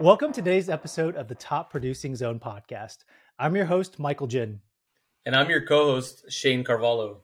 Welcome 0.00 0.32
to 0.32 0.40
today's 0.40 0.70
episode 0.70 1.14
of 1.14 1.28
the 1.28 1.34
Top 1.34 1.70
Producing 1.70 2.16
Zone 2.16 2.40
podcast. 2.40 3.04
I'm 3.38 3.54
your 3.54 3.66
host, 3.66 3.98
Michael 3.98 4.28
Jin. 4.28 4.60
And 5.26 5.36
I'm 5.36 5.50
your 5.50 5.60
co 5.60 5.88
host, 5.88 6.24
Shanne 6.30 6.64
Carvalho. 6.64 7.18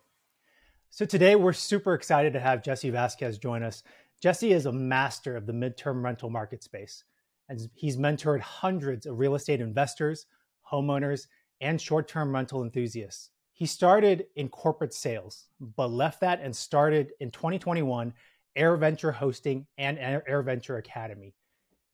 So 0.90 1.06
today 1.06 1.36
we're 1.36 1.54
super 1.54 1.94
excited 1.94 2.34
to 2.34 2.38
have 2.38 2.62
Jesse 2.62 2.90
Vasquez 2.90 3.38
join 3.38 3.62
us. 3.62 3.82
Jesse 4.20 4.52
is 4.52 4.66
a 4.66 4.72
master 4.72 5.38
of 5.38 5.46
the 5.46 5.54
midterm 5.54 6.04
rental 6.04 6.28
market 6.28 6.62
space, 6.62 7.02
and 7.48 7.66
he's 7.72 7.96
mentored 7.96 8.40
hundreds 8.40 9.06
of 9.06 9.18
real 9.18 9.36
estate 9.36 9.62
investors, 9.62 10.26
homeowners, 10.70 11.28
and 11.62 11.80
short 11.80 12.08
term 12.08 12.34
rental 12.34 12.62
enthusiasts. 12.62 13.30
He 13.54 13.64
started 13.64 14.26
in 14.36 14.50
corporate 14.50 14.92
sales, 14.92 15.46
but 15.58 15.90
left 15.90 16.20
that 16.20 16.42
and 16.42 16.54
started 16.54 17.12
in 17.20 17.30
2021 17.30 18.12
AirVenture 18.54 19.14
Hosting 19.14 19.66
and 19.78 19.96
AirVenture 19.96 20.78
Academy. 20.78 21.32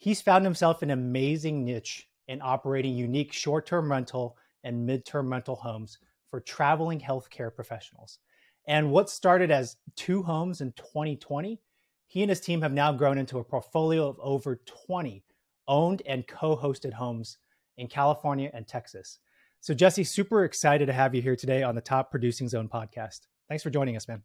He's 0.03 0.21
found 0.21 0.45
himself 0.45 0.83
an 0.83 0.91
amazing 0.91 1.65
niche 1.65 2.09
in 2.27 2.43
operating 2.43 2.97
unique 2.97 3.33
short 3.33 3.67
term 3.67 3.89
rental 3.89 4.37
and 4.65 4.85
mid 4.85 5.07
term 5.07 5.31
rental 5.31 5.55
homes 5.55 5.99
for 6.29 6.41
traveling 6.41 6.99
healthcare 6.99 7.55
professionals. 7.55 8.19
And 8.67 8.91
what 8.91 9.09
started 9.09 9.53
as 9.53 9.77
two 9.95 10.25
homes 10.25 10.61
in 10.61 10.73
2020, 10.73 11.61
he 12.09 12.21
and 12.21 12.31
his 12.31 12.41
team 12.41 12.63
have 12.63 12.73
now 12.73 12.91
grown 12.93 13.17
into 13.17 13.39
a 13.39 13.45
portfolio 13.45 14.09
of 14.09 14.19
over 14.19 14.57
20 14.87 15.23
owned 15.69 16.03
and 16.05 16.27
co 16.27 16.57
hosted 16.57 16.95
homes 16.95 17.39
in 17.77 17.87
California 17.87 18.51
and 18.53 18.67
Texas. 18.67 19.21
So, 19.61 19.73
Jesse, 19.73 20.03
super 20.03 20.43
excited 20.43 20.87
to 20.87 20.93
have 20.93 21.15
you 21.15 21.23
here 21.23 21.37
today 21.37 21.63
on 21.63 21.77
the 21.77 21.81
Top 21.81 22.11
Producing 22.11 22.49
Zone 22.49 22.69
podcast. 22.69 23.21
Thanks 23.49 23.63
for 23.63 23.71
joining 23.71 23.97
us, 23.97 24.09
man. 24.09 24.25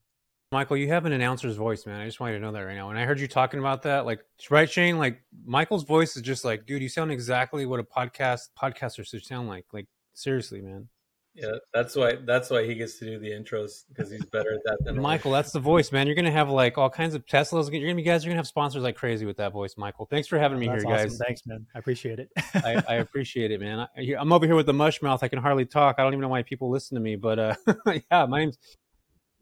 Michael, 0.54 0.78
you 0.78 0.88
have 0.88 1.06
an 1.06 1.12
announcer's 1.12 1.58
voice, 1.58 1.86
man. 1.86 2.00
I 2.00 2.06
just 2.06 2.22
want 2.22 2.32
you 2.32 2.40
to 2.40 2.46
know 2.46 2.54
that 2.54 2.62
right 2.62 2.76
now. 2.76 2.88
When 2.88 2.96
I 2.96 3.04
heard 3.04 3.20
you 3.20 3.28
talking 3.28 3.60
about 3.60 3.82
that, 3.84 4.06
like, 4.06 4.22
right, 4.50 4.70
Shanne? 4.70 4.98
Like, 4.98 5.22
Michael's 5.46 5.84
voice 5.84 6.16
is 6.16 6.22
just 6.22 6.46
like, 6.46 6.66
dude, 6.66 6.82
you 6.82 6.88
sound 6.88 7.12
exactly 7.12 7.66
what 7.66 7.82
a 7.82 7.84
podcast 7.84 8.50
podcaster 8.58 9.06
should 9.06 9.26
sound 9.26 9.50
like. 9.50 9.66
Like, 9.74 9.88
seriously, 10.14 10.62
man. 10.62 10.88
Yeah, 11.36 11.52
that's 11.72 11.96
why 11.96 12.16
that's 12.26 12.50
why 12.50 12.66
he 12.66 12.74
gets 12.74 12.98
to 12.98 13.06
do 13.06 13.20
the 13.20 13.30
intros 13.30 13.84
because 13.90 14.10
he's 14.10 14.26
better 14.26 14.54
at 14.54 14.62
that 14.66 14.78
than 14.84 15.00
Michael. 15.00 15.32
That's 15.32 15.52
the 15.52 15.60
voice, 15.60 15.92
man. 15.92 16.08
You're 16.08 16.16
gonna 16.16 16.32
have 16.32 16.50
like 16.50 16.80
all 16.80 16.90
kinds 16.90 17.14
of 17.14 17.28
Teslas. 17.28 17.72
You're 17.72 17.82
gonna 17.82 17.94
be 17.94 18.02
guys. 18.02 18.26
You're 18.26 18.32
gonna 18.32 18.40
have 18.40 18.48
sponsors 18.48 18.82
like 18.82 18.96
crazy 18.96 19.24
with 19.24 19.38
that 19.38 19.52
voice, 19.52 19.76
Michael. 19.78 20.08
Thanks 20.08 20.28
for 20.28 20.40
having 20.40 20.58
me 20.58 20.66
that's 20.66 20.84
here, 20.84 20.92
awesome. 20.92 21.10
guys. 21.10 21.22
Thanks, 21.24 21.42
man. 21.46 21.64
I 21.76 21.78
appreciate 21.78 22.18
it. 22.18 22.32
I, 22.56 22.82
I, 22.90 22.96
appreciate 22.96 23.52
it, 23.52 23.62
man. 23.62 23.82
I, 23.82 24.02
am 24.20 24.34
over 24.34 24.48
here 24.48 24.56
with 24.56 24.66
the 24.66 24.74
mush 24.74 25.04
mouth. 25.04 25.22
I 25.22 25.28
can 25.28 25.38
hardly 25.38 25.66
talk. 25.66 25.98
I 26.00 26.02
don't 26.02 26.14
even 26.14 26.22
know 26.22 26.30
why 26.30 26.42
people 26.42 26.72
listen 26.72 26.96
to 26.96 27.02
me, 27.02 27.16
but 27.16 27.38
uh, 27.38 27.56
yeah, 28.12 28.26
my 28.26 28.40
name's 28.40 28.58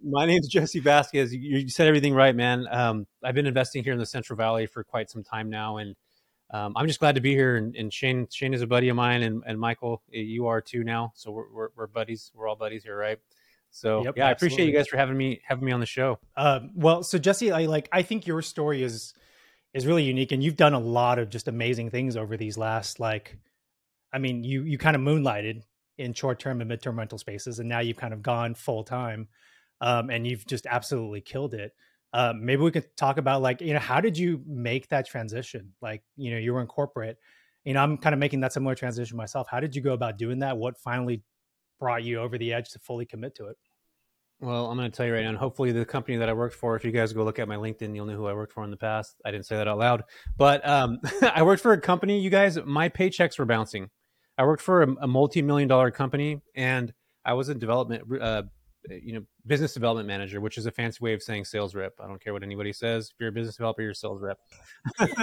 my 0.03 0.25
name 0.25 0.39
is 0.39 0.47
Jesse 0.47 0.79
Vasquez. 0.79 1.33
You, 1.33 1.57
you 1.59 1.69
said 1.69 1.87
everything 1.87 2.13
right, 2.13 2.35
man. 2.35 2.65
Um, 2.69 3.07
I've 3.23 3.35
been 3.35 3.47
investing 3.47 3.83
here 3.83 3.93
in 3.93 3.99
the 3.99 4.05
Central 4.05 4.37
Valley 4.37 4.65
for 4.65 4.83
quite 4.83 5.09
some 5.09 5.23
time 5.23 5.49
now, 5.49 5.77
and 5.77 5.95
um, 6.51 6.73
I'm 6.75 6.87
just 6.87 6.99
glad 6.99 7.15
to 7.15 7.21
be 7.21 7.33
here. 7.33 7.55
And, 7.55 7.75
and, 7.75 7.91
Shanne, 7.91 8.27
Shanne 8.27 8.53
is 8.53 8.61
a 8.61 8.67
buddy 8.67 8.89
of 8.89 8.95
mine, 8.95 9.23
and, 9.23 9.43
and 9.45 9.59
Michael, 9.59 10.01
you 10.09 10.47
are 10.47 10.61
too 10.61 10.83
now. 10.83 11.11
So 11.15 11.31
we're, 11.31 11.51
we're, 11.51 11.69
we're 11.75 11.87
buddies. 11.87 12.31
We're 12.35 12.47
all 12.47 12.55
buddies 12.55 12.83
here, 12.83 12.97
right? 12.97 13.19
So 13.71 14.03
yep, 14.05 14.15
yeah, 14.15 14.23
absolutely. 14.23 14.23
I 14.23 14.31
appreciate 14.31 14.67
you 14.67 14.73
guys 14.73 14.87
for 14.87 14.95
having 14.95 15.17
me 15.17 15.41
having 15.43 15.65
me 15.65 15.73
on 15.73 15.81
the 15.81 15.85
show. 15.85 16.19
Um, 16.37 16.71
well, 16.75 17.03
so 17.03 17.17
Jesse, 17.17 17.51
I 17.51 17.65
like 17.65 17.89
I 17.91 18.03
think 18.03 18.25
your 18.25 18.41
story 18.41 18.83
is 18.83 19.13
is 19.73 19.85
really 19.85 20.03
unique, 20.03 20.31
and 20.31 20.41
you've 20.41 20.55
done 20.55 20.73
a 20.73 20.79
lot 20.79 21.19
of 21.19 21.29
just 21.29 21.49
amazing 21.49 21.89
things 21.89 22.15
over 22.15 22.37
these 22.37 22.57
last 22.57 23.01
like, 23.01 23.37
I 24.13 24.19
mean, 24.19 24.45
you 24.45 24.63
you 24.63 24.77
kind 24.77 24.95
of 24.95 25.01
moonlighted 25.01 25.63
in 25.97 26.13
short 26.13 26.39
term 26.39 26.61
and 26.61 26.71
midterm 26.71 26.97
rental 26.97 27.17
spaces, 27.17 27.59
and 27.59 27.67
now 27.67 27.79
you've 27.79 27.97
kind 27.97 28.13
of 28.13 28.21
gone 28.21 28.55
full 28.55 28.85
time, 28.85 29.27
um, 29.81 30.09
and 30.09 30.25
you've 30.25 30.45
just 30.45 30.65
absolutely 30.65 31.21
killed 31.21 31.53
it. 31.53 31.73
Uh, 32.13 32.33
maybe 32.39 32.61
we 32.61 32.71
could 32.71 32.85
talk 32.95 33.17
about 33.17 33.41
like 33.41 33.61
you 33.61 33.73
know 33.73 33.79
how 33.79 33.99
did 33.99 34.17
you 34.17 34.41
make 34.47 34.87
that 34.89 35.07
transition? 35.07 35.73
Like 35.81 36.01
you 36.15 36.31
know 36.31 36.37
you 36.37 36.53
were 36.53 36.61
in 36.61 36.67
corporate 36.67 37.17
you 37.65 37.73
know 37.73 37.81
i'm 37.81 37.97
kind 37.97 38.13
of 38.13 38.19
making 38.19 38.39
that 38.39 38.53
similar 38.53 38.75
transition 38.75 39.17
myself. 39.17 39.47
How 39.49 39.59
did 39.59 39.75
you 39.75 39.81
go 39.81 39.93
about 39.93 40.17
doing 40.17 40.39
that? 40.39 40.57
What 40.57 40.77
finally 40.77 41.23
brought 41.79 42.03
you 42.03 42.19
over 42.19 42.37
the 42.37 42.53
edge 42.53 42.69
to 42.69 42.79
fully 42.79 43.05
commit 43.05 43.35
to 43.35 43.47
it? 43.47 43.57
Well 44.39 44.69
i'm 44.69 44.77
going 44.77 44.89
to 44.89 44.95
tell 44.95 45.05
you 45.05 45.13
right 45.13 45.23
now 45.23 45.29
and 45.29 45.37
hopefully 45.37 45.71
the 45.71 45.85
company 45.85 46.17
that 46.17 46.29
i 46.29 46.33
worked 46.33 46.55
for 46.55 46.75
if 46.75 46.85
you 46.85 46.91
guys 46.91 47.11
go 47.11 47.23
look 47.23 47.39
at 47.39 47.47
my 47.47 47.55
linkedin 47.55 47.95
you'll 47.95 48.05
know 48.05 48.15
who 48.15 48.27
i 48.27 48.33
worked 48.33 48.53
for 48.53 48.63
in 48.63 48.71
the 48.71 48.77
past. 48.77 49.15
I 49.25 49.31
didn't 49.31 49.45
say 49.45 49.57
that 49.57 49.67
out 49.67 49.79
loud. 49.79 50.03
But 50.37 50.65
um, 50.67 50.99
i 51.21 51.43
worked 51.43 51.61
for 51.61 51.73
a 51.73 51.81
company 51.81 52.19
you 52.19 52.29
guys 52.29 52.57
my 52.63 52.87
paychecks 52.87 53.37
were 53.37 53.45
bouncing. 53.45 53.89
I 54.37 54.45
worked 54.45 54.61
for 54.61 54.83
a, 54.83 54.95
a 55.01 55.07
multi-million 55.07 55.67
dollar 55.67 55.91
company 55.91 56.41
and 56.55 56.93
i 57.25 57.33
was 57.33 57.49
a 57.49 57.55
development 57.55 58.03
uh, 58.21 58.43
you 58.89 59.13
know 59.13 59.23
business 59.47 59.73
development 59.73 60.07
manager 60.07 60.41
which 60.41 60.57
is 60.57 60.65
a 60.65 60.71
fancy 60.71 60.99
way 61.01 61.13
of 61.13 61.21
saying 61.21 61.45
sales 61.45 61.75
rep. 61.75 61.93
I 61.99 62.07
don't 62.07 62.21
care 62.21 62.33
what 62.33 62.43
anybody 62.43 62.73
says. 62.73 63.09
If 63.09 63.15
you're 63.19 63.29
a 63.29 63.31
business 63.31 63.55
developer 63.55 63.81
you're 63.81 63.91
a 63.91 63.95
sales 63.95 64.21
rep. 64.21 64.39
You 64.99 65.07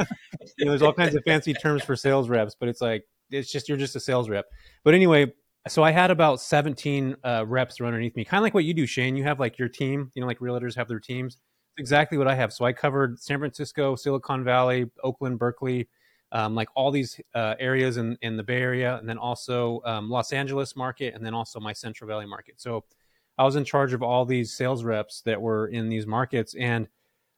know, 0.64 0.70
there's 0.70 0.82
all 0.82 0.92
kinds 0.92 1.14
of 1.14 1.22
fancy 1.24 1.54
terms 1.54 1.82
for 1.82 1.96
sales 1.96 2.28
reps 2.28 2.56
but 2.58 2.68
it's 2.68 2.80
like 2.80 3.04
it's 3.30 3.50
just 3.50 3.68
you're 3.68 3.78
just 3.78 3.96
a 3.96 4.00
sales 4.00 4.28
rep. 4.28 4.46
But 4.84 4.94
anyway 4.94 5.32
so 5.68 5.84
i 5.84 5.92
had 5.92 6.10
about 6.10 6.40
17 6.40 7.14
uh, 7.22 7.44
reps 7.46 7.80
run 7.80 7.88
underneath 7.88 8.16
me 8.16 8.24
kind 8.24 8.40
of 8.40 8.42
like 8.42 8.54
what 8.54 8.64
you 8.64 8.74
do 8.74 8.86
shanne. 8.86 9.16
You 9.16 9.24
have 9.24 9.40
like 9.40 9.58
your 9.58 9.68
team 9.68 10.10
you 10.14 10.20
know 10.20 10.26
like 10.26 10.38
realtors 10.38 10.76
have 10.76 10.88
their 10.88 11.00
teams. 11.00 11.36
It's 11.36 11.80
exactly 11.80 12.18
what 12.18 12.28
i 12.28 12.34
have. 12.34 12.52
So 12.52 12.64
i 12.64 12.72
covered 12.72 13.18
san 13.20 13.38
francisco 13.38 13.96
silicon 13.96 14.44
valley 14.44 14.90
oakland 15.02 15.38
berkeley 15.38 15.88
um, 16.32 16.54
like 16.54 16.68
all 16.74 16.90
these 16.90 17.20
uh, 17.34 17.54
areas 17.60 17.98
in, 17.98 18.16
in 18.22 18.36
the 18.36 18.42
bay 18.42 18.60
area 18.60 18.96
and 18.96 19.08
then 19.08 19.18
also 19.18 19.80
um, 19.84 20.10
los 20.10 20.32
angeles 20.32 20.74
market 20.74 21.14
and 21.14 21.24
then 21.24 21.34
also 21.34 21.60
my 21.60 21.72
central 21.72 22.08
valley 22.08 22.26
market. 22.26 22.60
So 22.60 22.84
I 23.38 23.44
was 23.44 23.56
in 23.56 23.64
charge 23.64 23.92
of 23.92 24.02
all 24.02 24.24
these 24.24 24.52
sales 24.52 24.84
reps 24.84 25.22
that 25.22 25.40
were 25.40 25.66
in 25.66 25.88
these 25.88 26.06
markets, 26.06 26.54
and 26.54 26.88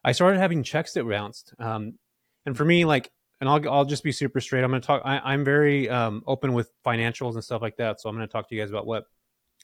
I 0.03 0.13
started 0.13 0.39
having 0.39 0.63
checks 0.63 0.93
that 0.95 1.09
bounced. 1.09 1.55
Um, 1.59 1.99
and 2.47 2.57
for 2.57 2.65
me, 2.65 2.85
like, 2.85 3.11
and 3.41 3.49
I'll 3.49 3.69
I'll 3.69 3.85
just 3.85 4.05
be 4.05 4.13
super 4.13 4.41
straight. 4.41 4.65
I'm 4.65 4.71
going 4.71 4.83
to 4.83 4.87
talk. 4.87 5.03
I, 5.05 5.35
am 5.35 5.45
very 5.45 5.89
um, 5.89 6.23
open 6.27 6.53
with 6.53 6.71
financials 6.85 7.35
and 7.35 7.45
stuff 7.45 7.63
like 7.63 7.77
that. 7.77 8.01
So 8.01 8.09
I'm 8.09 8.17
going 8.17 8.27
to 8.27 8.33
talk 8.33 8.49
to 8.49 8.55
you 8.55 8.61
guys 8.61 8.71
about 8.71 8.87
what 8.87 9.05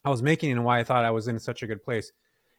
I 0.05 0.11
was 0.11 0.23
making 0.23 0.53
and 0.53 0.65
why 0.65 0.81
I 0.81 0.85
thought 0.85 1.05
I 1.05 1.11
was 1.11 1.29
in 1.29 1.39
such 1.39 1.63
a 1.63 1.67
good 1.67 1.83
place. 1.83 2.13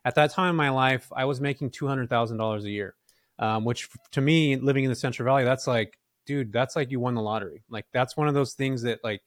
At 0.04 0.16
that 0.16 0.31
time 0.31 0.52
in 0.52 0.56
my 0.56 0.70
life, 0.70 1.12
I 1.16 1.26
was 1.26 1.42
making 1.42 1.72
two 1.72 1.88
hundred 1.88 2.10
thousand 2.10 2.38
dollars 2.38 2.66
a 2.66 2.70
year, 2.70 2.96
um, 3.40 3.66
which 3.66 3.90
to 4.12 4.22
me, 4.22 4.56
living 4.58 4.84
in 4.84 4.90
the 4.90 4.96
Central 4.96 5.26
Valley, 5.26 5.44
that's 5.44 5.68
like, 5.68 5.98
dude, 6.26 6.52
that's 6.52 6.76
like 6.76 6.92
you 6.92 7.00
won 7.00 7.16
the 7.16 7.22
lottery. 7.22 7.64
Like 7.70 7.86
that's 7.94 8.18
one 8.18 8.28
of 8.28 8.34
those 8.34 8.54
things 8.54 8.84
that 8.84 9.04
like 9.04 9.22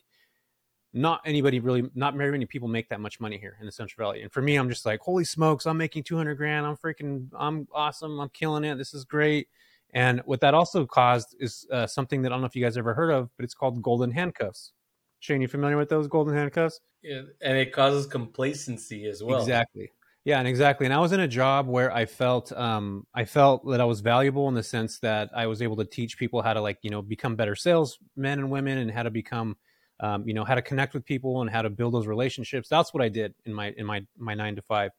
not 0.94 1.21
anybody 1.27 1.59
really, 1.59 1.82
not 1.94 2.15
very 2.15 2.31
many 2.31 2.47
people 2.47 2.69
make 2.69 2.88
that 2.88 3.00
much 3.00 3.21
money 3.21 3.37
here 3.37 3.56
in 3.60 3.66
the 3.66 3.72
Central 3.72 4.06
Valley. 4.06 4.22
And 4.22 4.32
for 4.32 4.41
me, 4.41 4.56
I'm 4.56 4.69
just 4.69 4.87
like, 4.87 5.00
holy 5.00 5.25
smokes, 5.25 5.66
I'm 5.66 5.77
making 5.77 6.05
200 6.05 6.37
grand. 6.37 6.65
I'm 6.65 6.77
freaking, 6.77 7.28
I'm 7.37 7.66
awesome. 7.75 8.21
I'm 8.21 8.28
killing 8.31 8.65
it. 8.65 8.78
This 8.78 8.94
is 8.94 9.04
great. 9.04 9.49
And 9.93 10.22
what 10.25 10.41
that 10.41 10.54
also 10.54 10.87
caused 10.87 11.37
is 11.41 11.66
uh, 11.72 11.87
something 11.87 12.22
that 12.22 12.31
I 12.31 12.34
don't 12.34 12.41
know 12.41 12.47
if 12.47 12.56
you 12.56 12.65
guys 12.65 12.78
ever 12.78 12.94
heard 12.94 13.10
of, 13.10 13.28
but 13.37 13.44
it's 13.44 13.54
called 13.54 13.83
golden 13.83 14.12
handcuffs. 14.12 14.72
Shanne, 15.21 15.41
you 15.41 15.49
familiar 15.49 15.77
with 15.77 15.88
those 15.88 16.06
golden 16.06 16.34
handcuffs? 16.34 16.81
Yeah, 17.03 17.22
and 17.43 17.56
it 17.56 17.72
causes 17.72 18.06
complacency 18.06 19.06
as 19.06 19.22
well. 19.22 19.41
Exactly. 19.41 19.91
Yeah, 20.25 20.38
and 20.38 20.49
exactly. 20.49 20.87
And 20.87 20.94
I 20.94 20.99
was 20.99 21.12
in 21.12 21.21
a 21.21 21.28
job 21.28 21.66
where 21.66 21.93
I 21.93 22.06
felt 22.06 22.50
um, 22.53 23.06
I 23.15 23.25
felt 23.25 23.66
that 23.69 23.81
I 23.81 23.84
was 23.84 24.00
valuable 24.00 24.49
in 24.49 24.54
the 24.54 24.62
sense 24.62 24.99
that 25.00 25.31
I 25.34 25.47
was 25.47 25.60
able 25.60 25.77
to 25.77 25.84
teach 25.84 26.19
people 26.19 26.41
how 26.41 26.54
to 26.54 26.60
like 26.60 26.78
you 26.83 26.91
know 26.91 27.03
become 27.03 27.37
better 27.37 27.54
salesmen 27.54 28.38
and 28.38 28.50
women 28.50 28.78
and 28.78 28.91
how 28.91 29.03
to 29.03 29.10
become 29.10 29.56
um, 30.00 30.27
you 30.27 30.34
know 30.34 30.44
how 30.44 30.55
to 30.55 30.62
connect 30.62 30.94
with 30.94 31.05
people 31.05 31.41
and 31.41 31.50
how 31.50 31.62
to 31.62 31.71
build 31.71 31.94
those 31.94 32.06
relationships. 32.06 32.69
That's 32.69 32.93
what 32.93 33.03
i 33.03 33.09
did 33.09 33.34
in 33.44 33.55
my 33.55 33.72
in 33.77 33.87
my 33.87 34.05
my 34.16 34.34
nine 34.34 34.56
to 34.56 34.62
five. 34.62 34.91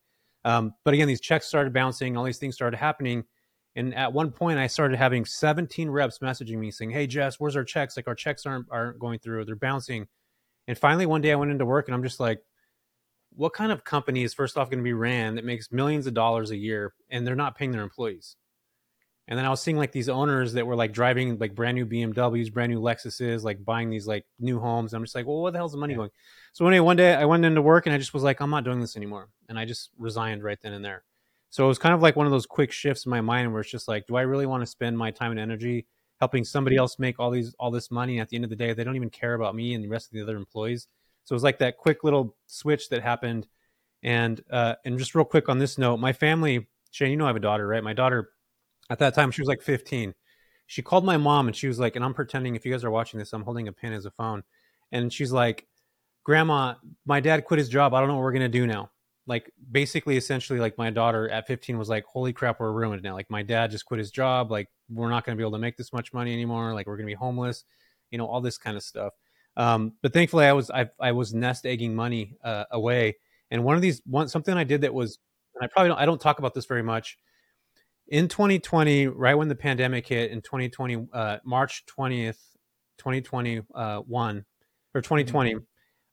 Um, 0.43 0.73
but 0.83 0.93
again 0.93 1.07
these 1.07 1.21
checks 1.21 1.47
started 1.47 1.73
bouncing 1.73 2.15
all 2.15 2.23
these 2.23 2.37
things 2.37 2.55
started 2.55 2.77
happening. 2.77 3.23
And 3.77 3.93
at 3.93 4.13
one 4.13 4.31
point 4.31 4.57
i 4.57 4.67
started 4.67 4.97
having 4.97 5.25
17 5.25 5.89
reps 5.89 6.19
messaging 6.19 6.57
me 6.57 6.71
saying 6.71 6.91
hey 6.91 7.07
jess 7.07 7.39
where's 7.39 7.55
our 7.55 7.63
checks? 7.63 7.97
Like 7.97 8.07
our 8.07 8.15
checks 8.15 8.45
aren't 8.45 8.67
aren't 8.71 8.99
going 8.99 9.19
through. 9.19 9.45
They're 9.45 9.55
bouncing. 9.55 10.07
And 10.67 10.77
finally 10.77 11.05
one 11.05 11.21
day 11.21 11.31
i 11.31 11.35
went 11.35 11.51
into 11.51 11.65
work 11.65 11.87
and 11.87 11.95
i'm 11.95 12.03
just 12.03 12.19
like 12.19 12.41
what 13.35 13.53
kind 13.53 13.71
of 13.71 13.83
company 13.83 14.23
is 14.23 14.33
first 14.33 14.57
off 14.57 14.69
going 14.69 14.79
to 14.79 14.83
be 14.83 14.93
ran 14.93 15.35
that 15.35 15.43
makes 15.43 15.71
millions 15.71 16.07
of 16.07 16.13
dollars 16.13 16.51
a 16.51 16.57
year 16.57 16.93
and 17.09 17.27
they're 17.27 17.35
not 17.35 17.57
paying 17.57 17.71
their 17.71 17.83
employees 17.83 18.37
and 19.27 19.39
then 19.39 19.45
I 19.45 19.49
was 19.49 19.61
seeing 19.61 19.77
like 19.77 19.91
these 19.91 20.07
owners 20.07 20.53
that 20.53 20.67
were 20.67 20.75
like 20.75 20.93
driving 20.93 21.37
like 21.39 21.55
brand 21.55 21.75
new 21.75 21.85
BMWs, 21.85 22.53
brand 22.53 22.71
new 22.71 22.79
Lexuses, 22.79 23.43
like 23.43 23.63
buying 23.65 23.89
these 23.89 24.05
like 24.05 24.25
new 24.39 24.59
homes. 24.59 24.93
I'm 24.93 25.03
just 25.03 25.15
like, 25.15 25.25
well, 25.25 25.41
what 25.41 25.53
the 25.53 25.57
hell's 25.57 25.71
the 25.71 25.79
money 25.79 25.93
yeah. 25.93 25.97
going? 25.97 26.09
So 26.53 26.67
anyway, 26.67 26.85
one 26.85 26.97
day 26.97 27.15
I 27.15 27.25
went 27.25 27.43
into 27.43 27.61
work 27.61 27.87
and 27.87 27.95
I 27.95 27.97
just 27.97 28.13
was 28.13 28.21
like, 28.21 28.39
I'm 28.39 28.51
not 28.51 28.63
doing 28.63 28.79
this 28.79 28.95
anymore, 28.95 29.29
and 29.49 29.57
I 29.57 29.65
just 29.65 29.89
resigned 29.97 30.43
right 30.43 30.59
then 30.61 30.73
and 30.73 30.85
there. 30.85 31.03
So 31.49 31.65
it 31.65 31.67
was 31.67 31.79
kind 31.79 31.95
of 31.95 32.01
like 32.01 32.15
one 32.15 32.25
of 32.27 32.31
those 32.31 32.45
quick 32.45 32.71
shifts 32.71 33.05
in 33.05 33.09
my 33.09 33.21
mind 33.21 33.51
where 33.51 33.61
it's 33.61 33.71
just 33.71 33.87
like, 33.87 34.07
do 34.07 34.15
I 34.15 34.21
really 34.21 34.45
want 34.45 34.61
to 34.61 34.67
spend 34.67 34.97
my 34.97 35.09
time 35.09 35.31
and 35.31 35.39
energy 35.39 35.87
helping 36.19 36.43
somebody 36.43 36.75
else 36.75 36.99
make 36.99 37.19
all 37.19 37.31
these 37.31 37.55
all 37.59 37.71
this 37.71 37.89
money? 37.89 38.13
And 38.17 38.21
at 38.21 38.29
the 38.29 38.35
end 38.35 38.43
of 38.43 38.49
the 38.49 38.55
day, 38.55 38.73
they 38.73 38.83
don't 38.83 38.95
even 38.95 39.09
care 39.09 39.33
about 39.33 39.55
me 39.55 39.73
and 39.73 39.83
the 39.83 39.87
rest 39.87 40.07
of 40.07 40.13
the 40.13 40.21
other 40.21 40.37
employees. 40.37 40.87
So 41.23 41.33
it 41.33 41.37
was 41.37 41.43
like 41.43 41.59
that 41.59 41.77
quick 41.77 42.03
little 42.03 42.35
switch 42.45 42.89
that 42.89 43.01
happened. 43.01 43.47
And 44.03 44.39
uh, 44.51 44.75
and 44.85 44.99
just 44.99 45.15
real 45.15 45.25
quick 45.25 45.49
on 45.49 45.57
this 45.57 45.79
note, 45.79 45.97
my 45.97 46.13
family, 46.13 46.67
Shanne, 46.91 47.09
you 47.09 47.17
know 47.17 47.25
I 47.25 47.29
have 47.29 47.35
a 47.35 47.39
daughter, 47.39 47.65
right? 47.67 47.83
My 47.83 47.93
daughter 47.93 48.29
at 48.89 48.99
that 48.99 49.15
time, 49.15 49.31
she 49.31 49.41
was 49.41 49.47
like 49.47 49.61
15. 49.61 50.13
She 50.67 50.81
called 50.81 51.05
my 51.05 51.17
mom 51.17 51.47
and 51.47 51.55
she 51.55 51.67
was 51.67 51.79
like, 51.79 51.95
and 51.95 52.03
I'm 52.03 52.13
pretending 52.13 52.55
if 52.55 52.65
you 52.65 52.71
guys 52.71 52.83
are 52.83 52.91
watching 52.91 53.19
this, 53.19 53.33
I'm 53.33 53.43
holding 53.43 53.67
a 53.67 53.71
pen 53.71 53.93
as 53.93 54.05
a 54.05 54.11
phone. 54.11 54.43
And 54.91 55.11
she's 55.11 55.31
like, 55.31 55.67
Grandma, 56.23 56.75
my 57.05 57.19
dad 57.19 57.45
quit 57.45 57.59
his 57.59 57.69
job. 57.69 57.93
I 57.93 57.99
don't 57.99 58.07
know 58.07 58.15
what 58.15 58.23
we're 58.23 58.31
going 58.31 58.41
to 58.51 58.59
do 58.59 58.65
now. 58.65 58.89
Like, 59.27 59.51
basically, 59.71 60.17
essentially, 60.17 60.59
like 60.59 60.77
my 60.77 60.89
daughter 60.89 61.29
at 61.29 61.47
15 61.47 61.77
was 61.77 61.89
like, 61.89 62.03
Holy 62.05 62.33
crap, 62.33 62.59
we're 62.59 62.71
ruined 62.71 63.03
now. 63.03 63.13
Like, 63.13 63.29
my 63.29 63.43
dad 63.43 63.71
just 63.71 63.85
quit 63.85 63.99
his 63.99 64.11
job. 64.11 64.51
Like, 64.51 64.69
we're 64.89 65.09
not 65.09 65.25
going 65.25 65.35
to 65.35 65.39
be 65.39 65.43
able 65.43 65.53
to 65.53 65.59
make 65.59 65.77
this 65.77 65.93
much 65.93 66.13
money 66.13 66.33
anymore. 66.33 66.73
Like, 66.73 66.87
we're 66.87 66.97
going 66.97 67.07
to 67.07 67.11
be 67.11 67.15
homeless. 67.15 67.63
you 68.11 68.17
know, 68.17 68.27
all 68.27 68.41
this 68.41 68.57
kind 68.57 68.77
of 68.77 68.83
stuff. 68.83 69.13
Um, 69.57 69.93
but 70.01 70.13
thankfully, 70.13 70.45
I 70.45 70.53
was 70.53 70.69
I, 70.69 70.89
I 70.99 71.11
was 71.11 71.33
nest 71.33 71.65
egging 71.65 71.95
money 71.95 72.35
uh, 72.43 72.65
away, 72.71 73.15
and 73.51 73.63
one 73.63 73.75
of 73.75 73.81
these 73.81 74.01
one 74.05 74.27
something 74.27 74.55
I 74.55 74.63
did 74.63 74.81
that 74.81 74.93
was, 74.93 75.19
and 75.55 75.63
I 75.63 75.67
probably 75.67 75.89
don't 75.89 75.99
I 75.99 76.05
don't 76.05 76.19
talk 76.19 76.39
about 76.39 76.53
this 76.53 76.65
very 76.65 76.83
much. 76.83 77.17
In 78.07 78.27
2020, 78.27 79.07
right 79.07 79.35
when 79.35 79.47
the 79.47 79.55
pandemic 79.55 80.07
hit 80.07 80.31
in 80.31 80.41
2020, 80.41 81.07
uh, 81.11 81.37
March 81.43 81.83
20th, 81.87 82.37
2021 82.97 83.65
uh, 83.75 84.01
or 84.07 85.01
2020, 85.01 85.55
mm-hmm. 85.55 85.63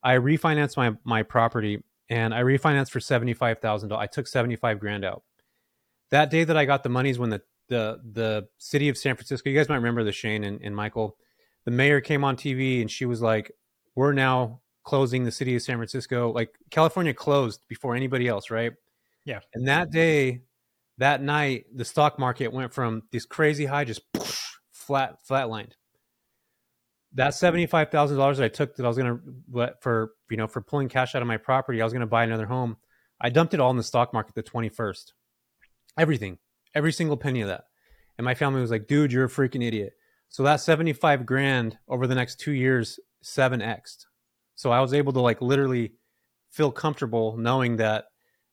I 0.02 0.16
refinanced 0.16 0.76
my 0.76 0.92
my 1.04 1.22
property 1.22 1.82
and 2.08 2.34
I 2.34 2.42
refinanced 2.42 2.90
for 2.90 3.00
seventy 3.00 3.34
five 3.34 3.60
thousand 3.60 3.88
dollars. 3.88 4.04
I 4.04 4.06
took 4.12 4.26
seventy 4.26 4.56
five 4.56 4.80
grand 4.80 5.04
out. 5.04 5.22
That 6.10 6.30
day 6.30 6.44
that 6.44 6.56
I 6.56 6.64
got 6.64 6.82
the 6.82 6.88
monies 6.88 7.18
when 7.18 7.30
the 7.30 7.42
the 7.68 8.00
the 8.12 8.48
city 8.58 8.88
of 8.88 8.98
San 8.98 9.16
Francisco, 9.16 9.48
you 9.48 9.56
guys 9.56 9.68
might 9.68 9.76
remember 9.76 10.04
the 10.04 10.10
Shanne 10.10 10.44
and, 10.44 10.60
and 10.62 10.74
Michael 10.74 11.16
the 11.64 11.70
mayor 11.70 12.00
came 12.00 12.24
on 12.24 12.36
TV 12.36 12.80
and 12.80 12.90
she 12.90 13.04
was 13.04 13.22
like, 13.22 13.52
"We're 13.94 14.12
now 14.12 14.60
closing 14.84 15.24
the 15.24 15.30
city 15.30 15.54
of 15.54 15.62
San 15.62 15.76
Francisco. 15.76 16.32
Like 16.32 16.50
California 16.70 17.14
closed 17.14 17.60
before 17.68 17.94
anybody 17.94 18.26
else, 18.26 18.50
right?" 18.50 18.72
Yeah. 19.24 19.40
And 19.54 19.68
that 19.68 19.90
day, 19.90 20.40
that 20.98 21.22
night, 21.22 21.66
the 21.74 21.84
stock 21.84 22.18
market 22.18 22.52
went 22.52 22.72
from 22.72 23.02
this 23.12 23.24
crazy 23.24 23.66
high, 23.66 23.84
just 23.84 24.02
flat, 24.72 25.18
flatlined. 25.28 25.72
That 27.14 27.34
seventy-five 27.34 27.90
thousand 27.90 28.16
dollars 28.16 28.38
that 28.38 28.44
I 28.44 28.48
took 28.48 28.76
that 28.76 28.84
I 28.84 28.88
was 28.88 28.96
gonna 28.96 29.18
for 29.80 30.12
you 30.30 30.36
know 30.36 30.46
for 30.46 30.62
pulling 30.62 30.88
cash 30.88 31.14
out 31.14 31.22
of 31.22 31.28
my 31.28 31.36
property, 31.36 31.80
I 31.80 31.84
was 31.84 31.92
gonna 31.92 32.06
buy 32.06 32.24
another 32.24 32.46
home. 32.46 32.76
I 33.20 33.28
dumped 33.28 33.54
it 33.54 33.60
all 33.60 33.70
in 33.70 33.76
the 33.76 33.82
stock 33.82 34.12
market 34.12 34.34
the 34.34 34.42
twenty-first. 34.42 35.12
Everything, 35.98 36.38
every 36.74 36.92
single 36.92 37.18
penny 37.18 37.42
of 37.42 37.48
that. 37.48 37.64
And 38.16 38.24
my 38.24 38.34
family 38.34 38.62
was 38.62 38.70
like, 38.70 38.86
"Dude, 38.86 39.12
you're 39.12 39.26
a 39.26 39.28
freaking 39.28 39.62
idiot." 39.62 39.92
So 40.32 40.42
that 40.44 40.62
75 40.62 41.26
grand 41.26 41.76
over 41.86 42.06
the 42.06 42.14
next 42.14 42.40
two 42.40 42.52
years, 42.52 42.98
7x. 43.22 44.06
So 44.54 44.70
I 44.70 44.80
was 44.80 44.94
able 44.94 45.12
to 45.12 45.20
like 45.20 45.42
literally 45.42 45.92
feel 46.50 46.72
comfortable 46.72 47.36
knowing 47.36 47.76
that, 47.76 48.06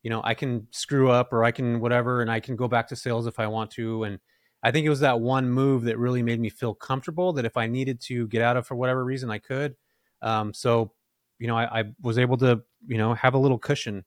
you 0.04 0.10
know, 0.10 0.22
I 0.24 0.34
can 0.34 0.68
screw 0.72 1.10
up 1.10 1.34
or 1.34 1.44
I 1.44 1.52
can 1.52 1.80
whatever, 1.80 2.22
and 2.22 2.32
I 2.32 2.40
can 2.40 2.56
go 2.56 2.68
back 2.68 2.88
to 2.90 2.96
sales 2.96 3.28
if 3.28 3.40
I 3.40 3.48
want 3.48 3.72
to. 3.72 4.04
And 4.04 4.20
I 4.64 4.72
think 4.72 4.86
it 4.86 4.90
was 4.90 5.02
that 5.02 5.20
one 5.20 5.50
move 5.50 5.84
that 5.84 5.98
really 5.98 6.24
made 6.24 6.40
me 6.40 6.50
feel 6.50 6.74
comfortable 6.74 7.34
that 7.34 7.46
if 7.46 7.58
I 7.58 7.68
needed 7.68 8.02
to 8.02 8.28
get 8.28 8.42
out 8.42 8.58
of 8.58 8.68
for 8.68 8.76
whatever 8.76 9.04
reason, 9.04 9.30
I 9.30 9.40
could. 9.40 9.76
Um, 10.22 10.54
so, 10.54 10.94
you 11.38 11.48
know, 11.48 11.56
I, 11.56 11.80
I, 11.80 11.84
was 12.02 12.18
able 12.18 12.36
to, 12.38 12.62
you 12.86 12.98
know, 12.98 13.14
have 13.14 13.36
a 13.36 13.38
little 13.38 13.58
cushion. 13.58 14.04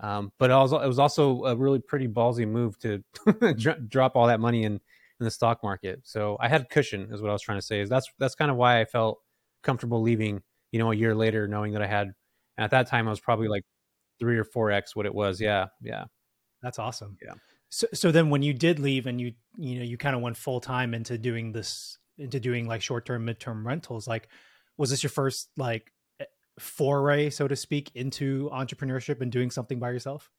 Um, 0.00 0.32
but 0.38 0.50
it 0.50 0.54
was, 0.54 0.72
it 0.72 0.88
was 0.88 0.98
also 0.98 1.44
a 1.44 1.54
really 1.54 1.78
pretty 1.78 2.08
ballsy 2.08 2.48
move 2.48 2.76
to 2.80 3.04
drop 3.88 4.16
all 4.16 4.26
that 4.26 4.40
money 4.40 4.64
in 4.64 4.80
in 5.22 5.24
the 5.24 5.30
stock 5.30 5.62
market. 5.62 6.00
So 6.02 6.36
I 6.40 6.48
had 6.48 6.68
cushion, 6.68 7.08
is 7.12 7.22
what 7.22 7.30
I 7.30 7.32
was 7.32 7.42
trying 7.42 7.58
to 7.58 7.64
say. 7.64 7.80
Is 7.80 7.88
that's 7.88 8.10
that's 8.18 8.34
kind 8.34 8.50
of 8.50 8.56
why 8.56 8.80
I 8.80 8.84
felt 8.84 9.20
comfortable 9.62 10.02
leaving. 10.02 10.42
You 10.72 10.78
know, 10.80 10.90
a 10.90 10.94
year 10.94 11.14
later, 11.14 11.46
knowing 11.46 11.72
that 11.74 11.82
I 11.82 11.86
had 11.86 12.12
at 12.58 12.70
that 12.70 12.88
time 12.88 13.06
I 13.06 13.10
was 13.10 13.20
probably 13.20 13.46
like 13.46 13.64
three 14.22 14.38
or 14.38 14.44
four 14.44 14.70
x 14.70 14.94
what 14.94 15.04
it 15.04 15.12
was. 15.12 15.40
Yeah, 15.40 15.66
yeah. 15.82 16.04
That's 16.62 16.78
awesome. 16.78 17.18
Yeah. 17.20 17.34
So 17.70 17.88
so 17.92 18.12
then 18.12 18.30
when 18.30 18.42
you 18.42 18.54
did 18.54 18.78
leave 18.78 19.06
and 19.06 19.20
you 19.20 19.32
you 19.58 19.78
know 19.78 19.84
you 19.84 19.98
kind 19.98 20.14
of 20.14 20.22
went 20.22 20.36
full 20.36 20.60
time 20.60 20.94
into 20.94 21.18
doing 21.18 21.50
this 21.50 21.98
into 22.18 22.38
doing 22.38 22.68
like 22.68 22.82
short 22.82 23.04
term 23.04 23.26
midterm 23.26 23.66
rentals, 23.66 24.06
like 24.06 24.28
was 24.76 24.90
this 24.90 25.02
your 25.02 25.10
first 25.10 25.50
like 25.56 25.92
eh, 26.20 26.24
foray, 26.60 27.30
so 27.30 27.48
to 27.48 27.56
speak, 27.56 27.90
into 27.96 28.48
entrepreneurship 28.52 29.20
and 29.20 29.32
doing 29.32 29.50
something 29.50 29.80
by 29.80 29.90
yourself? 29.90 30.30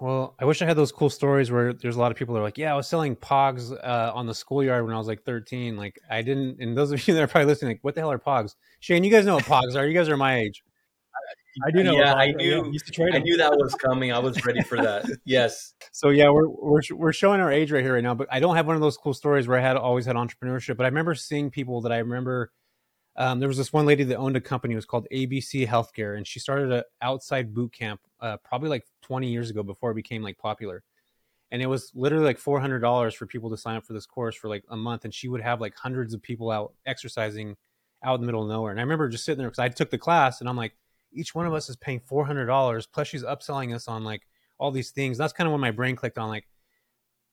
Well, 0.00 0.34
I 0.40 0.44
wish 0.44 0.62
I 0.62 0.66
had 0.66 0.76
those 0.76 0.92
cool 0.92 1.10
stories 1.10 1.50
where 1.50 1.72
there's 1.72 1.96
a 1.96 2.00
lot 2.00 2.10
of 2.10 2.16
people 2.16 2.34
that 2.34 2.40
are 2.40 2.44
like, 2.44 2.58
"Yeah, 2.58 2.72
I 2.72 2.76
was 2.76 2.88
selling 2.88 3.14
Pogs 3.14 3.72
uh, 3.72 4.12
on 4.14 4.26
the 4.26 4.34
schoolyard 4.34 4.84
when 4.84 4.94
I 4.94 4.98
was 4.98 5.06
like 5.06 5.22
13." 5.22 5.76
Like, 5.76 6.00
I 6.08 6.22
didn't. 6.22 6.60
And 6.60 6.76
those 6.76 6.90
of 6.90 7.06
you 7.06 7.14
that 7.14 7.22
are 7.22 7.28
probably 7.28 7.46
listening, 7.46 7.72
like, 7.74 7.80
"What 7.84 7.94
the 7.94 8.00
hell 8.00 8.10
are 8.10 8.18
Pogs?" 8.18 8.54
Shanne, 8.80 9.04
you 9.04 9.10
guys 9.10 9.26
know 9.26 9.36
what 9.36 9.44
Pogs 9.44 9.76
are. 9.76 9.86
You 9.86 9.94
guys 9.94 10.08
are 10.08 10.16
my 10.16 10.38
age. 10.38 10.62
I 11.64 11.70
do 11.70 11.82
know. 11.82 11.92
Yeah, 11.92 12.14
I 12.14 12.32
knew. 12.32 12.72
Yeah, 12.96 13.06
I 13.12 13.18
knew 13.18 13.36
that 13.36 13.52
was 13.52 13.74
coming. 13.74 14.12
I 14.12 14.18
was 14.18 14.44
ready 14.44 14.62
for 14.62 14.76
that. 14.76 15.04
yes. 15.24 15.74
So 15.92 16.10
yeah, 16.10 16.30
we're 16.30 16.48
we're 16.48 16.80
we're 16.92 17.12
showing 17.12 17.40
our 17.40 17.50
age 17.50 17.72
right 17.72 17.82
here 17.82 17.94
right 17.94 18.02
now. 18.02 18.14
But 18.14 18.28
I 18.30 18.40
don't 18.40 18.56
have 18.56 18.66
one 18.66 18.76
of 18.76 18.82
those 18.82 18.96
cool 18.96 19.14
stories 19.14 19.48
where 19.48 19.58
I 19.58 19.62
had 19.62 19.76
always 19.76 20.06
had 20.06 20.16
entrepreneurship. 20.16 20.76
But 20.76 20.84
I 20.84 20.88
remember 20.88 21.14
seeing 21.14 21.50
people 21.50 21.80
that 21.82 21.92
I 21.92 21.98
remember 21.98 22.52
um, 23.16 23.40
there 23.40 23.48
was 23.48 23.58
this 23.58 23.72
one 23.72 23.86
lady 23.86 24.04
that 24.04 24.16
owned 24.16 24.36
a 24.36 24.40
company. 24.40 24.74
It 24.74 24.76
was 24.76 24.86
called 24.86 25.06
ABC 25.12 25.66
Healthcare, 25.66 26.16
and 26.16 26.26
she 26.26 26.38
started 26.38 26.72
an 26.72 26.84
outside 27.02 27.52
boot 27.52 27.72
camp 27.72 28.00
uh, 28.20 28.36
probably 28.44 28.68
like 28.68 28.84
20 29.02 29.28
years 29.28 29.50
ago 29.50 29.62
before 29.62 29.90
it 29.90 29.96
became 29.96 30.22
like 30.22 30.38
popular. 30.38 30.82
And 31.52 31.60
it 31.60 31.66
was 31.66 31.90
literally 31.94 32.24
like 32.24 32.38
$400 32.38 33.14
for 33.16 33.26
people 33.26 33.50
to 33.50 33.56
sign 33.56 33.76
up 33.76 33.84
for 33.84 33.92
this 33.92 34.06
course 34.06 34.36
for 34.36 34.48
like 34.48 34.64
a 34.68 34.76
month. 34.76 35.04
And 35.04 35.12
she 35.12 35.26
would 35.26 35.40
have 35.40 35.60
like 35.60 35.74
hundreds 35.74 36.14
of 36.14 36.22
people 36.22 36.50
out 36.50 36.74
exercising 36.86 37.56
out 38.04 38.14
in 38.14 38.20
the 38.20 38.26
middle 38.26 38.42
of 38.42 38.48
nowhere. 38.48 38.70
And 38.70 38.78
I 38.78 38.84
remember 38.84 39.08
just 39.08 39.24
sitting 39.24 39.38
there 39.38 39.48
because 39.48 39.58
I 39.58 39.68
took 39.68 39.90
the 39.90 39.98
class 39.98 40.40
and 40.40 40.48
I'm 40.48 40.56
like, 40.56 40.74
each 41.12 41.34
one 41.34 41.46
of 41.46 41.54
us 41.54 41.68
is 41.68 41.76
paying 41.76 42.00
$400. 42.00 42.86
Plus, 42.92 43.08
she's 43.08 43.24
upselling 43.24 43.74
us 43.74 43.88
on 43.88 44.04
like 44.04 44.22
all 44.58 44.70
these 44.70 44.90
things. 44.90 45.18
That's 45.18 45.32
kind 45.32 45.46
of 45.46 45.52
when 45.52 45.60
my 45.60 45.70
brain 45.70 45.96
clicked 45.96 46.18
on 46.18 46.28
like, 46.28 46.46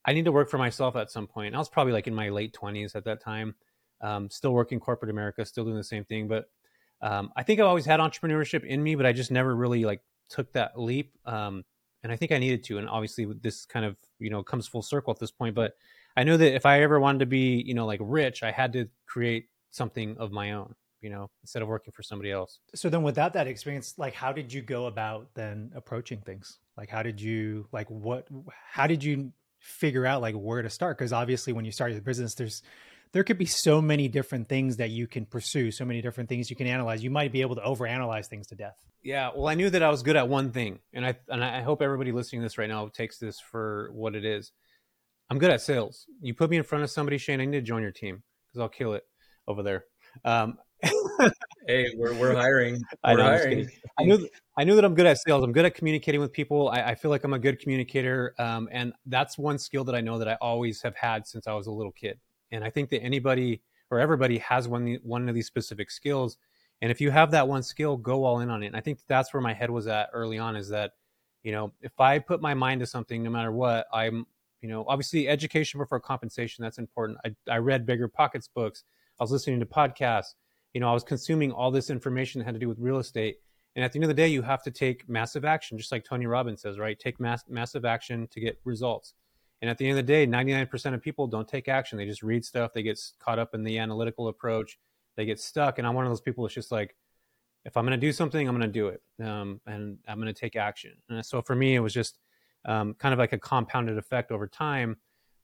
I 0.05 0.13
need 0.13 0.25
to 0.25 0.31
work 0.31 0.49
for 0.49 0.57
myself 0.57 0.95
at 0.95 1.11
some 1.11 1.27
point. 1.27 1.53
I 1.53 1.57
was 1.57 1.69
probably 1.69 1.93
like 1.93 2.07
in 2.07 2.15
my 2.15 2.29
late 2.29 2.55
20s 2.59 2.95
at 2.95 3.03
that 3.05 3.21
time 3.21 3.55
um, 4.01 4.29
still 4.29 4.53
working 4.53 4.79
corporate 4.79 5.11
America, 5.11 5.45
still 5.45 5.63
doing 5.63 5.77
the 5.77 5.83
same 5.83 6.05
thing. 6.05 6.27
But 6.27 6.49
um, 7.01 7.31
I 7.35 7.43
think 7.43 7.59
I've 7.59 7.67
always 7.67 7.85
had 7.85 7.99
entrepreneurship 7.99 8.63
in 8.63 8.81
me, 8.81 8.95
but 8.95 9.05
I 9.05 9.13
just 9.13 9.31
never 9.31 9.55
really 9.55 9.85
like 9.85 10.01
took 10.29 10.51
that 10.53 10.79
leap. 10.79 11.13
Um, 11.25 11.63
and 12.03 12.11
I 12.11 12.15
think 12.15 12.31
I 12.31 12.37
needed 12.37 12.63
to. 12.65 12.77
And 12.77 12.89
obviously, 12.89 13.25
this 13.41 13.65
kind 13.65 13.85
of 13.85 13.97
you 14.19 14.29
know 14.29 14.43
comes 14.43 14.67
full 14.67 14.81
circle 14.81 15.11
at 15.11 15.19
this 15.19 15.31
point. 15.31 15.55
But 15.55 15.73
I 16.15 16.23
know 16.23 16.37
that 16.37 16.55
if 16.55 16.65
I 16.65 16.81
ever 16.81 16.99
wanted 16.99 17.19
to 17.19 17.25
be 17.25 17.63
you 17.65 17.73
know 17.73 17.85
like 17.85 17.99
rich, 18.03 18.43
I 18.43 18.51
had 18.51 18.73
to 18.73 18.87
create 19.05 19.47
something 19.71 20.17
of 20.17 20.31
my 20.31 20.53
own. 20.53 20.75
You 21.01 21.09
know, 21.09 21.29
instead 21.43 21.61
of 21.61 21.67
working 21.67 21.93
for 21.95 22.03
somebody 22.03 22.31
else. 22.31 22.59
So 22.75 22.89
then, 22.89 23.03
without 23.03 23.33
that 23.33 23.47
experience, 23.47 23.93
like, 23.97 24.13
how 24.13 24.31
did 24.31 24.51
you 24.51 24.61
go 24.61 24.87
about 24.87 25.29
then 25.35 25.71
approaching 25.75 26.21
things? 26.21 26.59
Like, 26.75 26.89
how 26.89 27.03
did 27.03 27.21
you 27.21 27.67
like 27.71 27.87
what? 27.89 28.27
How 28.71 28.87
did 28.87 29.03
you 29.03 29.31
figure 29.59 30.05
out 30.05 30.21
like 30.21 30.35
where 30.35 30.61
to 30.61 30.69
start? 30.69 30.97
Because 30.97 31.13
obviously, 31.13 31.53
when 31.53 31.65
you 31.65 31.71
start 31.71 31.91
your 31.91 32.01
business, 32.01 32.35
there's 32.35 32.61
there 33.13 33.23
could 33.23 33.37
be 33.37 33.45
so 33.45 33.81
many 33.81 34.07
different 34.07 34.47
things 34.47 34.77
that 34.77 34.89
you 34.89 35.07
can 35.07 35.25
pursue, 35.25 35.71
so 35.71 35.85
many 35.85 36.01
different 36.01 36.29
things 36.29 36.49
you 36.49 36.55
can 36.55 36.67
analyze. 36.67 37.03
You 37.03 37.09
might 37.09 37.31
be 37.31 37.41
able 37.41 37.55
to 37.55 37.61
overanalyze 37.61 38.27
things 38.27 38.47
to 38.47 38.55
death. 38.55 38.75
Yeah, 39.01 39.31
well, 39.35 39.47
I 39.47 39.53
knew 39.53 39.69
that 39.69 39.81
I 39.81 39.89
was 39.89 40.03
good 40.03 40.15
at 40.15 40.27
one 40.27 40.51
thing, 40.51 40.79
and 40.93 41.05
I 41.05 41.15
and 41.29 41.43
I 41.43 41.61
hope 41.61 41.81
everybody 41.81 42.11
listening 42.11 42.41
to 42.41 42.45
this 42.45 42.57
right 42.57 42.69
now 42.69 42.87
takes 42.89 43.17
this 43.17 43.39
for 43.39 43.89
what 43.93 44.15
it 44.15 44.25
is. 44.25 44.51
I'm 45.29 45.39
good 45.39 45.51
at 45.51 45.61
sales. 45.61 46.05
You 46.21 46.33
put 46.33 46.49
me 46.49 46.57
in 46.57 46.63
front 46.63 46.83
of 46.83 46.89
somebody, 46.89 47.17
Shanne. 47.17 47.41
I 47.41 47.45
need 47.45 47.57
to 47.57 47.61
join 47.61 47.81
your 47.81 47.91
team 47.91 48.23
because 48.47 48.61
I'll 48.61 48.69
kill 48.69 48.93
it 48.93 49.03
over 49.47 49.63
there. 49.63 49.85
Um, 50.23 50.57
hey, 51.67 51.91
we're 51.95 52.13
we're 52.13 52.35
hiring. 52.35 52.75
We're 53.03 53.11
I 53.11 53.15
know. 53.15 53.23
Hiring. 53.23 53.69
I 53.99 54.03
knew 54.03 54.29
I 54.57 54.63
knew 54.63 54.75
that 54.75 54.85
I'm 54.85 54.93
good 54.93 55.05
at 55.05 55.17
sales. 55.17 55.43
I'm 55.43 55.51
good 55.51 55.65
at 55.65 55.75
communicating 55.75 56.21
with 56.21 56.31
people. 56.31 56.69
I, 56.69 56.81
I 56.81 56.95
feel 56.95 57.09
like 57.09 57.23
I'm 57.23 57.33
a 57.33 57.39
good 57.39 57.59
communicator, 57.59 58.35
um, 58.37 58.69
and 58.71 58.93
that's 59.07 59.37
one 59.37 59.57
skill 59.57 59.83
that 59.85 59.95
I 59.95 60.01
know 60.01 60.19
that 60.19 60.27
I 60.27 60.35
always 60.35 60.81
have 60.81 60.95
had 60.95 61.25
since 61.25 61.47
I 61.47 61.53
was 61.53 61.67
a 61.67 61.71
little 61.71 61.91
kid. 61.91 62.19
And 62.51 62.63
I 62.63 62.69
think 62.69 62.89
that 62.91 63.01
anybody 63.01 63.61
or 63.89 63.99
everybody 63.99 64.37
has 64.39 64.67
one 64.67 64.97
one 65.03 65.27
of 65.29 65.35
these 65.35 65.47
specific 65.47 65.91
skills. 65.91 66.37
And 66.81 66.91
if 66.91 67.01
you 67.01 67.09
have 67.09 67.31
that 67.31 67.47
one 67.47 67.63
skill, 67.63 67.97
go 67.97 68.23
all 68.23 68.41
in 68.41 68.49
on 68.49 68.63
it. 68.63 68.67
And 68.67 68.75
I 68.75 68.81
think 68.81 68.99
that's 69.07 69.33
where 69.33 69.41
my 69.41 69.53
head 69.53 69.71
was 69.71 69.87
at 69.87 70.09
early 70.13 70.37
on 70.37 70.55
is 70.55 70.69
that, 70.69 70.91
you 71.43 71.51
know, 71.51 71.73
if 71.81 71.99
I 71.99 72.19
put 72.19 72.39
my 72.41 72.53
mind 72.53 72.81
to 72.81 72.85
something, 72.85 73.23
no 73.23 73.31
matter 73.31 73.51
what, 73.51 73.87
I'm, 73.91 74.27
you 74.61 74.69
know, 74.69 74.85
obviously 74.87 75.27
education 75.27 75.79
before 75.79 75.99
compensation, 75.99 76.61
that's 76.61 76.77
important. 76.77 77.17
I, 77.25 77.35
I 77.51 77.57
read 77.57 77.85
Bigger 77.85 78.07
Pockets 78.07 78.47
books. 78.47 78.83
I 79.19 79.23
was 79.23 79.31
listening 79.31 79.59
to 79.59 79.65
podcasts. 79.65 80.35
You 80.77 80.81
know, 80.81 80.91
I 80.91 80.93
was 80.93 81.03
consuming 81.03 81.51
all 81.51 81.71
this 81.71 81.89
information 81.89 82.37
that 82.37 82.45
had 82.45 82.53
to 82.53 82.59
do 82.59 82.69
with 82.69 82.77
real 82.77 82.99
estate. 82.99 83.37
And 83.75 83.83
at 83.83 83.91
the 83.91 83.97
end 83.97 84.03
of 84.03 84.09
the 84.09 84.13
day, 84.13 84.27
you 84.27 84.43
have 84.43 84.61
to 84.61 84.69
take 84.69 85.09
massive 85.09 85.43
action, 85.43 85.75
just 85.75 85.91
like 85.91 86.03
Tony 86.03 86.27
Robbins 86.27 86.61
says, 86.61 86.77
right? 86.77 86.99
Take 86.99 87.19
mass, 87.19 87.43
massive 87.49 87.83
action 87.83 88.27
to 88.27 88.39
get 88.39 88.59
results. 88.63 89.15
And 89.63 89.71
at 89.71 89.79
the 89.79 89.89
end 89.89 89.97
of 89.97 90.05
the 90.05 90.13
day, 90.13 90.27
99% 90.27 90.93
of 90.93 91.01
people 91.01 91.25
don't 91.25 91.47
take 91.47 91.67
action. 91.67 91.97
They 91.97 92.05
just 92.05 92.21
read 92.21 92.45
stuff. 92.45 92.73
They 92.75 92.83
get 92.83 92.99
caught 93.17 93.39
up 93.39 93.55
in 93.55 93.63
the 93.63 93.79
analytical 93.79 94.27
approach. 94.27 94.77
They 95.15 95.25
get 95.25 95.39
stuck. 95.39 95.79
And 95.79 95.87
I'm 95.87 95.95
one 95.95 96.05
of 96.05 96.11
those 96.11 96.21
people 96.21 96.43
that's 96.43 96.53
just 96.53 96.71
like, 96.71 96.95
if 97.65 97.75
I'm 97.75 97.83
going 97.83 97.99
to 97.99 98.05
do 98.07 98.11
something, 98.11 98.47
I'm 98.47 98.55
going 98.55 98.71
to 98.71 98.79
do 98.79 98.89
it. 98.89 99.01
Um, 99.19 99.59
and 99.65 99.97
I'm 100.07 100.21
going 100.21 100.31
to 100.31 100.39
take 100.39 100.55
action. 100.55 100.91
And 101.09 101.25
so 101.25 101.41
for 101.41 101.55
me, 101.55 101.73
it 101.73 101.79
was 101.79 101.91
just 101.91 102.19
um, 102.65 102.93
kind 102.93 103.13
of 103.13 103.17
like 103.17 103.33
a 103.33 103.39
compounded 103.39 103.97
effect 103.97 104.31
over 104.31 104.45
time 104.45 104.97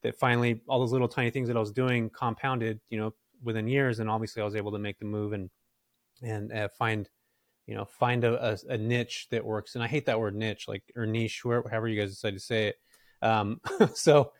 that 0.04 0.16
finally 0.16 0.60
all 0.68 0.78
those 0.78 0.92
little 0.92 1.08
tiny 1.08 1.30
things 1.30 1.48
that 1.48 1.56
I 1.56 1.60
was 1.60 1.72
doing 1.72 2.08
compounded, 2.08 2.78
you 2.88 3.00
know, 3.00 3.14
within 3.42 3.68
years. 3.68 3.98
And 3.98 4.10
obviously 4.10 4.42
I 4.42 4.44
was 4.44 4.56
able 4.56 4.72
to 4.72 4.78
make 4.78 4.98
the 4.98 5.04
move 5.04 5.32
and, 5.32 5.50
and 6.22 6.52
uh, 6.52 6.68
find, 6.68 7.08
you 7.66 7.74
know, 7.74 7.84
find 7.84 8.24
a, 8.24 8.52
a, 8.52 8.74
a, 8.74 8.78
niche 8.78 9.28
that 9.30 9.44
works. 9.44 9.74
And 9.74 9.82
I 9.82 9.88
hate 9.88 10.06
that 10.06 10.20
word 10.20 10.34
niche, 10.34 10.68
like, 10.68 10.82
or 10.96 11.06
niche, 11.06 11.42
however 11.44 11.88
you 11.88 12.00
guys 12.00 12.10
decide 12.10 12.34
to 12.34 12.40
say 12.40 12.68
it 12.68 12.76
um, 13.24 13.60
so 13.94 14.32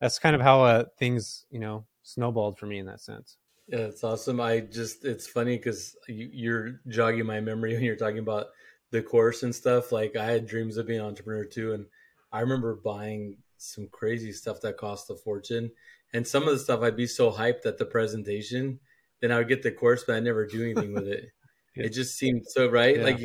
that's 0.00 0.18
kind 0.18 0.34
of 0.34 0.42
how 0.42 0.64
uh, 0.64 0.84
things, 0.98 1.46
you 1.50 1.60
know, 1.60 1.86
snowballed 2.02 2.58
for 2.58 2.66
me 2.66 2.78
in 2.78 2.86
that 2.86 3.00
sense. 3.00 3.36
Yeah, 3.68 3.78
it's 3.78 4.04
awesome. 4.04 4.40
I 4.40 4.60
just, 4.60 5.04
it's 5.04 5.26
funny 5.26 5.56
because 5.56 5.96
you, 6.08 6.28
you're 6.32 6.80
jogging 6.88 7.24
my 7.24 7.40
memory 7.40 7.74
when 7.74 7.84
you're 7.84 7.96
talking 7.96 8.18
about 8.18 8.48
the 8.90 9.00
course 9.00 9.44
and 9.44 9.54
stuff. 9.54 9.92
Like 9.92 10.16
I 10.16 10.24
had 10.24 10.46
dreams 10.46 10.76
of 10.76 10.88
being 10.88 11.00
an 11.00 11.06
entrepreneur 11.06 11.44
too. 11.44 11.72
And 11.72 11.86
I 12.32 12.40
remember 12.40 12.74
buying 12.74 13.38
some 13.62 13.88
crazy 13.90 14.32
stuff 14.32 14.60
that 14.62 14.76
cost 14.76 15.10
a 15.10 15.16
fortune. 15.16 15.70
And 16.12 16.26
some 16.26 16.42
of 16.42 16.50
the 16.50 16.58
stuff 16.58 16.82
I'd 16.82 16.96
be 16.96 17.06
so 17.06 17.30
hyped 17.30 17.64
at 17.64 17.78
the 17.78 17.86
presentation 17.86 18.78
then 19.22 19.30
I 19.30 19.38
would 19.38 19.48
get 19.48 19.62
the 19.62 19.70
course, 19.70 20.04
but 20.04 20.16
I 20.16 20.20
never 20.20 20.44
do 20.44 20.62
anything 20.62 20.92
with 20.92 21.08
it. 21.08 21.30
It 21.74 21.94
just 21.94 22.18
seemed 22.18 22.46
so 22.46 22.68
right. 22.68 22.98
Yeah. 22.98 23.02
Like 23.02 23.18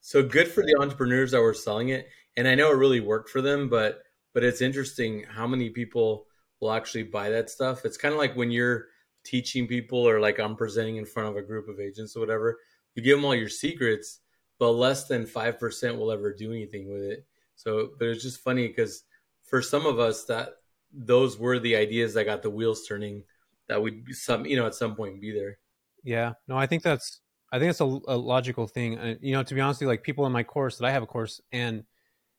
so 0.00 0.22
good 0.22 0.48
for 0.48 0.64
the 0.64 0.76
entrepreneurs 0.80 1.32
that 1.32 1.42
were 1.42 1.52
selling 1.52 1.90
it. 1.90 2.08
And 2.38 2.48
I 2.48 2.54
know 2.54 2.70
it 2.70 2.78
really 2.78 3.00
worked 3.00 3.28
for 3.28 3.42
them, 3.42 3.68
but 3.68 4.04
but 4.32 4.42
it's 4.42 4.62
interesting 4.62 5.26
how 5.28 5.46
many 5.46 5.68
people 5.68 6.26
will 6.58 6.72
actually 6.72 7.02
buy 7.02 7.28
that 7.28 7.50
stuff. 7.50 7.84
It's 7.84 7.98
kind 7.98 8.14
of 8.14 8.18
like 8.18 8.34
when 8.34 8.50
you're 8.50 8.86
teaching 9.24 9.66
people 9.66 9.98
or 10.08 10.20
like 10.20 10.40
I'm 10.40 10.56
presenting 10.56 10.96
in 10.96 11.04
front 11.04 11.28
of 11.28 11.36
a 11.36 11.42
group 11.42 11.68
of 11.68 11.80
agents 11.80 12.16
or 12.16 12.20
whatever, 12.20 12.60
you 12.94 13.02
give 13.02 13.18
them 13.18 13.26
all 13.26 13.34
your 13.34 13.50
secrets, 13.50 14.20
but 14.58 14.70
less 14.70 15.06
than 15.06 15.26
5% 15.26 15.98
will 15.98 16.10
ever 16.10 16.32
do 16.32 16.50
anything 16.50 16.90
with 16.90 17.02
it. 17.02 17.26
So, 17.56 17.90
but 17.98 18.08
it's 18.08 18.22
just 18.22 18.40
funny 18.40 18.68
because 18.68 19.04
for 19.42 19.62
some 19.62 19.86
of 19.86 19.98
us 19.98 20.24
that 20.24 20.54
those 20.92 21.38
were 21.38 21.58
the 21.58 21.76
ideas 21.76 22.14
that 22.14 22.24
got 22.24 22.42
the 22.42 22.50
wheels 22.50 22.86
turning 22.86 23.24
that 23.68 23.80
would 23.80 24.04
some, 24.14 24.44
you 24.44 24.56
know, 24.56 24.66
at 24.66 24.74
some 24.74 24.94
point 24.94 25.20
be 25.20 25.32
there. 25.32 25.58
Yeah, 26.04 26.32
no, 26.48 26.56
I 26.56 26.66
think 26.66 26.82
that's, 26.82 27.20
I 27.52 27.58
think 27.58 27.70
it's 27.70 27.80
a, 27.80 27.84
a 27.84 28.16
logical 28.16 28.66
thing. 28.66 28.98
Uh, 28.98 29.14
you 29.20 29.32
know, 29.32 29.42
to 29.42 29.54
be 29.54 29.60
honest, 29.60 29.80
with 29.80 29.86
you, 29.86 29.88
like 29.88 30.02
people 30.02 30.26
in 30.26 30.32
my 30.32 30.42
course 30.42 30.78
that 30.78 30.86
I 30.86 30.90
have 30.90 31.02
a 31.02 31.06
course 31.06 31.40
and 31.52 31.84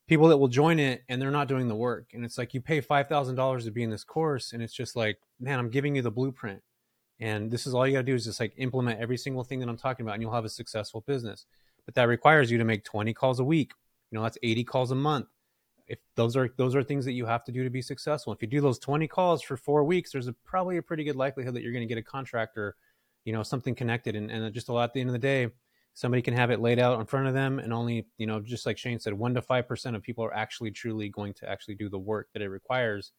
people 0.07 0.27
that 0.27 0.37
will 0.37 0.47
join 0.47 0.79
it 0.79 1.03
and 1.07 1.21
they're 1.21 1.31
not 1.31 1.47
doing 1.47 1.67
the 1.67 1.75
work. 1.75 2.09
And 2.13 2.25
it's 2.25 2.37
like 2.37 2.53
you 2.53 2.61
pay 2.61 2.81
five 2.81 3.07
thousand 3.07 3.35
dollars 3.35 3.65
to 3.65 3.71
be 3.71 3.83
in 3.83 3.89
this 3.89 4.03
course, 4.03 4.53
and 4.53 4.61
it's 4.61 4.73
just 4.73 4.95
like, 4.95 5.19
man, 5.39 5.59
I'm 5.59 5.69
giving 5.69 5.95
you 5.95 6.01
the 6.01 6.11
blueprint, 6.11 6.61
and 7.19 7.51
this 7.51 7.65
is 7.65 7.73
all 7.73 7.87
you 7.87 7.93
got 7.93 7.99
to 7.99 8.03
do 8.03 8.15
is 8.15 8.25
just 8.25 8.39
like 8.39 8.53
implement 8.57 8.99
every 8.99 9.17
single 9.17 9.43
thing 9.43 9.59
that 9.59 9.69
I'm 9.69 9.77
talking 9.77 10.05
about, 10.05 10.13
and 10.13 10.21
you'll 10.21 10.33
have 10.33 10.45
a 10.45 10.49
successful 10.49 11.01
business. 11.07 11.45
But 11.85 11.95
that 11.95 12.07
requires 12.07 12.49
you 12.49 12.57
to 12.57 12.63
make 12.63 12.83
20 12.83 13.13
calls 13.13 13.39
a 13.39 13.43
week. 13.43 13.71
You 14.11 14.17
know, 14.17 14.23
that's 14.23 14.37
80 14.41 14.63
calls 14.63 14.91
a 14.91 14.95
month. 14.95 15.27
If 15.87 15.99
those 16.15 16.35
are 16.35 16.49
those 16.57 16.75
are 16.75 16.83
things 16.83 17.05
that 17.05 17.11
you 17.11 17.25
have 17.25 17.43
to 17.45 17.51
do 17.51 17.63
to 17.63 17.69
be 17.69 17.81
successful. 17.81 18.33
If 18.33 18.41
you 18.41 18.47
do 18.47 18.61
those 18.61 18.79
20 18.79 19.07
calls 19.07 19.41
for 19.41 19.57
four 19.57 19.83
weeks, 19.83 20.11
there's 20.11 20.27
a, 20.27 20.33
probably 20.45 20.77
a 20.77 20.81
pretty 20.81 21.03
good 21.03 21.15
likelihood 21.15 21.53
that 21.55 21.61
you're 21.61 21.73
going 21.73 21.87
to 21.87 21.93
get 21.93 21.97
a 21.97 22.03
contractor, 22.03 22.75
you 23.25 23.33
know, 23.33 23.43
something 23.43 23.75
connected. 23.75 24.15
And, 24.15 24.31
and 24.31 24.53
just 24.53 24.69
a 24.69 24.73
lot 24.73 24.85
at 24.85 24.93
the 24.93 25.01
end 25.01 25.09
of 25.09 25.13
the 25.13 25.19
day, 25.19 25.49
somebody 25.93 26.21
can 26.21 26.33
have 26.33 26.51
it 26.51 26.59
laid 26.59 26.79
out 26.79 26.99
in 26.99 27.05
front 27.05 27.27
of 27.27 27.33
them 27.33 27.59
and 27.59 27.71
only 27.71 28.07
you 28.17 28.25
know 28.27 28.39
just 28.39 28.65
like 28.65 28.77
shanne 28.77 28.99
said 28.99 29.13
1 29.13 29.33
to 29.35 29.41
5% 29.41 29.95
of 29.95 30.01
people 30.01 30.25
are 30.25 30.33
actually 30.33 30.71
truly 30.71 31.09
going 31.09 31.33
to 31.35 31.49
actually 31.49 31.75
do 31.75 31.89
the 31.89 31.99
work 31.99 32.29
that 32.33 32.41
it 32.41 32.49
requires 32.49 33.11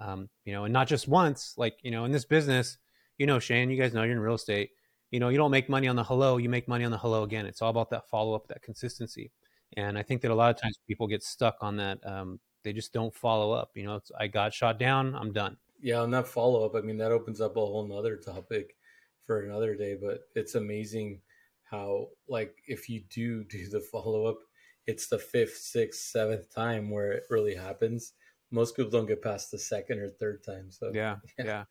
um, 0.00 0.28
you 0.44 0.52
know 0.52 0.64
and 0.64 0.72
not 0.72 0.88
just 0.88 1.08
once 1.08 1.54
like 1.56 1.76
you 1.82 1.90
know 1.90 2.04
in 2.04 2.12
this 2.12 2.24
business 2.24 2.78
you 3.18 3.26
know 3.26 3.38
shanne 3.38 3.70
you 3.70 3.80
guys 3.80 3.94
know 3.94 4.02
you're 4.02 4.12
in 4.12 4.20
real 4.20 4.34
estate 4.34 4.70
you 5.10 5.20
know 5.20 5.28
you 5.28 5.36
don't 5.36 5.50
make 5.50 5.68
money 5.68 5.88
on 5.88 5.96
the 5.96 6.04
hello 6.04 6.38
you 6.38 6.48
make 6.48 6.68
money 6.68 6.84
on 6.84 6.90
the 6.90 6.98
hello 6.98 7.22
again 7.22 7.46
it's 7.46 7.62
all 7.62 7.70
about 7.70 7.90
that 7.90 8.08
follow-up 8.08 8.48
that 8.48 8.62
consistency 8.62 9.30
and 9.76 9.98
i 9.98 10.02
think 10.02 10.22
that 10.22 10.30
a 10.30 10.34
lot 10.34 10.54
of 10.54 10.60
times 10.60 10.78
people 10.86 11.06
get 11.06 11.22
stuck 11.22 11.56
on 11.60 11.76
that 11.76 11.98
um, 12.06 12.40
they 12.64 12.72
just 12.72 12.92
don't 12.92 13.14
follow 13.14 13.52
up 13.52 13.70
you 13.74 13.84
know 13.84 14.00
i 14.18 14.26
got 14.26 14.52
shot 14.52 14.78
down 14.78 15.14
i'm 15.14 15.32
done 15.32 15.56
yeah 15.80 16.00
on 16.00 16.10
that 16.10 16.26
follow-up 16.26 16.74
i 16.74 16.80
mean 16.80 16.96
that 16.96 17.12
opens 17.12 17.40
up 17.40 17.56
a 17.56 17.60
whole 17.60 17.86
nother 17.86 18.16
topic 18.16 18.76
for 19.24 19.42
another 19.42 19.74
day 19.74 19.96
but 20.00 20.20
it's 20.34 20.54
amazing 20.54 21.20
how 21.70 22.08
like 22.28 22.54
if 22.66 22.88
you 22.88 23.02
do 23.10 23.44
do 23.48 23.68
the 23.68 23.80
follow 23.80 24.26
up, 24.26 24.38
it's 24.86 25.08
the 25.08 25.18
fifth, 25.18 25.56
sixth, 25.56 26.00
seventh 26.00 26.54
time 26.54 26.90
where 26.90 27.12
it 27.12 27.24
really 27.28 27.54
happens. 27.54 28.12
Most 28.52 28.76
people 28.76 28.90
don't 28.90 29.06
get 29.06 29.22
past 29.22 29.50
the 29.50 29.58
second 29.58 29.98
or 29.98 30.08
third 30.08 30.44
time. 30.44 30.70
So 30.70 30.92
yeah, 30.94 31.16
yeah. 31.38 31.64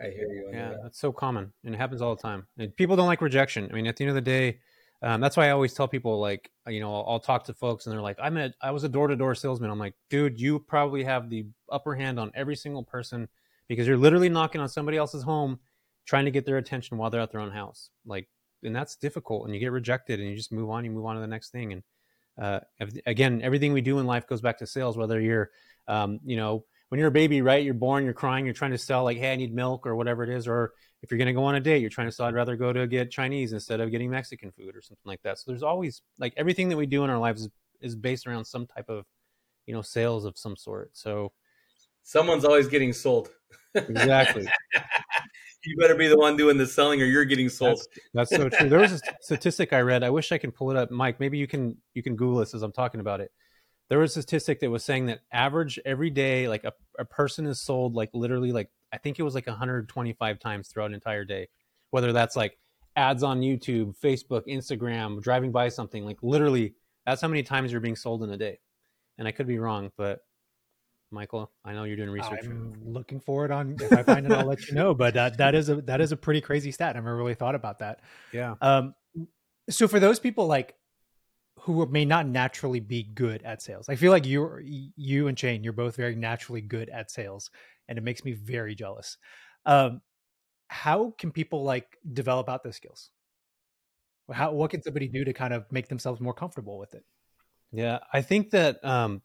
I 0.00 0.08
hear 0.08 0.28
you. 0.28 0.50
yeah, 0.52 0.70
that. 0.70 0.80
that's 0.82 1.00
so 1.00 1.10
common, 1.10 1.52
and 1.64 1.74
it 1.74 1.78
happens 1.78 2.02
all 2.02 2.14
the 2.14 2.22
time. 2.22 2.46
And 2.58 2.74
people 2.76 2.96
don't 2.96 3.06
like 3.06 3.22
rejection. 3.22 3.68
I 3.70 3.74
mean, 3.74 3.86
at 3.86 3.96
the 3.96 4.04
end 4.04 4.10
of 4.10 4.14
the 4.14 4.20
day, 4.20 4.58
um, 5.02 5.20
that's 5.20 5.36
why 5.36 5.48
I 5.48 5.50
always 5.50 5.74
tell 5.74 5.88
people, 5.88 6.20
like, 6.20 6.50
you 6.66 6.80
know, 6.80 6.94
I'll, 6.94 7.04
I'll 7.08 7.20
talk 7.20 7.44
to 7.44 7.54
folks, 7.54 7.86
and 7.86 7.92
they're 7.92 8.02
like, 8.02 8.18
"I'm 8.20 8.36
a, 8.36 8.52
I 8.62 8.70
was 8.70 8.84
a 8.84 8.88
door 8.88 9.08
to 9.08 9.16
door 9.16 9.34
salesman." 9.34 9.70
I'm 9.70 9.78
like, 9.78 9.94
dude, 10.10 10.40
you 10.40 10.58
probably 10.58 11.04
have 11.04 11.30
the 11.30 11.46
upper 11.70 11.94
hand 11.94 12.18
on 12.18 12.30
every 12.34 12.56
single 12.56 12.82
person 12.82 13.28
because 13.68 13.86
you're 13.86 13.96
literally 13.96 14.28
knocking 14.28 14.60
on 14.60 14.68
somebody 14.68 14.96
else's 14.96 15.22
home, 15.22 15.58
trying 16.06 16.24
to 16.24 16.30
get 16.30 16.46
their 16.46 16.56
attention 16.56 16.96
while 16.98 17.10
they're 17.10 17.20
at 17.20 17.32
their 17.32 17.40
own 17.40 17.50
house. 17.50 17.90
Like, 18.06 18.28
and 18.62 18.74
that's 18.74 18.96
difficult 18.96 19.44
and 19.44 19.54
you 19.54 19.60
get 19.60 19.72
rejected 19.72 20.20
and 20.20 20.28
you 20.28 20.36
just 20.36 20.52
move 20.52 20.70
on 20.70 20.84
you 20.84 20.90
move 20.90 21.06
on 21.06 21.14
to 21.14 21.20
the 21.20 21.26
next 21.26 21.50
thing 21.50 21.72
and 21.72 21.82
uh, 22.40 22.60
again 23.06 23.40
everything 23.42 23.72
we 23.72 23.80
do 23.80 23.98
in 23.98 24.06
life 24.06 24.26
goes 24.26 24.40
back 24.40 24.58
to 24.58 24.66
sales 24.66 24.96
whether 24.96 25.20
you're 25.20 25.50
um, 25.88 26.20
you 26.24 26.36
know 26.36 26.64
when 26.88 26.98
you're 26.98 27.08
a 27.08 27.12
baby 27.12 27.42
right 27.42 27.64
you're 27.64 27.74
born 27.74 28.04
you're 28.04 28.12
crying 28.12 28.44
you're 28.44 28.54
trying 28.54 28.70
to 28.70 28.78
sell 28.78 29.04
like 29.04 29.18
hey 29.18 29.32
i 29.32 29.36
need 29.36 29.54
milk 29.54 29.86
or 29.86 29.96
whatever 29.96 30.22
it 30.22 30.30
is 30.30 30.46
or 30.46 30.72
if 31.02 31.10
you're 31.10 31.18
going 31.18 31.26
to 31.26 31.32
go 31.32 31.44
on 31.44 31.54
a 31.54 31.60
date 31.60 31.80
you're 31.80 31.90
trying 31.90 32.06
to 32.06 32.12
sell 32.12 32.26
i'd 32.26 32.34
rather 32.34 32.56
go 32.56 32.72
to 32.72 32.86
get 32.86 33.10
chinese 33.10 33.52
instead 33.52 33.80
of 33.80 33.90
getting 33.90 34.10
mexican 34.10 34.50
food 34.50 34.76
or 34.76 34.82
something 34.82 35.04
like 35.04 35.20
that 35.22 35.38
so 35.38 35.44
there's 35.48 35.62
always 35.62 36.02
like 36.18 36.32
everything 36.36 36.68
that 36.68 36.76
we 36.76 36.86
do 36.86 37.04
in 37.04 37.10
our 37.10 37.18
lives 37.18 37.42
is, 37.42 37.48
is 37.80 37.96
based 37.96 38.26
around 38.26 38.44
some 38.44 38.66
type 38.66 38.88
of 38.88 39.04
you 39.66 39.74
know 39.74 39.82
sales 39.82 40.24
of 40.24 40.36
some 40.38 40.56
sort 40.56 40.90
so 40.92 41.32
someone's 42.02 42.44
always 42.44 42.68
getting 42.68 42.92
sold 42.92 43.30
exactly 43.74 44.46
you 45.66 45.76
better 45.76 45.94
be 45.94 46.08
the 46.08 46.16
one 46.16 46.36
doing 46.36 46.56
the 46.56 46.66
selling 46.66 47.02
or 47.02 47.04
you're 47.04 47.24
getting 47.24 47.48
sold. 47.48 47.80
That's, 48.14 48.30
that's 48.30 48.42
so 48.42 48.48
true. 48.48 48.68
There 48.68 48.78
was 48.78 48.92
a 48.92 49.00
statistic 49.20 49.72
I 49.72 49.80
read. 49.80 50.02
I 50.02 50.10
wish 50.10 50.32
I 50.32 50.38
can 50.38 50.52
pull 50.52 50.70
it 50.70 50.76
up. 50.76 50.90
Mike, 50.90 51.20
maybe 51.20 51.38
you 51.38 51.46
can 51.46 51.76
you 51.94 52.02
can 52.02 52.16
Google 52.16 52.38
this 52.38 52.54
as 52.54 52.62
I'm 52.62 52.72
talking 52.72 53.00
about 53.00 53.20
it. 53.20 53.32
There 53.88 53.98
was 53.98 54.16
a 54.16 54.22
statistic 54.22 54.60
that 54.60 54.70
was 54.70 54.84
saying 54.84 55.06
that 55.06 55.20
average 55.32 55.78
every 55.84 56.10
day, 56.10 56.48
like 56.48 56.64
a, 56.64 56.72
a 56.98 57.04
person 57.04 57.46
is 57.46 57.60
sold 57.60 57.94
like 57.94 58.10
literally 58.12 58.52
like 58.52 58.70
I 58.92 58.98
think 58.98 59.18
it 59.18 59.22
was 59.22 59.34
like 59.34 59.46
125 59.46 60.38
times 60.38 60.68
throughout 60.68 60.86
an 60.86 60.94
entire 60.94 61.24
day. 61.24 61.48
Whether 61.90 62.12
that's 62.12 62.36
like 62.36 62.58
ads 62.96 63.22
on 63.22 63.40
YouTube, 63.40 63.96
Facebook, 63.98 64.46
Instagram, 64.48 65.22
driving 65.22 65.52
by 65.52 65.68
something, 65.68 66.04
like 66.04 66.18
literally 66.22 66.74
that's 67.04 67.20
how 67.20 67.28
many 67.28 67.42
times 67.42 67.70
you're 67.70 67.80
being 67.80 67.96
sold 67.96 68.22
in 68.22 68.30
a 68.30 68.36
day. 68.36 68.58
And 69.18 69.26
I 69.28 69.32
could 69.32 69.46
be 69.46 69.58
wrong, 69.58 69.92
but 69.96 70.20
Michael? 71.10 71.50
I 71.64 71.72
know 71.72 71.84
you're 71.84 71.96
doing 71.96 72.10
research. 72.10 72.44
I'm 72.44 72.74
looking 72.84 73.20
for 73.20 73.44
it 73.44 73.50
on. 73.50 73.76
If 73.80 73.92
I 73.92 74.02
find 74.02 74.26
it, 74.26 74.32
I'll 74.32 74.46
let 74.46 74.66
you 74.68 74.74
know. 74.74 74.94
But 74.94 75.14
that 75.14 75.38
that 75.38 75.54
is 75.54 75.68
a 75.68 75.76
that 75.82 76.00
is 76.00 76.12
a 76.12 76.16
pretty 76.16 76.40
crazy 76.40 76.72
stat. 76.72 76.96
I 76.96 76.98
never 76.98 77.16
really 77.16 77.34
thought 77.34 77.54
about 77.54 77.78
that. 77.78 78.00
Yeah. 78.32 78.54
Um. 78.60 78.94
So 79.70 79.88
for 79.88 80.00
those 80.00 80.18
people 80.18 80.46
like 80.46 80.74
who 81.66 81.84
may 81.86 82.04
not 82.04 82.28
naturally 82.28 82.78
be 82.78 83.02
good 83.02 83.42
at 83.42 83.60
sales, 83.60 83.88
I 83.88 83.96
feel 83.96 84.12
like 84.12 84.24
you 84.24 84.60
you 84.96 85.26
and 85.26 85.36
Shanne, 85.36 85.64
you're 85.64 85.72
both 85.72 85.96
very 85.96 86.14
naturally 86.14 86.60
good 86.60 86.88
at 86.88 87.10
sales, 87.10 87.50
and 87.88 87.98
it 87.98 88.04
makes 88.04 88.24
me 88.24 88.32
very 88.34 88.76
jealous. 88.76 89.18
Um, 89.64 90.00
how 90.68 91.12
can 91.18 91.32
people 91.32 91.64
like 91.64 91.98
develop 92.12 92.48
out 92.48 92.62
those 92.62 92.76
skills? 92.76 93.10
How 94.30 94.52
what 94.52 94.70
can 94.70 94.80
somebody 94.80 95.08
do 95.08 95.24
to 95.24 95.32
kind 95.32 95.52
of 95.52 95.66
make 95.72 95.88
themselves 95.88 96.20
more 96.20 96.34
comfortable 96.34 96.78
with 96.78 96.94
it? 96.94 97.04
Yeah, 97.72 97.98
I 98.12 98.22
think 98.22 98.50
that 98.50 98.84
um, 98.84 99.22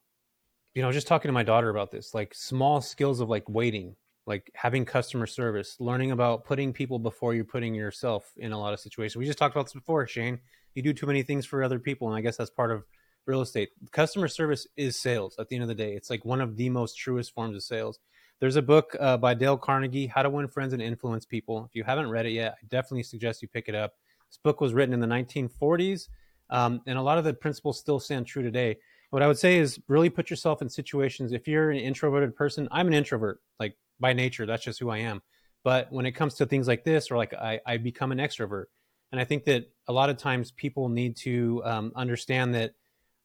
you 0.74 0.82
know, 0.82 0.92
just 0.92 1.06
talking 1.06 1.30
to 1.30 1.34
my 1.34 1.44
daughter 1.44 1.70
about 1.70 1.92
this, 1.92 2.16
like 2.16 2.34
small 2.34 2.82
skills 2.82 3.20
of 3.20 3.30
like 3.30 3.48
waiting, 3.48 3.96
like 4.26 4.50
having 4.56 4.84
customer 4.84 5.28
service, 5.28 5.76
learning 5.80 6.10
about 6.10 6.44
putting 6.46 6.74
people 6.74 6.98
before 6.98 7.36
you're 7.36 7.46
putting 7.46 7.76
yourself 7.76 8.32
in 8.38 8.52
a 8.52 8.60
lot 8.60 8.74
of 8.74 8.80
situations. 8.80 9.16
We 9.16 9.28
just 9.28 9.38
talked 9.38 9.56
about 9.56 9.68
this 9.68 9.74
before, 9.74 10.08
Shanne. 10.08 10.40
You 10.76 10.82
do 10.82 10.94
too 10.94 11.06
many 11.06 11.24
things 11.24 11.46
for 11.46 11.64
other 11.64 11.80
people, 11.80 12.08
and 12.08 12.16
I 12.16 12.22
guess 12.22 12.38
that's 12.38 12.50
part 12.50 12.72
of 12.72 12.84
real 13.26 13.42
estate. 13.42 13.70
Customer 13.92 14.28
service 14.28 14.68
is 14.78 15.00
sales 15.00 15.36
at 15.40 15.50
the 15.50 15.56
end 15.56 15.64
of 15.64 15.70
the 15.70 15.76
day. 15.76 15.94
It's 15.94 16.10
like 16.10 16.26
one 16.26 16.42
of 16.42 16.58
the 16.58 16.70
most 16.70 16.98
truest 16.98 17.34
forms 17.34 17.56
of 17.56 17.64
sales. 17.64 18.00
There's 18.40 18.56
a 18.56 18.62
book 18.62 18.96
uh, 19.00 19.18
by 19.18 19.34
Dale 19.36 19.58
Carnegie, 19.58 20.08
How 20.08 20.24
to 20.24 20.30
Win 20.30 20.48
Friends 20.48 20.74
and 20.74 20.82
Influence 20.82 21.26
People. 21.26 21.66
If 21.66 21.76
you 21.76 21.84
haven't 21.84 22.10
read 22.10 22.26
it 22.26 22.32
yet, 22.32 22.56
I 22.62 22.66
definitely 22.70 23.04
suggest 23.04 23.42
you 23.42 23.48
pick 23.48 23.68
it 23.68 23.76
up. 23.76 23.94
This 24.30 24.40
book 24.44 24.62
was 24.62 24.74
written 24.74 24.94
in 24.94 25.00
the 25.00 25.08
1940s, 25.08 26.08
um, 26.50 26.82
and 26.88 26.98
a 26.98 27.02
lot 27.02 27.18
of 27.18 27.24
the 27.24 27.34
principles 27.34 27.78
still 27.78 28.00
stand 28.00 28.26
true 28.26 28.42
today 28.42 28.78
what 29.12 29.22
I 29.22 29.28
would 29.28 29.38
say 29.38 29.58
is 29.58 29.80
really 29.88 30.10
put 30.10 30.30
yourself 30.30 30.62
in 30.62 30.70
situations. 30.70 31.34
If 31.34 31.48
you're 31.48 31.70
an 31.70 31.78
introverted 31.78 32.36
person, 32.36 32.68
I'm 32.72 32.88
an 32.88 32.94
introvert, 32.94 33.42
like 33.60 33.76
by 34.00 34.14
nature, 34.14 34.46
that's 34.46 34.64
just 34.64 34.80
who 34.80 34.90
I 34.90 35.00
am. 35.00 35.22
But 35.64 35.92
when 35.92 36.06
it 36.06 36.14
comes 36.14 36.36
to 36.36 36.46
things 36.46 36.68
like 36.68 36.86
this, 36.86 37.12
or 37.12 37.18
like 37.18 37.34
I, 37.34 37.60
I 37.66 37.78
become 37.78 38.12
an 38.14 38.18
extrovert, 38.18 38.66
and 39.12 39.20
I 39.20 39.26
think 39.26 39.46
that 39.46 39.70
a 39.88 39.94
lot 39.94 40.10
of 40.10 40.18
times 40.18 40.52
people 40.52 40.90
need 40.90 41.16
to 41.18 41.62
um, 41.66 41.92
understand 41.96 42.56
that 42.56 42.74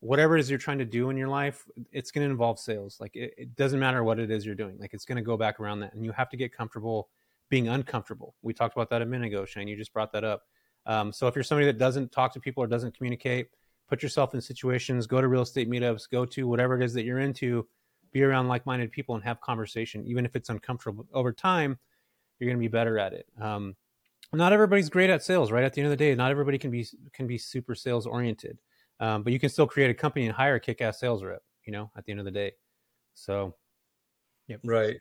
whatever 0.00 0.36
it 0.36 0.40
is 0.40 0.50
you're 0.50 0.58
trying 0.58 0.78
to 0.78 0.84
do 0.84 1.10
in 1.10 1.16
your 1.16 1.28
life, 1.28 1.64
it's 1.92 2.10
going 2.10 2.26
to 2.26 2.30
involve 2.30 2.58
sales. 2.58 2.98
Like 3.00 3.16
it, 3.16 3.34
it 3.38 3.56
doesn't 3.56 3.80
matter 3.80 4.04
what 4.04 4.18
it 4.18 4.30
is 4.30 4.44
you're 4.44 4.54
doing. 4.54 4.76
Like 4.78 4.94
it's 4.94 5.04
going 5.04 5.16
to 5.16 5.22
go 5.22 5.36
back 5.36 5.60
around 5.60 5.80
that, 5.80 5.94
and 5.94 6.04
you 6.04 6.12
have 6.12 6.28
to 6.30 6.36
get 6.36 6.52
comfortable 6.52 7.08
being 7.48 7.68
uncomfortable. 7.68 8.34
We 8.42 8.52
talked 8.52 8.76
about 8.76 8.90
that 8.90 9.02
a 9.02 9.06
minute 9.06 9.28
ago, 9.28 9.44
Shanne. 9.44 9.68
You 9.68 9.76
just 9.76 9.92
brought 9.92 10.12
that 10.12 10.24
up. 10.24 10.42
Um, 10.84 11.12
so 11.12 11.26
if 11.26 11.34
you're 11.34 11.44
somebody 11.44 11.66
that 11.66 11.78
doesn't 11.78 12.12
talk 12.12 12.32
to 12.34 12.40
people 12.40 12.62
or 12.62 12.66
doesn't 12.66 12.96
communicate, 12.96 13.48
put 13.88 14.02
yourself 14.02 14.34
in 14.34 14.40
situations, 14.40 15.06
go 15.06 15.20
to 15.20 15.28
real 15.28 15.42
estate 15.42 15.70
meetups, 15.70 16.10
go 16.10 16.24
to 16.24 16.46
whatever 16.48 16.80
it 16.80 16.84
is 16.84 16.92
that 16.94 17.04
you're 17.04 17.20
into, 17.20 17.66
be 18.12 18.22
around 18.22 18.48
like-minded 18.48 18.90
people 18.92 19.14
and 19.14 19.24
have 19.24 19.40
conversation, 19.40 20.04
even 20.06 20.24
if 20.24 20.34
it's 20.36 20.48
uncomfortable. 20.48 21.06
Over 21.12 21.32
time, 21.32 21.78
you're 22.38 22.48
going 22.48 22.56
to 22.56 22.60
be 22.60 22.68
better 22.68 22.98
at 22.98 23.12
it. 23.12 23.26
Um, 23.40 23.76
not 24.32 24.52
everybody's 24.52 24.88
great 24.88 25.10
at 25.10 25.22
sales, 25.22 25.52
right? 25.52 25.64
At 25.64 25.74
the 25.74 25.80
end 25.80 25.86
of 25.86 25.90
the 25.90 25.96
day, 25.96 26.14
not 26.14 26.30
everybody 26.30 26.58
can 26.58 26.70
be 26.70 26.86
can 27.12 27.26
be 27.26 27.38
super 27.38 27.74
sales 27.74 28.06
oriented, 28.06 28.58
um, 29.00 29.22
but 29.22 29.32
you 29.32 29.38
can 29.38 29.48
still 29.48 29.66
create 29.66 29.90
a 29.90 29.94
company 29.94 30.26
and 30.26 30.34
hire 30.34 30.56
a 30.56 30.60
kick-ass 30.60 31.00
sales 31.00 31.22
rep. 31.22 31.42
You 31.64 31.72
know, 31.72 31.90
at 31.96 32.04
the 32.04 32.12
end 32.12 32.20
of 32.20 32.24
the 32.24 32.30
day. 32.30 32.52
So, 33.14 33.54
yep. 34.46 34.60
Right. 34.64 34.96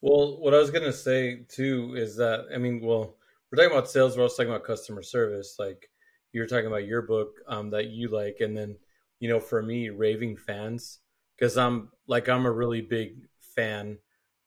Well, 0.00 0.40
what 0.40 0.54
I 0.54 0.58
was 0.58 0.70
to 0.70 0.92
say 0.92 1.44
too 1.48 1.94
is 1.96 2.16
that 2.16 2.46
I 2.54 2.58
mean, 2.58 2.80
well, 2.80 3.16
we're 3.50 3.56
talking 3.56 3.76
about 3.76 3.90
sales. 3.90 4.16
We're 4.16 4.24
also 4.24 4.42
talking 4.42 4.54
about 4.54 4.66
customer 4.66 5.02
service. 5.02 5.56
Like, 5.58 5.88
you're 6.32 6.46
talking 6.46 6.66
about 6.66 6.86
your 6.86 7.02
book 7.02 7.36
um, 7.46 7.70
that 7.70 7.90
you 7.90 8.08
like, 8.08 8.38
and 8.40 8.56
then 8.56 8.76
you 9.20 9.28
know, 9.28 9.40
for 9.40 9.62
me, 9.62 9.90
raving 9.90 10.36
fans, 10.36 10.98
because 11.36 11.56
I'm 11.56 11.90
like 12.06 12.28
I'm 12.28 12.46
a 12.46 12.52
really 12.52 12.82
big 12.82 13.16
fan 13.54 13.98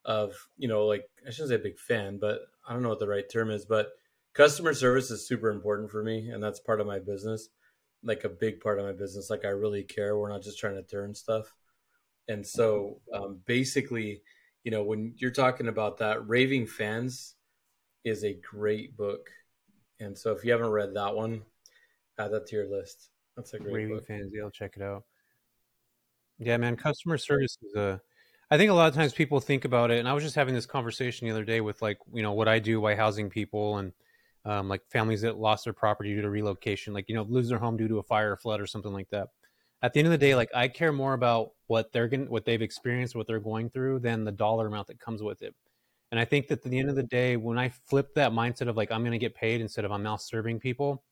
of 0.04 0.34
you 0.56 0.68
know, 0.68 0.86
like 0.86 1.04
I 1.26 1.30
shouldn't 1.30 1.50
say 1.50 1.56
big 1.56 1.78
fan, 1.78 2.18
but 2.20 2.40
I 2.68 2.72
don't 2.72 2.82
know 2.82 2.90
what 2.90 3.00
the 3.00 3.08
right 3.08 3.28
term 3.28 3.50
is, 3.50 3.64
but 3.64 3.88
customer 4.38 4.72
service 4.72 5.10
is 5.10 5.26
super 5.26 5.50
important 5.50 5.90
for 5.90 6.02
me, 6.02 6.30
and 6.30 6.42
that's 6.42 6.60
part 6.60 6.80
of 6.80 6.86
my 6.86 7.00
business, 7.00 7.48
like 8.04 8.22
a 8.22 8.28
big 8.28 8.60
part 8.60 8.78
of 8.78 8.86
my 8.86 8.92
business. 8.92 9.30
Like 9.30 9.44
I 9.44 9.48
really 9.48 9.82
care. 9.82 10.16
We're 10.16 10.30
not 10.30 10.42
just 10.42 10.60
trying 10.60 10.76
to 10.76 10.82
turn 10.82 11.14
stuff. 11.14 11.52
And 12.28 12.46
so, 12.46 13.00
um, 13.12 13.40
basically, 13.46 14.22
you 14.62 14.70
know, 14.70 14.84
when 14.84 15.14
you're 15.16 15.32
talking 15.32 15.66
about 15.66 15.98
that, 15.98 16.28
Raving 16.28 16.66
Fans 16.68 17.34
is 18.04 18.22
a 18.22 18.34
great 18.34 18.96
book. 18.96 19.28
And 19.98 20.16
so, 20.16 20.30
if 20.32 20.44
you 20.44 20.52
haven't 20.52 20.70
read 20.70 20.94
that 20.94 21.16
one, 21.16 21.42
add 22.18 22.30
that 22.30 22.46
to 22.46 22.56
your 22.56 22.70
list. 22.70 23.10
That's 23.36 23.54
a 23.54 23.58
great 23.58 23.74
Raving 23.74 23.96
book. 23.96 24.06
Fans, 24.06 24.30
yeah, 24.32 24.44
I'll 24.44 24.50
check 24.50 24.74
it 24.76 24.82
out. 24.82 25.02
Yeah, 26.38 26.58
man, 26.58 26.76
customer 26.76 27.18
service 27.18 27.58
is 27.62 27.74
a. 27.74 28.00
I 28.50 28.56
think 28.56 28.70
a 28.70 28.74
lot 28.74 28.88
of 28.88 28.94
times 28.94 29.12
people 29.12 29.40
think 29.40 29.64
about 29.64 29.90
it, 29.90 29.98
and 29.98 30.08
I 30.08 30.12
was 30.12 30.22
just 30.22 30.36
having 30.36 30.54
this 30.54 30.64
conversation 30.64 31.26
the 31.26 31.32
other 31.32 31.44
day 31.44 31.60
with 31.60 31.82
like 31.82 31.98
you 32.12 32.22
know 32.22 32.32
what 32.32 32.46
I 32.46 32.60
do 32.60 32.80
by 32.80 32.94
housing 32.94 33.30
people 33.30 33.78
and 33.78 33.92
um, 34.44 34.68
like 34.68 34.82
families 34.90 35.22
that 35.22 35.38
lost 35.38 35.64
their 35.64 35.72
property 35.72 36.14
due 36.14 36.22
to 36.22 36.30
relocation, 36.30 36.94
like 36.94 37.06
you 37.08 37.14
know 37.14 37.22
lose 37.28 37.48
their 37.48 37.58
home 37.58 37.76
due 37.76 37.88
to 37.88 37.98
a 37.98 38.02
fire 38.02 38.32
or 38.32 38.36
flood 38.36 38.60
or 38.60 38.66
something 38.66 38.92
like 38.92 39.10
that 39.10 39.28
at 39.82 39.92
the 39.92 40.00
end 40.00 40.06
of 40.06 40.12
the 40.12 40.18
day, 40.18 40.34
like 40.34 40.50
I 40.54 40.68
care 40.68 40.92
more 40.92 41.14
about 41.14 41.50
what 41.66 41.92
they're 41.92 42.08
going, 42.08 42.28
what 42.28 42.44
they've 42.44 42.60
experienced, 42.60 43.14
what 43.14 43.26
they're 43.26 43.40
going 43.40 43.70
through, 43.70 44.00
than 44.00 44.24
the 44.24 44.32
dollar 44.32 44.66
amount 44.66 44.88
that 44.88 44.98
comes 44.98 45.22
with 45.22 45.42
it. 45.42 45.54
And 46.10 46.18
I 46.18 46.24
think 46.24 46.48
that 46.48 46.64
at 46.64 46.70
the 46.70 46.78
end 46.78 46.90
of 46.90 46.96
the 46.96 47.02
day, 47.02 47.36
when 47.36 47.58
I 47.58 47.68
flipped 47.68 48.14
that 48.16 48.32
mindset 48.32 48.68
of 48.68 48.76
like 48.76 48.90
I'm 48.90 49.02
going 49.02 49.12
to 49.12 49.18
get 49.18 49.34
paid 49.34 49.60
instead 49.60 49.84
of 49.84 49.92
I'm 49.92 50.02
now 50.02 50.16
serving 50.16 50.58
people, 50.58 51.04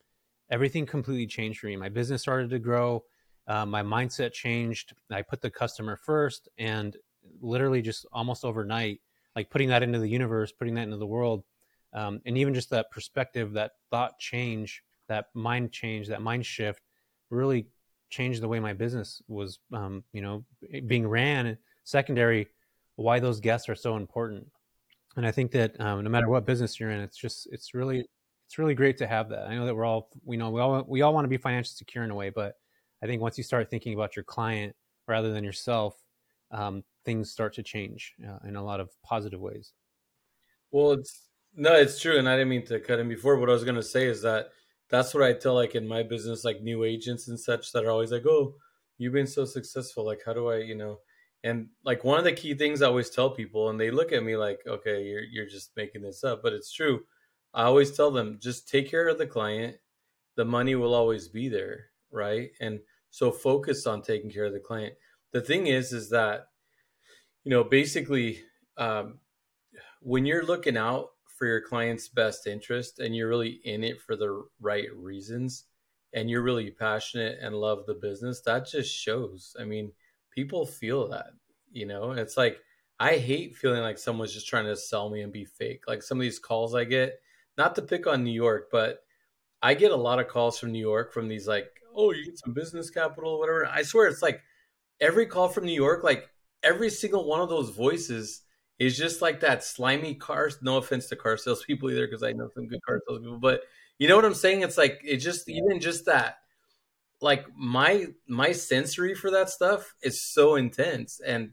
everything 0.50 0.86
completely 0.86 1.26
changed 1.26 1.60
for 1.60 1.66
me. 1.66 1.76
My 1.76 1.88
business 1.88 2.22
started 2.22 2.50
to 2.50 2.58
grow. 2.58 3.04
Uh, 3.46 3.66
my 3.66 3.82
mindset 3.82 4.32
changed. 4.32 4.94
I 5.10 5.22
put 5.22 5.40
the 5.40 5.50
customer 5.50 5.96
first, 5.96 6.48
and 6.58 6.96
literally 7.40 7.82
just 7.82 8.06
almost 8.12 8.44
overnight, 8.44 9.00
like 9.36 9.50
putting 9.50 9.68
that 9.68 9.84
into 9.84 10.00
the 10.00 10.08
universe, 10.08 10.50
putting 10.50 10.74
that 10.74 10.82
into 10.82 10.96
the 10.96 11.06
world, 11.06 11.44
um, 11.96 12.20
and 12.26 12.36
even 12.36 12.54
just 12.54 12.70
that 12.70 12.90
perspective, 12.90 13.54
that 13.54 13.72
thought 13.90 14.18
change, 14.18 14.82
that 15.08 15.26
mind 15.34 15.72
change, 15.72 16.08
that 16.08 16.20
mind 16.20 16.44
shift, 16.44 16.82
really 17.30 17.66
changed 18.10 18.42
the 18.42 18.48
way 18.48 18.60
my 18.60 18.74
business 18.74 19.22
was, 19.26 19.58
um, 19.72 20.04
you 20.12 20.20
know, 20.20 20.44
being 20.86 21.08
ran. 21.08 21.56
Secondary, 21.84 22.48
why 22.96 23.18
those 23.18 23.40
guests 23.40 23.68
are 23.70 23.74
so 23.74 23.96
important. 23.96 24.46
And 25.16 25.26
I 25.26 25.30
think 25.30 25.50
that 25.52 25.80
um, 25.80 26.04
no 26.04 26.10
matter 26.10 26.28
what 26.28 26.44
business 26.44 26.78
you're 26.78 26.90
in, 26.90 27.00
it's 27.00 27.16
just 27.16 27.48
it's 27.50 27.72
really 27.72 28.04
it's 28.46 28.58
really 28.58 28.74
great 28.74 28.98
to 28.98 29.06
have 29.06 29.30
that. 29.30 29.46
I 29.46 29.54
know 29.54 29.64
that 29.64 29.74
we're 29.74 29.86
all 29.86 30.10
we 30.22 30.36
know 30.36 30.50
we 30.50 30.60
all 30.60 30.84
we 30.86 31.00
all 31.00 31.14
want 31.14 31.24
to 31.24 31.30
be 31.30 31.38
financially 31.38 31.76
secure 31.76 32.04
in 32.04 32.10
a 32.10 32.14
way, 32.14 32.28
but 32.28 32.56
I 33.02 33.06
think 33.06 33.22
once 33.22 33.38
you 33.38 33.44
start 33.44 33.70
thinking 33.70 33.94
about 33.94 34.16
your 34.16 34.24
client 34.24 34.76
rather 35.08 35.32
than 35.32 35.44
yourself, 35.44 35.94
um, 36.50 36.84
things 37.06 37.30
start 37.30 37.54
to 37.54 37.62
change 37.62 38.14
uh, 38.28 38.46
in 38.46 38.56
a 38.56 38.62
lot 38.62 38.80
of 38.80 38.90
positive 39.02 39.40
ways. 39.40 39.72
Well, 40.70 40.92
it's 40.92 41.22
no, 41.56 41.74
it's 41.74 42.00
true, 42.00 42.18
and 42.18 42.28
I 42.28 42.36
didn't 42.36 42.50
mean 42.50 42.66
to 42.66 42.80
cut 42.80 42.98
in 42.98 43.08
before. 43.08 43.38
What 43.38 43.48
I 43.50 43.52
was 43.54 43.64
to 43.64 43.82
say 43.82 44.06
is 44.06 44.22
that 44.22 44.50
that's 44.88 45.14
what 45.14 45.22
I 45.24 45.32
tell 45.32 45.54
like 45.54 45.74
in 45.74 45.88
my 45.88 46.02
business, 46.02 46.44
like 46.44 46.62
new 46.62 46.84
agents 46.84 47.28
and 47.28 47.38
such 47.40 47.72
that 47.72 47.84
are 47.84 47.90
always 47.90 48.12
like, 48.12 48.26
"Oh, 48.26 48.56
you've 48.98 49.12
been 49.12 49.26
so 49.26 49.44
successful. 49.44 50.04
Like, 50.04 50.22
how 50.24 50.32
do 50.34 50.48
I, 50.48 50.58
you 50.58 50.74
know?" 50.74 51.00
And 51.44 51.68
like 51.84 52.04
one 52.04 52.18
of 52.18 52.24
the 52.24 52.32
key 52.32 52.54
things 52.54 52.82
I 52.82 52.86
always 52.88 53.10
tell 53.10 53.30
people, 53.30 53.70
and 53.70 53.80
they 53.80 53.90
look 53.90 54.12
at 54.12 54.22
me 54.24 54.36
like, 54.36 54.60
"Okay, 54.66 55.04
you're 55.04 55.22
you're 55.22 55.46
just 55.46 55.76
making 55.76 56.02
this 56.02 56.24
up," 56.24 56.42
but 56.42 56.52
it's 56.52 56.72
true. 56.72 57.04
I 57.54 57.64
always 57.64 57.96
tell 57.96 58.10
them, 58.10 58.38
just 58.40 58.68
take 58.68 58.90
care 58.90 59.08
of 59.08 59.18
the 59.18 59.26
client. 59.26 59.78
The 60.36 60.44
money 60.44 60.74
will 60.76 60.94
always 60.94 61.28
be 61.28 61.48
there, 61.48 61.86
right? 62.12 62.50
And 62.60 62.80
so 63.10 63.32
focus 63.32 63.86
on 63.86 64.02
taking 64.02 64.30
care 64.30 64.44
of 64.46 64.52
the 64.54 64.60
client. 64.60 64.94
The 65.32 65.40
thing 65.42 65.68
is, 65.68 65.92
is 65.92 66.10
that 66.10 66.48
you 67.44 67.50
know, 67.50 67.64
basically, 67.64 68.40
um, 68.76 69.20
when 70.00 70.26
you're 70.26 70.44
looking 70.44 70.76
out 70.76 71.10
for 71.36 71.46
your 71.46 71.60
client's 71.60 72.08
best 72.08 72.46
interest 72.46 72.98
and 72.98 73.14
you're 73.14 73.28
really 73.28 73.60
in 73.64 73.84
it 73.84 74.00
for 74.00 74.16
the 74.16 74.44
right 74.60 74.88
reasons 74.96 75.64
and 76.12 76.30
you're 76.30 76.42
really 76.42 76.70
passionate 76.70 77.38
and 77.40 77.54
love 77.54 77.84
the 77.86 77.94
business, 77.94 78.40
that 78.40 78.66
just 78.66 78.92
shows. 78.92 79.54
I 79.60 79.64
mean, 79.64 79.92
people 80.30 80.64
feel 80.64 81.08
that, 81.08 81.26
you 81.70 81.86
know, 81.86 82.12
it's 82.12 82.36
like 82.36 82.58
I 82.98 83.16
hate 83.16 83.56
feeling 83.56 83.82
like 83.82 83.98
someone's 83.98 84.32
just 84.32 84.48
trying 84.48 84.64
to 84.64 84.76
sell 84.76 85.10
me 85.10 85.20
and 85.20 85.32
be 85.32 85.44
fake. 85.44 85.84
Like 85.86 86.02
some 86.02 86.18
of 86.18 86.22
these 86.22 86.38
calls 86.38 86.74
I 86.74 86.84
get, 86.84 87.20
not 87.58 87.74
to 87.74 87.82
pick 87.82 88.06
on 88.06 88.24
New 88.24 88.32
York, 88.32 88.68
but 88.72 89.00
I 89.62 89.74
get 89.74 89.92
a 89.92 89.96
lot 89.96 90.20
of 90.20 90.28
calls 90.28 90.58
from 90.58 90.72
New 90.72 90.80
York 90.80 91.12
from 91.12 91.28
these 91.28 91.46
like, 91.46 91.70
oh, 91.94 92.12
you 92.12 92.24
get 92.24 92.38
some 92.38 92.54
business 92.54 92.88
capital 92.88 93.38
whatever. 93.38 93.66
I 93.66 93.82
swear 93.82 94.06
it's 94.06 94.22
like 94.22 94.40
every 95.00 95.26
call 95.26 95.48
from 95.48 95.66
New 95.66 95.74
York, 95.74 96.02
like 96.02 96.30
every 96.62 96.88
single 96.88 97.26
one 97.26 97.40
of 97.40 97.50
those 97.50 97.70
voices 97.70 98.42
is 98.78 98.96
just 98.96 99.22
like 99.22 99.40
that 99.40 99.64
slimy 99.64 100.14
car. 100.14 100.50
No 100.62 100.76
offense 100.76 101.08
to 101.08 101.16
car 101.16 101.36
salespeople 101.36 101.90
either, 101.90 102.06
because 102.06 102.22
I 102.22 102.32
know 102.32 102.48
some 102.54 102.68
good 102.68 102.82
car 102.84 103.00
salespeople, 103.06 103.38
but 103.38 103.62
you 103.98 104.08
know 104.08 104.16
what 104.16 104.24
I'm 104.24 104.34
saying? 104.34 104.62
It's 104.62 104.78
like 104.78 105.00
it 105.04 105.18
just 105.18 105.48
even 105.48 105.80
just 105.80 106.06
that, 106.06 106.38
like 107.20 107.46
my 107.56 108.06
my 108.28 108.52
sensory 108.52 109.14
for 109.14 109.30
that 109.30 109.48
stuff 109.50 109.94
is 110.02 110.22
so 110.22 110.56
intense 110.56 111.20
and 111.24 111.52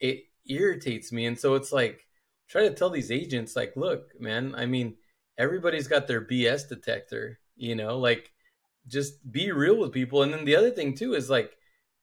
it 0.00 0.24
irritates 0.46 1.10
me. 1.12 1.26
And 1.26 1.38
so 1.38 1.54
it's 1.54 1.72
like 1.72 2.06
try 2.48 2.68
to 2.68 2.74
tell 2.74 2.90
these 2.90 3.10
agents, 3.10 3.56
like, 3.56 3.72
look, 3.76 4.20
man, 4.20 4.54
I 4.56 4.66
mean, 4.66 4.96
everybody's 5.38 5.88
got 5.88 6.06
their 6.06 6.20
BS 6.20 6.68
detector, 6.68 7.40
you 7.56 7.74
know, 7.74 7.98
like 7.98 8.30
just 8.86 9.30
be 9.32 9.50
real 9.50 9.76
with 9.78 9.92
people. 9.92 10.22
And 10.22 10.32
then 10.32 10.44
the 10.44 10.56
other 10.56 10.70
thing 10.70 10.94
too 10.94 11.14
is 11.14 11.30
like 11.30 11.56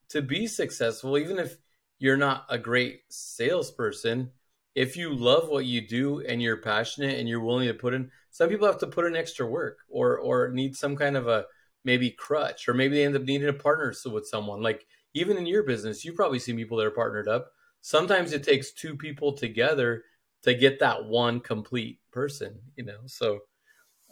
to 0.10 0.22
be 0.22 0.48
successful, 0.48 1.18
even 1.18 1.40
if 1.40 1.56
you're 2.00 2.18
not 2.18 2.46
a 2.50 2.58
great 2.58 3.02
salesperson 3.10 4.32
if 4.76 4.96
you 4.96 5.14
love 5.14 5.50
what 5.50 5.66
you 5.66 5.86
do 5.86 6.22
and 6.22 6.42
you're 6.42 6.58
passionate 6.58 7.20
and 7.20 7.28
you're 7.28 7.44
willing 7.44 7.68
to 7.68 7.74
put 7.74 7.94
in 7.94 8.10
some 8.30 8.50
people 8.50 8.66
have 8.66 8.78
to 8.78 8.88
put 8.88 9.06
in 9.06 9.16
extra 9.16 9.46
work 9.46 9.80
or 9.90 10.18
or 10.18 10.50
need 10.50 10.76
some 10.76 10.96
kind 10.96 11.18
of 11.18 11.28
a 11.28 11.46
maybe 11.84 12.10
crutch 12.10 12.68
or 12.68 12.74
maybe 12.74 12.96
they 12.96 13.06
end 13.06 13.16
up 13.16 13.24
needing 13.24 13.50
a 13.50 13.54
partner 13.54 13.94
with 14.06 14.28
someone. 14.28 14.62
Like 14.62 14.86
even 15.14 15.38
in 15.38 15.46
your 15.46 15.64
business 15.64 16.06
you've 16.06 16.16
probably 16.16 16.40
seen 16.40 16.56
people 16.56 16.78
that 16.78 16.86
are 16.88 16.92
partnered 16.92 17.28
up. 17.28 17.52
Sometimes 17.82 18.32
it 18.32 18.44
takes 18.44 18.72
two 18.72 18.96
people 18.96 19.34
together 19.34 20.04
to 20.44 20.54
get 20.54 20.80
that 20.80 21.06
one 21.06 21.40
complete 21.40 22.00
person 22.12 22.58
you 22.76 22.86
know? 22.86 23.00
So 23.06 23.40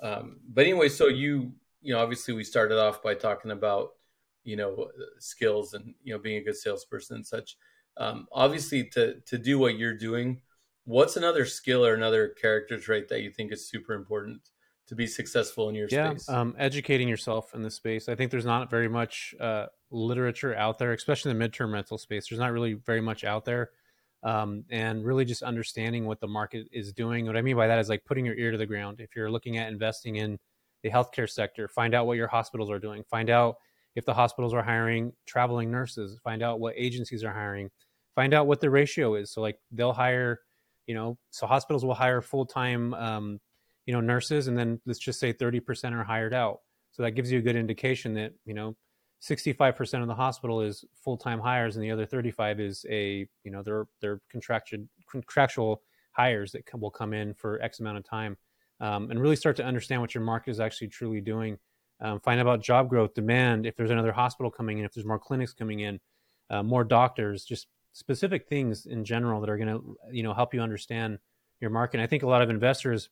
um, 0.02 0.40
but 0.48 0.66
anyway 0.66 0.90
so 0.90 1.08
you 1.08 1.54
you 1.82 1.94
know 1.94 2.00
obviously 2.00 2.34
we 2.34 2.44
started 2.44 2.78
off 2.78 3.02
by 3.02 3.14
talking 3.14 3.52
about 3.52 3.92
you 4.44 4.58
know 4.58 4.90
skills 5.20 5.74
and 5.74 5.94
you 6.04 6.14
know 6.14 6.20
being 6.20 6.38
a 6.38 6.44
good 6.44 6.58
salesperson 6.58 7.18
and 7.18 7.26
such. 7.26 7.56
Um, 7.96 8.28
obviously 8.34 8.86
to 8.90 9.22
to 9.22 9.38
do 9.38 9.58
what 9.60 9.78
you're 9.78 9.98
doing 9.98 10.42
what's 10.86 11.16
another 11.18 11.46
skill 11.46 11.86
or 11.86 11.94
another 11.94 12.30
character 12.42 12.80
trait 12.80 13.10
that 13.10 13.22
you 13.22 13.32
think 13.32 13.52
is 13.52 13.70
super 13.70 13.94
important 13.94 14.50
to 14.88 14.96
be 14.96 15.06
successful 15.06 15.70
in 15.70 15.76
your 15.76 15.88
yeah, 15.92 16.12
space? 16.12 16.28
Um, 16.30 16.56
educating 16.58 17.08
yourself 17.08 17.54
in 17.54 17.62
the 17.62 17.70
space. 17.70 18.10
I 18.10 18.16
think 18.16 18.32
there's 18.32 18.46
not 18.46 18.70
very 18.70 18.88
much 18.88 19.36
uh, 19.40 19.68
literature 19.92 20.56
out 20.56 20.80
there, 20.80 20.94
especially 20.94 21.32
in 21.32 21.38
the 21.38 21.48
midterm 21.48 21.74
rental 21.74 21.98
space. 21.98 22.28
There's 22.30 22.40
not 22.40 22.52
really 22.52 22.74
very 22.74 23.02
much 23.02 23.24
out 23.24 23.46
there. 23.46 23.72
Um, 24.22 24.66
and 24.70 25.06
really 25.06 25.24
just 25.24 25.44
understanding 25.44 26.06
what 26.06 26.20
the 26.20 26.28
market 26.28 26.68
is 26.74 26.92
doing. 26.92 27.26
What 27.26 27.38
I 27.38 27.42
mean 27.42 27.56
by 27.56 27.68
that 27.68 27.80
is 27.80 27.88
like 27.88 28.04
putting 28.04 28.26
your 28.26 28.36
ear 28.36 28.52
to 28.52 28.58
the 28.58 28.66
ground. 28.66 29.00
If 29.00 29.16
you're 29.16 29.32
looking 29.32 29.58
at 29.58 29.72
investing 29.72 30.18
in 30.18 30.38
the 30.84 30.90
healthcare 30.90 31.30
sector, 31.30 31.70
find 31.70 31.94
out 31.94 32.06
what 32.06 32.18
your 32.18 32.28
hospitals 32.28 32.70
are 32.70 32.80
doing. 32.80 33.02
Find 33.10 33.30
out 33.30 33.56
if 33.96 34.06
the 34.06 34.14
hospitals 34.14 34.54
are 34.54 34.62
hiring 34.62 35.14
traveling 35.26 35.72
nurses. 35.72 36.20
Find 36.22 36.44
out 36.44 36.60
what 36.60 36.74
agencies 36.76 37.24
are 37.24 37.32
hiring. 37.32 37.70
Find 38.16 38.34
out 38.34 38.48
what 38.48 38.60
the 38.60 38.70
ratio 38.70 39.16
is. 39.16 39.32
So 39.32 39.40
like 39.42 39.58
they'll 39.72 39.94
hire 39.94 40.40
you 40.90 40.96
know 40.96 41.20
so 41.30 41.46
hospitals 41.46 41.86
will 41.86 41.94
hire 41.94 42.20
full-time 42.20 42.96
um, 42.96 43.40
you 43.86 43.94
know 43.94 44.02
nurses 44.02 44.48
and 44.48 44.58
then 44.58 44.82
let's 44.88 44.98
just 44.98 45.20
say 45.20 45.32
30% 45.32 45.94
are 45.94 46.04
hired 46.04 46.34
out. 46.34 46.62
So 46.92 47.04
that 47.04 47.12
gives 47.12 47.32
you 47.32 47.38
a 47.38 47.42
good 47.44 47.56
indication 47.56 48.16
that 48.16 48.34
you 48.44 48.56
know 48.56 48.76
65% 49.22 50.02
of 50.02 50.08
the 50.08 50.16
hospital 50.16 50.62
is 50.62 50.84
full-time 51.04 51.40
hires 51.40 51.76
and 51.76 51.86
the 51.86 51.92
other 51.92 52.08
35 52.08 52.60
is 52.60 52.86
a 52.90 53.28
you 53.44 53.52
know 53.52 53.62
they're 53.62 53.86
they're 54.02 54.20
contractual 54.32 54.86
contractual 55.10 55.84
hires 56.12 56.52
that 56.54 56.64
will 56.74 56.90
come 56.90 57.14
in 57.14 57.36
for 57.36 57.62
x 57.62 57.80
amount 57.80 58.00
of 58.00 58.04
time 58.04 58.36
um, 58.80 59.12
and 59.12 59.22
really 59.22 59.36
start 59.36 59.56
to 59.58 59.64
understand 59.64 60.02
what 60.02 60.16
your 60.16 60.24
market 60.24 60.50
is 60.50 60.60
actually 60.60 60.88
truly 60.88 61.22
doing 61.22 61.56
um, 62.02 62.20
find 62.20 62.40
out 62.40 62.48
about 62.48 62.64
job 62.64 62.90
growth 62.90 63.14
demand 63.14 63.68
if 63.68 63.76
there's 63.76 63.92
another 63.92 64.12
hospital 64.12 64.50
coming 64.50 64.80
in 64.80 64.86
if 64.86 64.94
there's 64.94 65.06
more 65.06 65.20
clinics 65.20 65.54
coming 65.54 65.82
in 65.82 66.00
uh, 66.50 66.64
more 66.64 66.84
doctors 66.84 67.46
just 67.46 67.68
specific 67.94 68.48
things 68.48 68.86
in 68.86 69.04
general 69.04 69.42
that 69.42 69.50
are 69.50 69.58
going 69.58 69.68
to 69.68 69.98
you 70.12 70.24
know 70.24 70.34
help 70.34 70.54
you 70.54 70.62
understand 70.62 71.20
your 71.60 71.70
market. 71.70 71.98
And 71.98 72.04
I 72.04 72.08
think 72.08 72.24
a 72.24 72.28
lot 72.28 72.42
of 72.42 72.50
investors, 72.50 73.10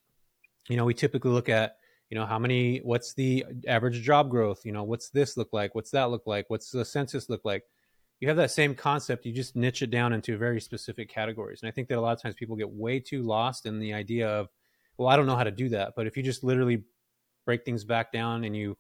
you 0.70 0.78
know, 0.78 0.86
we 0.86 0.94
typically 0.94 1.32
look 1.32 1.50
at 1.50 1.78
you 2.10 2.16
know 2.18 2.26
how 2.26 2.40
many 2.40 2.80
what's 2.80 3.14
the 3.14 3.46
average 3.68 4.02
job 4.02 4.30
growth? 4.30 4.66
You 4.66 4.72
know 4.72 4.84
what's 4.84 5.10
this 5.10 5.38
look 5.38 5.50
like? 5.52 5.76
What's 5.76 5.92
that 5.92 6.10
look 6.10 6.26
like? 6.26 6.46
What's 6.50 6.72
the 6.72 6.86
census 6.86 7.30
look 7.30 7.42
like? 7.44 7.64
You 8.20 8.28
have 8.30 8.38
that 8.38 8.52
same 8.52 8.74
concept 8.74 9.26
you 9.26 9.34
just 9.34 9.56
niche 9.56 9.82
it 9.82 9.92
down 9.92 10.14
into 10.14 10.38
very 10.38 10.60
specific 10.62 11.10
categories. 11.10 11.62
And 11.62 11.70
i 11.70 11.72
think 11.72 11.88
that 11.90 11.98
a 11.98 12.02
lot 12.02 12.16
of 12.16 12.22
times 12.22 12.36
people 12.36 12.56
get 12.56 12.70
way 12.70 13.00
too 13.00 13.24
lost 13.24 13.66
in 13.66 13.80
the 13.80 13.94
idea 13.94 14.28
of 14.28 14.48
well 14.98 15.10
i 15.10 15.16
don't 15.16 15.28
know 15.28 15.36
how 15.36 15.44
to 15.44 15.52
do 15.52 15.70
that. 15.70 15.94
But 15.96 16.08
if 16.08 16.16
you 16.16 16.24
just 16.24 16.44
literally 16.44 16.84
break 17.46 17.66
things 17.66 17.84
back 17.84 18.12
down 18.12 18.44
and 18.44 18.56
you 18.56 18.78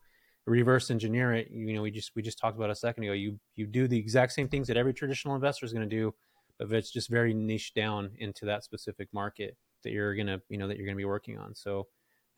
reverse 0.47 0.89
engineer 0.89 1.33
it 1.33 1.49
you 1.51 1.73
know 1.73 1.81
we 1.81 1.91
just 1.91 2.11
we 2.15 2.21
just 2.21 2.39
talked 2.39 2.57
about 2.57 2.69
a 2.69 2.75
second 2.75 3.03
ago 3.03 3.13
you 3.13 3.39
you 3.55 3.67
do 3.67 3.87
the 3.87 3.97
exact 3.97 4.31
same 4.31 4.47
things 4.47 4.67
that 4.67 4.77
every 4.77 4.93
traditional 4.93 5.35
investor 5.35 5.65
is 5.65 5.73
going 5.73 5.87
to 5.87 5.95
do 5.95 6.13
but 6.59 6.71
it's 6.71 6.91
just 6.91 7.09
very 7.09 7.33
niche 7.33 7.73
down 7.73 8.11
into 8.19 8.45
that 8.45 8.63
specific 8.63 9.09
market 9.13 9.57
that 9.83 9.91
you're 9.91 10.15
going 10.15 10.27
to 10.27 10.41
you 10.49 10.57
know 10.57 10.67
that 10.67 10.77
you're 10.77 10.85
going 10.85 10.95
to 10.95 11.01
be 11.01 11.05
working 11.05 11.37
on 11.37 11.53
so 11.53 11.87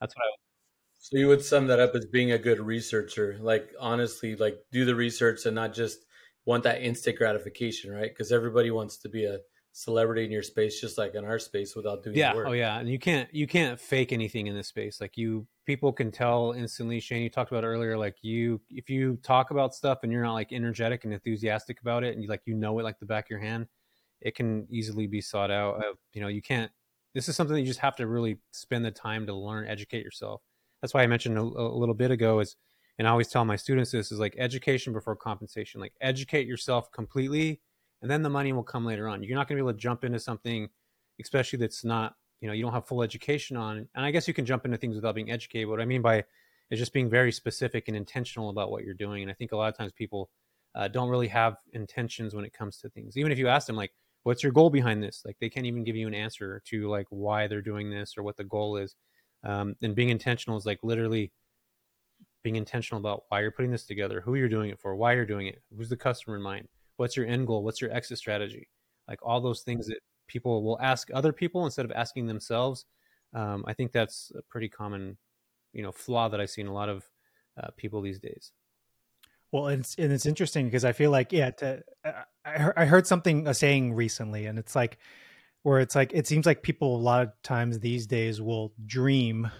that's 0.00 0.14
what 0.16 0.24
i 0.24 0.30
So 0.98 1.18
you 1.18 1.28
would 1.28 1.44
sum 1.44 1.66
that 1.68 1.80
up 1.80 1.94
as 1.94 2.06
being 2.06 2.32
a 2.32 2.38
good 2.38 2.60
researcher, 2.60 3.38
like 3.40 3.72
honestly, 3.80 4.36
like 4.36 4.58
do 4.72 4.84
the 4.84 4.94
research 4.94 5.46
and 5.46 5.54
not 5.54 5.74
just 5.74 5.98
want 6.46 6.64
that 6.64 6.82
instant 6.82 7.16
gratification, 7.18 7.92
right? 7.92 8.10
Because 8.10 8.32
everybody 8.32 8.70
wants 8.70 8.98
to 8.98 9.08
be 9.08 9.24
a 9.24 9.38
celebrity 9.72 10.24
in 10.24 10.30
your 10.30 10.42
space, 10.42 10.80
just 10.80 10.98
like 10.98 11.14
in 11.14 11.24
our 11.24 11.38
space, 11.38 11.74
without 11.76 12.02
doing 12.02 12.16
work. 12.16 12.16
yeah, 12.16 12.42
oh 12.46 12.52
yeah, 12.52 12.78
and 12.78 12.88
you 12.88 12.98
can't 12.98 13.32
you 13.34 13.46
can't 13.46 13.80
fake 13.80 14.12
anything 14.12 14.46
in 14.46 14.54
this 14.54 14.68
space. 14.68 15.00
Like 15.00 15.16
you, 15.16 15.46
people 15.66 15.92
can 15.92 16.10
tell 16.10 16.52
instantly. 16.52 17.00
Shanne, 17.00 17.22
you 17.22 17.30
talked 17.30 17.52
about 17.52 17.64
earlier, 17.64 17.96
like 17.96 18.16
you, 18.22 18.60
if 18.70 18.88
you 18.88 19.18
talk 19.22 19.50
about 19.50 19.74
stuff 19.74 20.00
and 20.02 20.12
you're 20.12 20.22
not 20.22 20.34
like 20.34 20.52
energetic 20.52 21.04
and 21.04 21.12
enthusiastic 21.12 21.80
about 21.80 22.04
it, 22.04 22.14
and 22.14 22.22
you 22.22 22.28
like 22.28 22.42
you 22.46 22.54
know 22.54 22.78
it 22.78 22.82
like 22.82 22.98
the 22.98 23.06
back 23.06 23.26
of 23.26 23.30
your 23.30 23.40
hand, 23.40 23.66
it 24.20 24.34
can 24.34 24.66
easily 24.70 25.06
be 25.06 25.20
sought 25.20 25.50
out. 25.50 25.78
Uh, 25.78 25.94
you 26.12 26.20
know, 26.20 26.28
you 26.28 26.42
can't. 26.42 26.70
This 27.14 27.28
is 27.28 27.36
something 27.36 27.54
that 27.54 27.60
you 27.60 27.66
just 27.66 27.80
have 27.80 27.96
to 27.96 28.06
really 28.06 28.38
spend 28.52 28.84
the 28.84 28.90
time 28.90 29.26
to 29.26 29.34
learn, 29.34 29.66
educate 29.66 30.04
yourself 30.04 30.42
that's 30.80 30.94
why 30.94 31.02
I 31.02 31.06
mentioned 31.06 31.38
a, 31.38 31.42
a 31.42 31.76
little 31.76 31.94
bit 31.94 32.10
ago 32.10 32.40
is, 32.40 32.56
and 32.98 33.06
I 33.06 33.10
always 33.10 33.28
tell 33.28 33.44
my 33.44 33.56
students 33.56 33.90
this 33.90 34.12
is 34.12 34.18
like 34.18 34.34
education 34.38 34.92
before 34.92 35.16
compensation. 35.16 35.80
Like 35.80 35.94
educate 36.00 36.46
yourself 36.46 36.90
completely, 36.92 37.60
and 38.02 38.10
then 38.10 38.22
the 38.22 38.30
money 38.30 38.52
will 38.52 38.62
come 38.62 38.84
later 38.84 39.08
on. 39.08 39.22
You're 39.22 39.36
not 39.36 39.48
going 39.48 39.58
to 39.58 39.62
be 39.62 39.68
able 39.68 39.76
to 39.76 39.78
jump 39.78 40.04
into 40.04 40.18
something, 40.18 40.68
especially 41.20 41.58
that's 41.58 41.84
not 41.84 42.14
you 42.40 42.48
know 42.48 42.54
you 42.54 42.62
don't 42.62 42.72
have 42.72 42.86
full 42.86 43.02
education 43.02 43.56
on. 43.56 43.88
And 43.94 44.04
I 44.04 44.10
guess 44.10 44.26
you 44.26 44.34
can 44.34 44.46
jump 44.46 44.64
into 44.64 44.76
things 44.76 44.96
without 44.96 45.14
being 45.14 45.30
educated. 45.30 45.68
What 45.68 45.80
I 45.80 45.84
mean 45.84 46.02
by 46.02 46.24
is 46.70 46.78
just 46.78 46.92
being 46.92 47.10
very 47.10 47.32
specific 47.32 47.88
and 47.88 47.96
intentional 47.96 48.50
about 48.50 48.70
what 48.70 48.84
you're 48.84 48.94
doing. 48.94 49.22
And 49.22 49.30
I 49.30 49.34
think 49.34 49.52
a 49.52 49.56
lot 49.56 49.68
of 49.68 49.76
times 49.76 49.92
people 49.92 50.30
uh, 50.74 50.88
don't 50.88 51.08
really 51.08 51.28
have 51.28 51.56
intentions 51.72 52.34
when 52.34 52.44
it 52.44 52.52
comes 52.52 52.78
to 52.78 52.88
things. 52.88 53.16
Even 53.16 53.32
if 53.32 53.38
you 53.38 53.48
ask 53.48 53.66
them 53.66 53.76
like, 53.76 53.92
"What's 54.22 54.42
your 54.42 54.52
goal 54.52 54.70
behind 54.70 55.02
this?" 55.02 55.22
Like 55.24 55.36
they 55.40 55.50
can't 55.50 55.66
even 55.66 55.84
give 55.84 55.96
you 55.96 56.06
an 56.06 56.14
answer 56.14 56.62
to 56.66 56.88
like 56.88 57.06
why 57.10 57.46
they're 57.46 57.62
doing 57.62 57.90
this 57.90 58.16
or 58.16 58.22
what 58.22 58.36
the 58.36 58.44
goal 58.44 58.76
is. 58.76 58.94
Um, 59.42 59.76
and 59.82 59.94
being 59.94 60.10
intentional 60.10 60.58
is 60.58 60.66
like 60.66 60.80
literally 60.82 61.32
being 62.42 62.56
intentional 62.56 63.00
about 63.00 63.24
why 63.28 63.40
you're 63.40 63.50
putting 63.50 63.70
this 63.70 63.84
together, 63.84 64.20
who 64.20 64.34
you're 64.34 64.48
doing 64.48 64.70
it 64.70 64.78
for, 64.78 64.94
why 64.96 65.12
you're 65.14 65.26
doing 65.26 65.46
it, 65.46 65.62
who's 65.76 65.88
the 65.88 65.96
customer 65.96 66.36
in 66.36 66.42
mind, 66.42 66.68
what's 67.00 67.16
your 67.16 67.26
end 67.26 67.46
goal, 67.46 67.64
what's 67.64 67.80
your 67.80 67.90
exit 67.90 68.18
strategy, 68.18 68.68
like 69.08 69.18
all 69.22 69.40
those 69.40 69.62
things 69.62 69.86
that 69.86 70.00
people 70.28 70.62
will 70.62 70.78
ask 70.82 71.08
other 71.14 71.32
people 71.32 71.64
instead 71.64 71.86
of 71.86 71.92
asking 71.92 72.26
themselves. 72.26 72.84
Um, 73.32 73.64
I 73.66 73.72
think 73.72 73.90
that's 73.90 74.30
a 74.36 74.42
pretty 74.50 74.68
common, 74.68 75.16
you 75.72 75.82
know, 75.82 75.92
flaw 75.92 76.28
that 76.28 76.42
I 76.42 76.44
see 76.44 76.60
in 76.60 76.66
a 76.66 76.74
lot 76.74 76.90
of 76.90 77.04
uh, 77.58 77.68
people 77.78 78.02
these 78.02 78.18
days. 78.18 78.52
Well, 79.50 79.68
it's 79.68 79.94
and 79.96 80.12
it's 80.12 80.26
interesting 80.26 80.66
because 80.66 80.84
I 80.84 80.92
feel 80.92 81.10
like 81.10 81.32
yeah, 81.32 81.50
to, 81.52 81.82
I 82.44 82.70
I 82.76 82.84
heard 82.84 83.06
something 83.06 83.48
a 83.48 83.54
saying 83.54 83.94
recently, 83.94 84.44
and 84.44 84.58
it's 84.58 84.76
like 84.76 84.98
where 85.62 85.80
it's 85.80 85.94
like 85.94 86.12
it 86.12 86.26
seems 86.26 86.44
like 86.44 86.62
people 86.62 86.94
a 86.94 87.00
lot 87.00 87.22
of 87.22 87.32
times 87.42 87.78
these 87.78 88.06
days 88.06 88.42
will 88.42 88.74
dream 88.84 89.50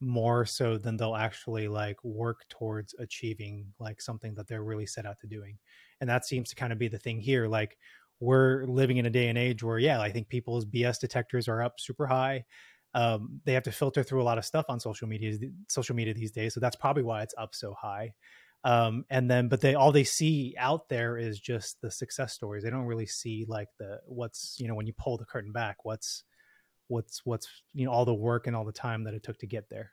more 0.00 0.46
so 0.46 0.78
than 0.78 0.96
they'll 0.96 1.16
actually 1.16 1.68
like 1.68 2.02
work 2.04 2.40
towards 2.48 2.94
achieving 2.98 3.66
like 3.78 4.00
something 4.00 4.34
that 4.34 4.46
they're 4.46 4.62
really 4.62 4.86
set 4.86 5.06
out 5.06 5.18
to 5.20 5.26
doing. 5.26 5.58
And 6.00 6.08
that 6.08 6.24
seems 6.24 6.50
to 6.50 6.56
kind 6.56 6.72
of 6.72 6.78
be 6.78 6.88
the 6.88 6.98
thing 6.98 7.20
here 7.20 7.48
like 7.48 7.76
we're 8.20 8.64
living 8.66 8.96
in 8.96 9.06
a 9.06 9.10
day 9.10 9.28
and 9.28 9.38
age 9.38 9.62
where 9.62 9.78
yeah 9.78 10.00
i 10.00 10.10
think 10.10 10.28
people's 10.28 10.66
bs 10.66 10.98
detectors 10.98 11.48
are 11.48 11.62
up 11.62 11.78
super 11.78 12.06
high. 12.06 12.44
Um, 12.94 13.40
they 13.44 13.52
have 13.52 13.64
to 13.64 13.72
filter 13.72 14.02
through 14.02 14.22
a 14.22 14.24
lot 14.24 14.38
of 14.38 14.44
stuff 14.44 14.64
on 14.68 14.80
social 14.80 15.06
media 15.06 15.36
social 15.68 15.94
media 15.94 16.14
these 16.14 16.32
days 16.32 16.54
so 16.54 16.60
that's 16.60 16.76
probably 16.76 17.02
why 17.02 17.22
it's 17.22 17.34
up 17.38 17.54
so 17.54 17.74
high. 17.74 18.14
Um, 18.64 19.04
and 19.08 19.30
then 19.30 19.48
but 19.48 19.60
they 19.60 19.74
all 19.74 19.92
they 19.92 20.04
see 20.04 20.54
out 20.58 20.88
there 20.88 21.16
is 21.16 21.38
just 21.38 21.80
the 21.80 21.90
success 21.90 22.32
stories. 22.32 22.64
They 22.64 22.70
don't 22.70 22.86
really 22.86 23.06
see 23.06 23.44
like 23.46 23.68
the 23.78 24.00
what's 24.06 24.56
you 24.58 24.66
know 24.66 24.74
when 24.74 24.86
you 24.86 24.94
pull 24.98 25.16
the 25.16 25.24
curtain 25.24 25.52
back 25.52 25.84
what's 25.84 26.24
what's 26.88 27.24
what's 27.24 27.48
you 27.74 27.86
know 27.86 27.92
all 27.92 28.04
the 28.04 28.14
work 28.14 28.46
and 28.46 28.56
all 28.56 28.64
the 28.64 28.72
time 28.72 29.04
that 29.04 29.14
it 29.14 29.22
took 29.22 29.38
to 29.38 29.46
get 29.46 29.68
there 29.68 29.92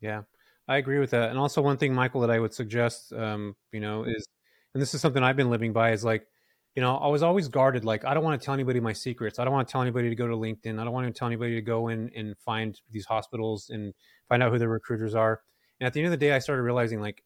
yeah 0.00 0.22
i 0.68 0.76
agree 0.76 0.98
with 0.98 1.10
that 1.10 1.30
and 1.30 1.38
also 1.38 1.60
one 1.60 1.76
thing 1.76 1.94
michael 1.94 2.20
that 2.20 2.30
i 2.30 2.38
would 2.38 2.54
suggest 2.54 3.12
um, 3.12 3.54
you 3.72 3.80
know 3.80 4.04
is 4.04 4.26
and 4.74 4.82
this 4.82 4.94
is 4.94 5.00
something 5.00 5.22
i've 5.22 5.36
been 5.36 5.50
living 5.50 5.72
by 5.72 5.92
is 5.92 6.04
like 6.04 6.26
you 6.74 6.82
know 6.82 6.96
i 6.96 7.08
was 7.08 7.22
always 7.22 7.48
guarded 7.48 7.84
like 7.84 8.04
i 8.04 8.14
don't 8.14 8.24
want 8.24 8.40
to 8.40 8.44
tell 8.44 8.54
anybody 8.54 8.80
my 8.80 8.92
secrets 8.92 9.38
i 9.38 9.44
don't 9.44 9.52
want 9.52 9.66
to 9.66 9.72
tell 9.72 9.82
anybody 9.82 10.08
to 10.08 10.16
go 10.16 10.26
to 10.26 10.36
linkedin 10.36 10.80
i 10.80 10.84
don't 10.84 10.92
want 10.92 11.06
to 11.06 11.18
tell 11.18 11.26
anybody 11.26 11.54
to 11.54 11.62
go 11.62 11.88
in 11.88 12.10
and 12.16 12.36
find 12.38 12.80
these 12.90 13.06
hospitals 13.06 13.70
and 13.70 13.94
find 14.28 14.42
out 14.42 14.52
who 14.52 14.58
the 14.58 14.68
recruiters 14.68 15.14
are 15.14 15.40
and 15.80 15.86
at 15.86 15.92
the 15.92 16.00
end 16.00 16.06
of 16.06 16.12
the 16.12 16.16
day 16.16 16.32
i 16.32 16.38
started 16.38 16.62
realizing 16.62 17.00
like 17.00 17.22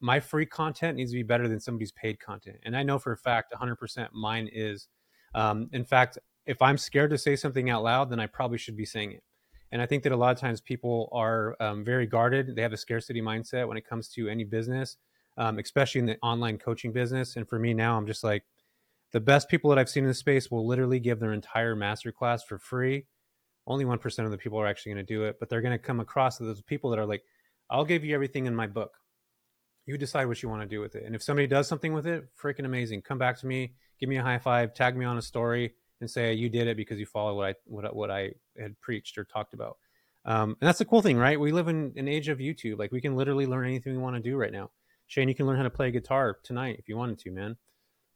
my 0.00 0.18
free 0.18 0.46
content 0.46 0.96
needs 0.96 1.10
to 1.12 1.16
be 1.16 1.22
better 1.22 1.46
than 1.46 1.60
somebody's 1.60 1.92
paid 1.92 2.18
content. 2.18 2.56
And 2.64 2.76
I 2.76 2.82
know 2.82 2.98
for 2.98 3.12
a 3.12 3.16
fact 3.16 3.52
100% 3.52 4.08
mine 4.12 4.48
is. 4.50 4.88
Um, 5.34 5.68
in 5.72 5.84
fact, 5.84 6.18
if 6.50 6.60
I'm 6.60 6.76
scared 6.76 7.10
to 7.10 7.18
say 7.18 7.36
something 7.36 7.70
out 7.70 7.84
loud, 7.84 8.10
then 8.10 8.18
I 8.18 8.26
probably 8.26 8.58
should 8.58 8.76
be 8.76 8.84
saying 8.84 9.12
it. 9.12 9.22
And 9.70 9.80
I 9.80 9.86
think 9.86 10.02
that 10.02 10.10
a 10.10 10.16
lot 10.16 10.32
of 10.32 10.40
times 10.40 10.60
people 10.60 11.08
are 11.12 11.56
um, 11.60 11.84
very 11.84 12.04
guarded. 12.04 12.56
They 12.56 12.62
have 12.62 12.72
a 12.72 12.76
scarcity 12.76 13.22
mindset 13.22 13.68
when 13.68 13.76
it 13.76 13.86
comes 13.88 14.08
to 14.14 14.28
any 14.28 14.42
business, 14.42 14.96
um, 15.38 15.60
especially 15.60 16.00
in 16.00 16.06
the 16.06 16.18
online 16.24 16.58
coaching 16.58 16.92
business. 16.92 17.36
And 17.36 17.48
for 17.48 17.60
me 17.60 17.72
now, 17.72 17.96
I'm 17.96 18.08
just 18.08 18.24
like, 18.24 18.42
the 19.12 19.20
best 19.20 19.48
people 19.48 19.70
that 19.70 19.78
I've 19.78 19.88
seen 19.88 20.02
in 20.02 20.08
the 20.08 20.14
space 20.14 20.50
will 20.50 20.66
literally 20.66 20.98
give 20.98 21.20
their 21.20 21.32
entire 21.32 21.76
masterclass 21.76 22.40
for 22.44 22.58
free. 22.58 23.06
Only 23.68 23.84
1% 23.84 24.24
of 24.24 24.32
the 24.32 24.38
people 24.38 24.60
are 24.60 24.66
actually 24.66 24.94
going 24.94 25.06
to 25.06 25.14
do 25.14 25.24
it, 25.24 25.36
but 25.38 25.48
they're 25.48 25.60
going 25.60 25.78
to 25.78 25.78
come 25.78 26.00
across 26.00 26.38
those 26.38 26.62
people 26.62 26.90
that 26.90 26.98
are 26.98 27.06
like, 27.06 27.22
I'll 27.70 27.84
give 27.84 28.04
you 28.04 28.12
everything 28.12 28.46
in 28.46 28.56
my 28.56 28.66
book 28.66 28.96
you 29.86 29.98
decide 29.98 30.26
what 30.26 30.42
you 30.42 30.48
want 30.48 30.62
to 30.62 30.68
do 30.68 30.80
with 30.80 30.94
it. 30.94 31.04
And 31.04 31.14
if 31.14 31.22
somebody 31.22 31.46
does 31.46 31.66
something 31.66 31.92
with 31.92 32.06
it, 32.06 32.28
freaking 32.40 32.64
amazing. 32.64 33.02
Come 33.02 33.18
back 33.18 33.38
to 33.40 33.46
me, 33.46 33.72
give 33.98 34.08
me 34.08 34.16
a 34.16 34.22
high 34.22 34.38
five, 34.38 34.72
tag 34.72 34.96
me 34.96 35.04
on 35.04 35.18
a 35.18 35.22
story, 35.22 35.74
and 36.00 36.10
say 36.10 36.32
you 36.32 36.48
did 36.48 36.66
it 36.66 36.76
because 36.76 36.98
you 36.98 37.06
followed 37.06 37.34
what 37.34 37.48
I 37.48 37.54
what, 37.64 37.96
what 37.96 38.10
I 38.10 38.32
had 38.58 38.78
preached 38.80 39.18
or 39.18 39.24
talked 39.24 39.54
about. 39.54 39.76
Um, 40.24 40.56
and 40.60 40.68
that's 40.68 40.78
the 40.78 40.84
cool 40.84 41.02
thing, 41.02 41.16
right? 41.16 41.40
We 41.40 41.52
live 41.52 41.68
in 41.68 41.92
an 41.96 42.08
age 42.08 42.28
of 42.28 42.38
YouTube. 42.38 42.78
Like 42.78 42.92
we 42.92 43.00
can 43.00 43.16
literally 43.16 43.46
learn 43.46 43.66
anything 43.66 43.92
we 43.92 43.98
want 43.98 44.16
to 44.16 44.22
do 44.22 44.36
right 44.36 44.52
now. 44.52 44.70
Shanne, 45.08 45.28
you 45.28 45.34
can 45.34 45.46
learn 45.46 45.56
how 45.56 45.62
to 45.62 45.70
play 45.70 45.90
guitar 45.90 46.36
tonight 46.42 46.76
if 46.78 46.88
you 46.88 46.96
wanted 46.96 47.18
to, 47.20 47.30
man. 47.30 47.56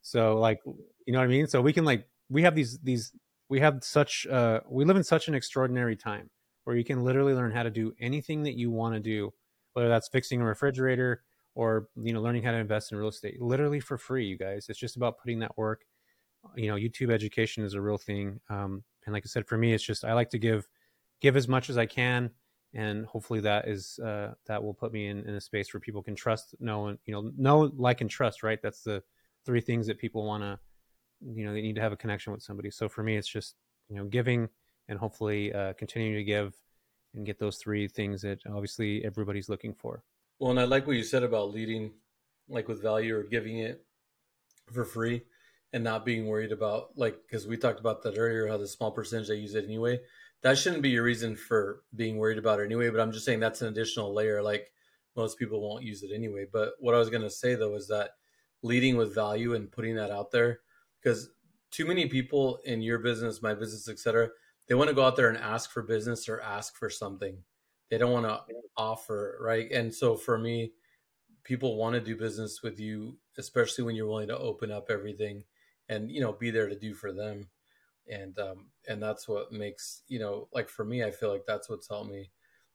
So 0.01 0.37
like, 0.37 0.61
you 0.65 1.13
know 1.13 1.19
what 1.19 1.25
I 1.25 1.27
mean? 1.27 1.47
So 1.47 1.61
we 1.61 1.73
can 1.73 1.83
like 1.83 2.07
we 2.29 2.43
have 2.43 2.55
these 2.55 2.79
these 2.79 3.11
we 3.49 3.59
have 3.59 3.83
such 3.83 4.25
uh 4.27 4.61
we 4.69 4.85
live 4.85 4.97
in 4.97 5.03
such 5.03 5.27
an 5.27 5.35
extraordinary 5.35 5.95
time 5.95 6.29
where 6.63 6.75
you 6.75 6.83
can 6.83 7.03
literally 7.03 7.33
learn 7.33 7.51
how 7.51 7.63
to 7.63 7.69
do 7.69 7.93
anything 7.99 8.43
that 8.43 8.57
you 8.57 8.71
want 8.71 8.95
to 8.95 8.99
do, 8.99 9.33
whether 9.73 9.89
that's 9.89 10.07
fixing 10.07 10.41
a 10.41 10.45
refrigerator, 10.45 11.21
or 11.55 11.87
you 11.95 12.13
know 12.13 12.21
learning 12.21 12.43
how 12.43 12.51
to 12.51 12.57
invest 12.57 12.91
in 12.91 12.97
real 12.97 13.07
estate 13.07 13.41
literally 13.41 13.79
for 13.79 13.97
free 13.97 14.25
you 14.25 14.37
guys 14.37 14.67
it's 14.69 14.79
just 14.79 14.97
about 14.97 15.17
putting 15.17 15.39
that 15.39 15.57
work 15.57 15.85
you 16.55 16.67
know 16.67 16.75
youtube 16.75 17.11
education 17.11 17.63
is 17.63 17.73
a 17.73 17.81
real 17.81 17.97
thing. 17.97 18.39
Um, 18.49 18.83
and 19.05 19.13
like 19.13 19.23
i 19.25 19.27
said 19.27 19.47
for 19.47 19.57
me 19.57 19.73
it's 19.73 19.83
just 19.83 20.03
i 20.03 20.13
like 20.13 20.29
to 20.31 20.39
give 20.39 20.67
give 21.21 21.35
as 21.35 21.47
much 21.47 21.69
as 21.69 21.77
i 21.77 21.85
can. 21.85 22.31
And 22.73 23.05
hopefully 23.05 23.39
that 23.39 23.69
is 23.69 23.99
uh, 23.99 24.33
that 24.47 24.61
will 24.61 24.73
put 24.73 24.91
me 24.91 25.07
in, 25.07 25.19
in 25.19 25.35
a 25.35 25.39
space 25.39 25.73
where 25.73 25.79
people 25.79 26.03
can 26.03 26.13
trust 26.13 26.55
know 26.59 26.87
and 26.87 26.99
you 27.05 27.13
know 27.13 27.31
know 27.37 27.71
like 27.77 28.01
and 28.01 28.09
trust 28.09 28.43
right? 28.43 28.59
That's 28.61 28.81
the 28.81 29.01
three 29.45 29.61
things 29.61 29.87
that 29.87 29.97
people 29.97 30.25
want 30.25 30.43
to 30.43 30.59
you 31.21 31.45
know 31.45 31.53
they 31.53 31.61
need 31.61 31.75
to 31.75 31.81
have 31.81 31.93
a 31.93 31.97
connection 31.97 32.33
with 32.33 32.43
somebody. 32.43 32.69
So 32.69 32.89
for 32.89 33.01
me 33.01 33.15
it's 33.15 33.29
just 33.29 33.55
you 33.87 33.95
know 33.95 34.05
giving 34.05 34.49
and 34.89 34.99
hopefully 34.99 35.53
uh, 35.53 35.73
continuing 35.73 36.15
to 36.15 36.23
give 36.23 36.53
and 37.15 37.25
get 37.25 37.39
those 37.39 37.57
three 37.57 37.87
things 37.87 38.21
that 38.21 38.39
obviously 38.47 39.03
everybody's 39.05 39.49
looking 39.49 39.73
for. 39.73 40.03
Well, 40.39 40.51
and 40.51 40.59
I 40.59 40.65
like 40.65 40.85
what 40.85 40.97
you 40.97 41.03
said 41.03 41.23
about 41.23 41.53
leading 41.53 41.91
like 42.49 42.67
with 42.67 42.81
value 42.81 43.17
or 43.17 43.23
giving 43.23 43.59
it 43.59 43.83
for 44.71 44.83
free 44.83 45.21
and 45.73 45.83
not 45.83 46.05
being 46.05 46.27
worried 46.27 46.51
about 46.51 46.89
like 46.95 47.17
because 47.27 47.47
we 47.47 47.57
talked 47.57 47.79
about 47.79 48.01
that 48.03 48.17
earlier 48.17 48.47
how 48.47 48.57
the 48.57 48.67
small 48.67 48.91
percentage 48.91 49.27
they 49.27 49.35
use 49.35 49.55
it 49.55 49.65
anyway 49.65 49.99
that 50.41 50.57
shouldn't 50.57 50.81
be 50.83 50.89
your 50.89 51.03
reason 51.03 51.35
for 51.35 51.81
being 51.95 52.17
worried 52.17 52.37
about 52.37 52.59
it 52.59 52.65
anyway 52.65 52.89
but 52.89 52.99
i'm 52.99 53.11
just 53.11 53.25
saying 53.25 53.39
that's 53.39 53.61
an 53.61 53.67
additional 53.67 54.13
layer 54.13 54.41
like 54.41 54.71
most 55.15 55.39
people 55.39 55.61
won't 55.61 55.83
use 55.83 56.03
it 56.03 56.11
anyway. 56.13 56.45
But 56.51 56.73
what 56.79 56.95
i 56.95 56.99
was 56.99 57.09
going 57.09 57.23
to 57.23 57.29
say 57.29 57.55
though 57.55 57.75
is 57.75 57.87
that 57.87 58.11
leading 58.61 58.97
with 58.97 59.15
value 59.15 59.53
and 59.53 59.71
putting 59.71 59.95
that 59.95 60.11
out 60.11 60.31
there 60.31 60.59
because 61.01 61.29
too 61.71 61.85
many 61.85 62.07
people 62.07 62.59
in 62.65 62.81
your 62.81 62.99
business 62.99 63.41
my 63.41 63.53
business 63.53 63.87
etc 63.87 64.29
they 64.67 64.75
want 64.75 64.89
to 64.89 64.95
go 64.95 65.05
out 65.05 65.15
there 65.15 65.29
and 65.29 65.37
ask 65.37 65.71
for 65.71 65.83
business 65.83 66.27
or 66.27 66.41
ask 66.41 66.75
for 66.75 66.89
something. 66.89 67.37
They 67.91 67.99
don't 67.99 68.11
want 68.11 68.25
to 68.25 68.41
offer 68.75 69.37
right? 69.41 69.71
And 69.71 69.93
so 69.93 70.15
for 70.15 70.37
me 70.37 70.71
people 71.43 71.77
want 71.77 71.93
to 71.93 72.01
do 72.01 72.15
business 72.15 72.61
with 72.63 72.79
you 72.79 73.17
especially 73.37 73.83
when 73.83 73.95
you're 73.95 74.07
willing 74.07 74.29
to 74.29 74.37
open 74.37 74.71
up 74.71 74.87
everything 74.89 75.43
and 75.89 76.11
you 76.11 76.21
know 76.21 76.33
be 76.33 76.51
there 76.51 76.67
to 76.67 76.75
do 76.75 76.93
for 76.93 77.11
them. 77.11 77.47
And 78.11 78.37
um 78.39 78.67
and 78.87 79.01
that's 79.01 79.27
what 79.27 79.51
makes 79.51 80.03
you 80.07 80.19
know 80.19 80.47
like 80.53 80.69
for 80.69 80.85
me 80.85 81.03
i 81.03 81.09
feel 81.09 81.31
like 81.31 81.45
that's 81.47 81.69
what's 81.69 81.87
helped 81.87 82.11
me 82.11 82.29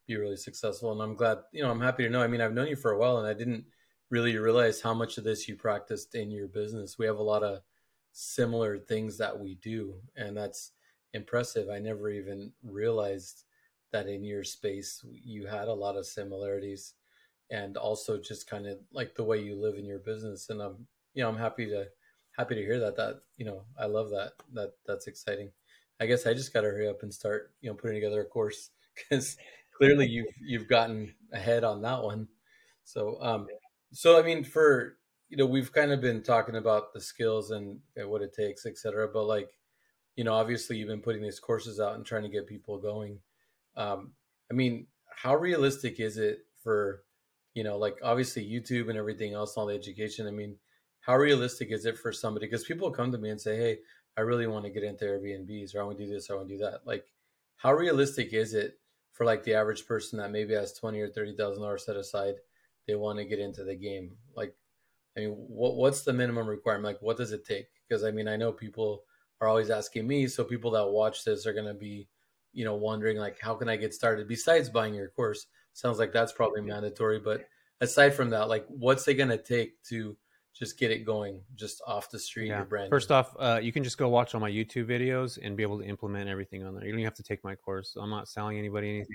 be 0.07 0.17
really 0.17 0.37
successful. 0.37 0.93
And 0.93 1.01
i'm 1.01 1.15
glad 1.15 1.39
you 1.53 1.63
know 1.63 1.71
i'm 1.71 1.81
happy 1.81 2.03
to 2.05 2.11
know. 2.11 2.23
I 2.23 2.27
mean 2.27 2.41
i've 2.41 2.53
known 2.53 2.69
you 2.69 2.77
for 2.77 2.93
a 2.93 2.99
while 2.99 3.19
and 3.19 3.27
i 3.27 3.35
didn't 3.35 3.65
really 4.11 4.37
realize 4.37 4.81
how 4.81 4.93
much 4.93 5.19
of 5.19 5.25
this 5.25 5.49
you 5.49 5.55
practiced 5.55 6.17
in 6.17 6.33
your 6.33 6.49
business. 6.49 6.99
We 6.99 7.07
have 7.07 7.19
a 7.19 7.23
lot 7.23 7.45
of 7.45 7.61
similar 8.13 8.77
things 8.77 9.17
that 9.19 9.39
we 9.39 9.55
do 9.57 9.95
and 10.17 10.37
that's 10.37 10.73
impressive. 11.15 11.69
I 11.69 11.79
never 11.79 12.11
even 12.11 12.53
realized 12.65 13.45
that 13.93 14.09
in 14.09 14.25
your 14.25 14.43
space 14.43 15.05
you 15.13 15.47
had 15.47 15.69
a 15.69 15.73
lot 15.73 15.97
of 15.97 16.07
similarities 16.07 16.95
and 17.53 17.77
also 17.77 18.19
just 18.19 18.49
kind 18.49 18.67
of 18.67 18.79
like 18.93 19.15
the 19.15 19.25
way 19.25 19.39
you 19.39 19.55
live 19.55 19.77
in 19.77 19.85
your 19.85 20.01
business. 20.01 20.51
And 20.51 20.61
i'm 20.61 20.87
you 21.15 21.23
know 21.23 21.29
i'm 21.29 21.39
happy 21.39 21.67
to 21.67 21.87
happy 22.37 22.55
to 22.55 22.63
hear 22.63 22.79
that 22.81 22.97
that 22.97 23.21
you 23.37 23.45
know 23.45 23.63
i 23.79 23.87
love 23.87 24.11
that 24.11 24.33
that 24.53 24.73
that's 24.87 25.07
exciting 25.07 25.51
i 26.01 26.07
guess 26.07 26.27
i 26.27 26.33
just 26.35 26.53
got 26.53 26.63
to 26.63 26.69
hurry 26.69 26.89
up 26.89 27.03
and 27.03 27.13
start 27.13 27.53
you 27.61 27.69
know 27.71 27.75
putting 27.75 27.97
together 27.97 28.21
a 28.21 28.25
course 28.25 28.71
because 28.95 29.37
clearly 29.81 30.07
you've 30.07 30.35
you've 30.43 30.69
gotten 30.69 31.15
ahead 31.33 31.65
on 31.65 31.83
that 31.83 32.03
one. 32.03 32.29
So 32.85 33.19
um, 33.23 33.47
so 33.93 34.19
I 34.19 34.23
mean, 34.23 34.45
for 34.45 34.97
you 35.29 35.37
know, 35.37 35.47
we've 35.47 35.73
kind 35.73 35.93
of 35.93 36.01
been 36.01 36.23
talking 36.23 36.57
about 36.57 36.93
the 36.93 37.01
skills 37.01 37.51
and, 37.51 37.79
and 37.97 38.11
what 38.11 38.21
it 38.21 38.35
takes, 38.35 38.67
et 38.67 38.77
cetera. 38.77 39.09
But 39.09 39.25
like, 39.27 39.49
you 40.17 40.25
know, 40.25 40.35
obviously 40.35 40.77
you've 40.77 40.89
been 40.89 41.01
putting 41.01 41.23
these 41.23 41.39
courses 41.39 41.79
out 41.79 41.95
and 41.95 42.05
trying 42.05 42.25
to 42.25 42.29
get 42.29 42.49
people 42.49 42.79
going. 42.81 43.21
Um, 43.77 44.15
I 44.51 44.55
mean, 44.55 44.89
how 45.09 45.37
realistic 45.37 46.01
is 46.01 46.17
it 46.17 46.41
for, 46.65 47.05
you 47.55 47.63
know, 47.63 47.79
like 47.79 47.95
obviously 48.03 48.45
YouTube 48.45 48.89
and 48.89 48.99
everything 48.99 49.33
else, 49.33 49.57
all 49.57 49.67
the 49.67 49.75
education. 49.77 50.27
I 50.27 50.33
mean, 50.33 50.57
how 51.01 51.17
realistic 51.17 51.71
is 51.73 51.87
it 51.87 51.99
for 51.99 52.13
somebody? 52.13 52.47
Because 52.47 52.65
people 52.65 52.91
come 52.91 53.11
to 53.13 53.19
me 53.19 53.31
and 53.31 53.41
say, 53.41 53.57
"Hey, 53.57 53.79
I 54.17 54.23
really 54.23 54.47
want 54.47 54.65
to 54.65 54.71
get 54.71 54.85
into 54.85 55.05
Airbnbs, 55.05 55.75
or 55.75 55.81
I 55.81 55.85
want 55.85 55.99
to 55.99 56.07
do 56.07 56.13
this, 56.13 56.31
or 56.31 56.35
I 56.35 56.37
want 56.37 56.49
to 56.49 56.55
do 56.57 56.65
that." 56.65 56.87
Like, 56.87 57.07
how 57.57 57.73
realistic 57.73 58.33
is 58.33 58.55
it 58.55 58.79
for 59.13 59.25
like 59.25 59.45
the 59.45 59.55
average 59.55 59.87
person 59.87 60.19
that 60.19 60.31
maybe 60.31 60.55
has 60.55 60.73
twenty 60.73 61.01
or 61.01 61.09
thirty 61.09 61.35
thousand 61.35 61.63
dollars 61.63 61.85
set 61.85 61.97
aside? 61.97 62.37
They 62.87 62.95
want 62.95 63.19
to 63.19 63.25
get 63.25 63.39
into 63.39 63.65
the 63.65 63.77
game. 63.77 64.17
Like, 64.35 64.55
I 65.17 65.21
mean, 65.21 65.31
what 65.31 65.77
what's 65.77 66.03
the 66.03 66.13
minimum 66.13 66.49
requirement? 66.49 66.85
Like, 66.85 67.03
what 67.03 67.17
does 67.17 67.33
it 67.33 67.45
take? 67.47 67.69
Because 67.89 68.05
I 68.05 68.11
mean, 68.11 68.29
I 68.29 68.37
know 68.37 68.53
people 68.53 69.05
are 69.41 69.49
always 69.49 69.71
asking 69.71 70.07
me, 70.07 70.27
so 70.27 70.45
people 70.45 70.71
that 70.73 70.89
watch 70.89 71.25
this 71.25 71.47
are 71.47 71.53
going 71.53 71.67
to 71.67 71.75
be, 71.75 72.09
you 72.53 72.65
know, 72.65 72.75
wondering 72.77 73.17
like, 73.17 73.41
how 73.41 73.55
can 73.55 73.69
I 73.69 73.77
get 73.77 73.95
started? 73.95 74.29
Besides 74.29 74.69
buying 74.69 74.95
your 74.95 75.09
course, 75.09 75.47
sounds 75.73 75.99
like 75.99 76.13
that's 76.13 76.33
probably 76.33 76.61
mandatory. 76.61 77.19
But 77.19 77.47
aside 77.81 78.11
from 78.11 78.31
that, 78.31 78.49
like, 78.49 78.67
what's 78.69 79.09
it 79.09 79.15
going 79.15 79.31
to 79.31 79.39
take 79.39 79.83
to 79.85 80.17
just 80.53 80.79
get 80.79 80.91
it 80.91 81.05
going 81.05 81.41
just 81.55 81.81
off 81.87 82.11
the 82.11 82.19
street 82.19 82.49
yeah. 82.49 82.63
brand 82.63 82.91
first 82.91 83.11
off 83.11 83.35
uh, 83.39 83.61
you 83.63 83.73
can 83.73 83.85
just 83.85 83.99
go 83.99 84.09
watch 84.09 84.35
all 84.35 84.41
my 84.41 84.51
youtube 84.51 84.87
videos 84.87 85.39
and 85.43 85.57
be 85.57 85.63
able 85.63 85.79
to 85.79 85.85
implement 85.85 86.29
everything 86.29 86.65
on 86.65 86.75
there 86.75 86.85
you 86.85 86.93
don't 86.93 87.03
have 87.03 87.15
to 87.15 87.23
take 87.23 87.43
my 87.45 87.55
course 87.55 87.97
i'm 88.01 88.11
not 88.11 88.29
selling 88.29 88.59
anybody 88.59 88.89
anything 88.89 89.15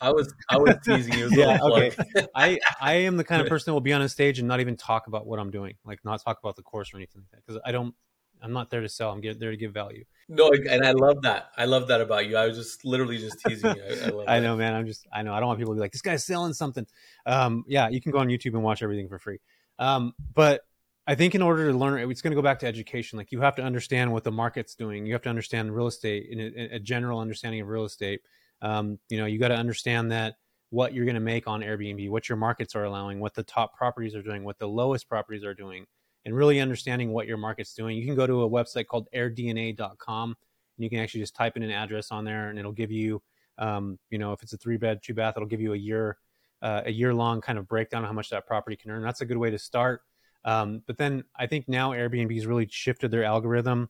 I 0.00 0.12
was 0.12 0.32
I 0.48 0.56
was 0.56 0.76
teasing 0.84 1.12
you. 1.14 1.28
yeah, 1.32 1.58
okay. 1.60 1.92
I 2.34 2.58
I 2.80 2.94
am 2.94 3.16
the 3.16 3.24
kind 3.24 3.42
of 3.42 3.48
person 3.48 3.70
that 3.70 3.74
will 3.74 3.80
be 3.80 3.92
on 3.92 4.02
a 4.02 4.08
stage 4.08 4.38
and 4.38 4.48
not 4.48 4.60
even 4.60 4.76
talk 4.76 5.06
about 5.06 5.26
what 5.26 5.38
I'm 5.38 5.50
doing, 5.50 5.74
like 5.84 5.98
not 6.04 6.22
talk 6.24 6.38
about 6.42 6.56
the 6.56 6.62
course 6.62 6.94
or 6.94 6.96
anything 6.96 7.22
like 7.22 7.30
that, 7.32 7.46
because 7.46 7.60
I 7.64 7.72
don't. 7.72 7.94
I'm 8.42 8.54
not 8.54 8.70
there 8.70 8.80
to 8.80 8.88
sell. 8.88 9.10
I'm 9.10 9.20
there 9.20 9.50
to 9.50 9.56
give 9.58 9.74
value. 9.74 10.04
No, 10.26 10.50
and 10.50 10.82
I 10.82 10.92
love 10.92 11.20
that. 11.22 11.50
I 11.58 11.66
love 11.66 11.88
that 11.88 12.00
about 12.00 12.26
you. 12.26 12.38
I 12.38 12.46
was 12.46 12.56
just 12.56 12.86
literally 12.86 13.18
just 13.18 13.38
teasing 13.46 13.76
you. 13.76 13.82
I, 13.82 14.32
I, 14.32 14.36
I 14.36 14.40
know, 14.40 14.56
man. 14.56 14.72
I'm 14.72 14.86
just. 14.86 15.06
I 15.12 15.22
know. 15.22 15.34
I 15.34 15.40
don't 15.40 15.48
want 15.48 15.58
people 15.58 15.74
to 15.74 15.76
be 15.76 15.82
like, 15.82 15.92
this 15.92 16.00
guy's 16.00 16.24
selling 16.24 16.54
something. 16.54 16.86
Um, 17.26 17.64
yeah, 17.68 17.90
you 17.90 18.00
can 18.00 18.12
go 18.12 18.18
on 18.18 18.28
YouTube 18.28 18.54
and 18.54 18.62
watch 18.62 18.82
everything 18.82 19.08
for 19.10 19.18
free. 19.18 19.40
Um, 19.80 20.14
but 20.34 20.60
I 21.08 21.16
think 21.16 21.34
in 21.34 21.42
order 21.42 21.72
to 21.72 21.76
learn, 21.76 22.08
it's 22.08 22.22
going 22.22 22.30
to 22.30 22.36
go 22.36 22.42
back 22.42 22.60
to 22.60 22.66
education. 22.66 23.16
Like 23.16 23.32
you 23.32 23.40
have 23.40 23.56
to 23.56 23.62
understand 23.62 24.12
what 24.12 24.22
the 24.22 24.30
market's 24.30 24.76
doing. 24.76 25.06
You 25.06 25.14
have 25.14 25.22
to 25.22 25.30
understand 25.30 25.74
real 25.74 25.88
estate, 25.88 26.28
in 26.30 26.38
a, 26.40 26.76
a 26.76 26.78
general 26.78 27.18
understanding 27.18 27.60
of 27.60 27.66
real 27.66 27.84
estate 27.84 28.20
um, 28.62 28.98
you 29.08 29.18
know, 29.18 29.26
you 29.26 29.38
got 29.38 29.48
to 29.48 29.56
understand 29.56 30.12
that 30.12 30.34
what 30.70 30.94
you're 30.94 31.04
going 31.04 31.14
to 31.14 31.20
make 31.20 31.48
on 31.48 31.60
Airbnb, 31.60 32.10
what 32.10 32.28
your 32.28 32.36
markets 32.36 32.74
are 32.74 32.84
allowing, 32.84 33.20
what 33.20 33.34
the 33.34 33.42
top 33.42 33.76
properties 33.76 34.14
are 34.14 34.22
doing, 34.22 34.44
what 34.44 34.58
the 34.58 34.68
lowest 34.68 35.08
properties 35.08 35.44
are 35.44 35.54
doing, 35.54 35.86
and 36.24 36.34
really 36.34 36.60
understanding 36.60 37.12
what 37.12 37.26
your 37.26 37.38
market's 37.38 37.74
doing. 37.74 37.96
You 37.96 38.06
can 38.06 38.14
go 38.14 38.26
to 38.26 38.42
a 38.42 38.50
website 38.50 38.86
called 38.86 39.08
airdna.com 39.14 40.28
and 40.30 40.84
you 40.84 40.90
can 40.90 41.00
actually 41.00 41.20
just 41.20 41.34
type 41.34 41.56
in 41.56 41.62
an 41.62 41.70
address 41.70 42.10
on 42.10 42.24
there 42.24 42.50
and 42.50 42.58
it'll 42.58 42.72
give 42.72 42.92
you, 42.92 43.22
um, 43.58 43.98
you 44.10 44.18
know, 44.18 44.32
if 44.32 44.42
it's 44.42 44.52
a 44.52 44.58
three 44.58 44.76
bed, 44.76 45.00
two 45.02 45.14
bath, 45.14 45.34
it'll 45.36 45.48
give 45.48 45.60
you 45.60 45.72
a 45.72 45.78
year, 45.78 46.18
uh, 46.62 46.82
a 46.86 46.90
year 46.90 47.14
long 47.14 47.40
kind 47.40 47.58
of 47.58 47.68
breakdown 47.68 48.02
of 48.02 48.08
how 48.08 48.14
much 48.14 48.30
that 48.30 48.46
property 48.46 48.76
can 48.76 48.90
earn. 48.90 49.02
That's 49.02 49.20
a 49.20 49.26
good 49.26 49.38
way 49.38 49.50
to 49.50 49.58
start. 49.58 50.02
Um, 50.44 50.82
but 50.86 50.96
then 50.96 51.24
I 51.36 51.46
think 51.46 51.68
now 51.68 51.90
Airbnb 51.90 52.34
has 52.34 52.46
really 52.46 52.68
shifted 52.70 53.10
their 53.10 53.24
algorithm. 53.24 53.88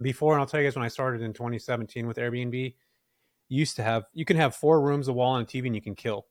Before, 0.00 0.32
and 0.34 0.40
I'll 0.40 0.46
tell 0.46 0.60
you 0.60 0.66
guys 0.66 0.76
when 0.76 0.84
I 0.84 0.88
started 0.88 1.22
in 1.22 1.32
2017 1.32 2.06
with 2.06 2.18
Airbnb, 2.18 2.74
used 3.48 3.76
to 3.76 3.82
have 3.82 4.04
you 4.12 4.24
can 4.24 4.36
have 4.36 4.54
four 4.54 4.80
rooms, 4.80 5.08
a 5.08 5.12
wall, 5.12 5.36
and 5.36 5.48
a 5.48 5.50
TV, 5.50 5.66
and 5.66 5.74
you 5.74 5.82
can 5.82 5.96
kill. 5.96 6.26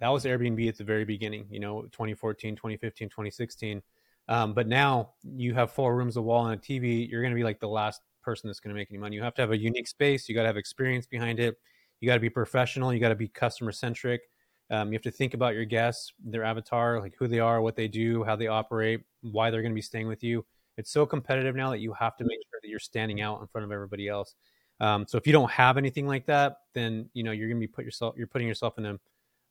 That 0.00 0.08
was 0.08 0.24
Airbnb 0.24 0.66
at 0.68 0.76
the 0.76 0.84
very 0.84 1.04
beginning, 1.04 1.46
you 1.50 1.60
know, 1.60 1.82
2014, 1.82 2.56
2015, 2.56 3.08
2016. 3.08 3.82
Um, 4.28 4.54
but 4.54 4.66
now 4.66 5.10
you 5.22 5.54
have 5.54 5.72
four 5.72 5.94
rooms, 5.94 6.16
a 6.16 6.22
wall, 6.22 6.46
and 6.46 6.58
a 6.58 6.62
TV. 6.62 7.08
You're 7.08 7.20
going 7.20 7.32
to 7.32 7.36
be 7.36 7.44
like 7.44 7.60
the 7.60 7.68
last 7.68 8.00
person 8.22 8.48
that's 8.48 8.60
going 8.60 8.74
to 8.74 8.78
make 8.78 8.88
any 8.90 8.98
money. 8.98 9.16
You 9.16 9.22
have 9.22 9.34
to 9.34 9.42
have 9.42 9.50
a 9.50 9.58
unique 9.58 9.88
space. 9.88 10.28
You 10.28 10.34
got 10.34 10.42
to 10.42 10.48
have 10.48 10.56
experience 10.56 11.06
behind 11.06 11.38
it. 11.38 11.56
You 12.00 12.06
got 12.06 12.14
to 12.14 12.20
be 12.20 12.30
professional. 12.30 12.94
You 12.94 13.00
got 13.00 13.10
to 13.10 13.14
be 13.14 13.28
customer 13.28 13.72
centric. 13.72 14.22
Um, 14.70 14.88
you 14.88 14.94
have 14.94 15.02
to 15.02 15.10
think 15.10 15.34
about 15.34 15.54
your 15.54 15.64
guests, 15.64 16.12
their 16.24 16.44
avatar, 16.44 17.00
like 17.00 17.14
who 17.18 17.26
they 17.26 17.40
are, 17.40 17.60
what 17.60 17.76
they 17.76 17.88
do, 17.88 18.22
how 18.22 18.36
they 18.36 18.46
operate, 18.46 19.00
why 19.22 19.50
they're 19.50 19.62
going 19.62 19.72
to 19.72 19.76
be 19.76 19.82
staying 19.82 20.06
with 20.06 20.22
you. 20.22 20.44
It's 20.76 20.92
so 20.92 21.04
competitive 21.04 21.56
now 21.56 21.70
that 21.70 21.80
you 21.80 21.92
have 21.92 22.16
to 22.18 22.24
make 22.24 22.38
sure 22.50 22.60
that 22.62 22.68
you're 22.68 22.78
standing 22.78 23.20
out 23.20 23.40
in 23.40 23.48
front 23.48 23.64
of 23.64 23.72
everybody 23.72 24.08
else. 24.08 24.34
Um, 24.78 25.06
so 25.06 25.18
if 25.18 25.26
you 25.26 25.32
don't 25.32 25.50
have 25.50 25.76
anything 25.76 26.06
like 26.06 26.24
that, 26.26 26.56
then 26.74 27.10
you 27.12 27.22
know 27.22 27.32
you're 27.32 27.48
going 27.48 27.60
to 27.60 27.66
be 27.66 27.70
put 27.70 27.84
yourself 27.84 28.14
you're 28.16 28.26
putting 28.26 28.48
yourself 28.48 28.78
in 28.78 28.86
a, 28.86 28.98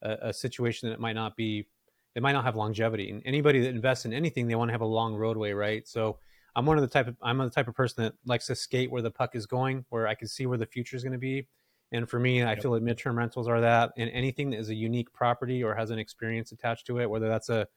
a, 0.02 0.18
a 0.30 0.34
situation 0.34 0.90
that 0.90 1.00
might 1.00 1.14
not 1.14 1.36
be 1.36 1.68
it 2.16 2.24
might 2.24 2.32
not 2.32 2.44
have 2.44 2.56
longevity. 2.56 3.12
And 3.12 3.22
anybody 3.26 3.62
that 3.62 3.70
invests 3.70 4.06
in 4.06 4.14
anything, 4.14 4.48
they 4.48 4.56
want 4.56 4.70
to 4.70 4.74
have 4.74 4.82
a 4.82 4.86
long 4.86 5.16
roadway, 5.16 5.52
right? 5.52 5.88
So 5.88 6.18
I'm 6.56 6.66
one 6.66 6.78
of 6.78 6.82
the 6.82 6.88
type 6.88 7.08
of 7.08 7.16
I'm 7.22 7.38
the 7.38 7.50
type 7.50 7.68
of 7.68 7.76
person 7.76 8.04
that 8.04 8.14
likes 8.26 8.48
to 8.48 8.56
skate 8.56 8.90
where 8.90 9.02
the 9.02 9.12
puck 9.12 9.36
is 9.36 9.46
going, 9.46 9.86
where 9.90 10.08
I 10.08 10.16
can 10.16 10.28
see 10.28 10.46
where 10.46 10.58
the 10.58 10.66
future 10.66 10.96
is 10.96 11.04
going 11.04 11.14
to 11.14 11.20
be. 11.20 11.48
And 11.92 12.08
for 12.08 12.20
me, 12.20 12.44
I 12.44 12.56
feel 12.56 12.72
like 12.72 12.84
midterm 12.84 13.18
rentals 13.18 13.48
are 13.48 13.62
that, 13.62 13.94
and 13.98 14.12
anything 14.12 14.52
that 14.52 14.60
is 14.60 14.70
a 14.70 14.76
unique 14.76 15.12
property 15.12 15.64
or 15.64 15.74
has 15.74 15.90
an 15.90 15.98
experience 15.98 16.52
attached 16.52 16.86
to 16.88 17.00
it, 17.00 17.10
whether 17.10 17.28
that's 17.28 17.50
a 17.50 17.68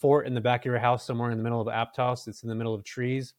fort 0.00 0.26
in 0.26 0.34
the 0.34 0.40
back 0.40 0.62
of 0.62 0.66
your 0.66 0.78
house 0.78 1.06
somewhere 1.06 1.30
in 1.30 1.38
the 1.38 1.44
middle 1.44 1.60
of 1.60 1.68
Aptos, 1.68 2.24
that's 2.24 2.42
in 2.42 2.48
the 2.48 2.54
middle 2.54 2.74
of 2.74 2.82
trees, 2.82 3.34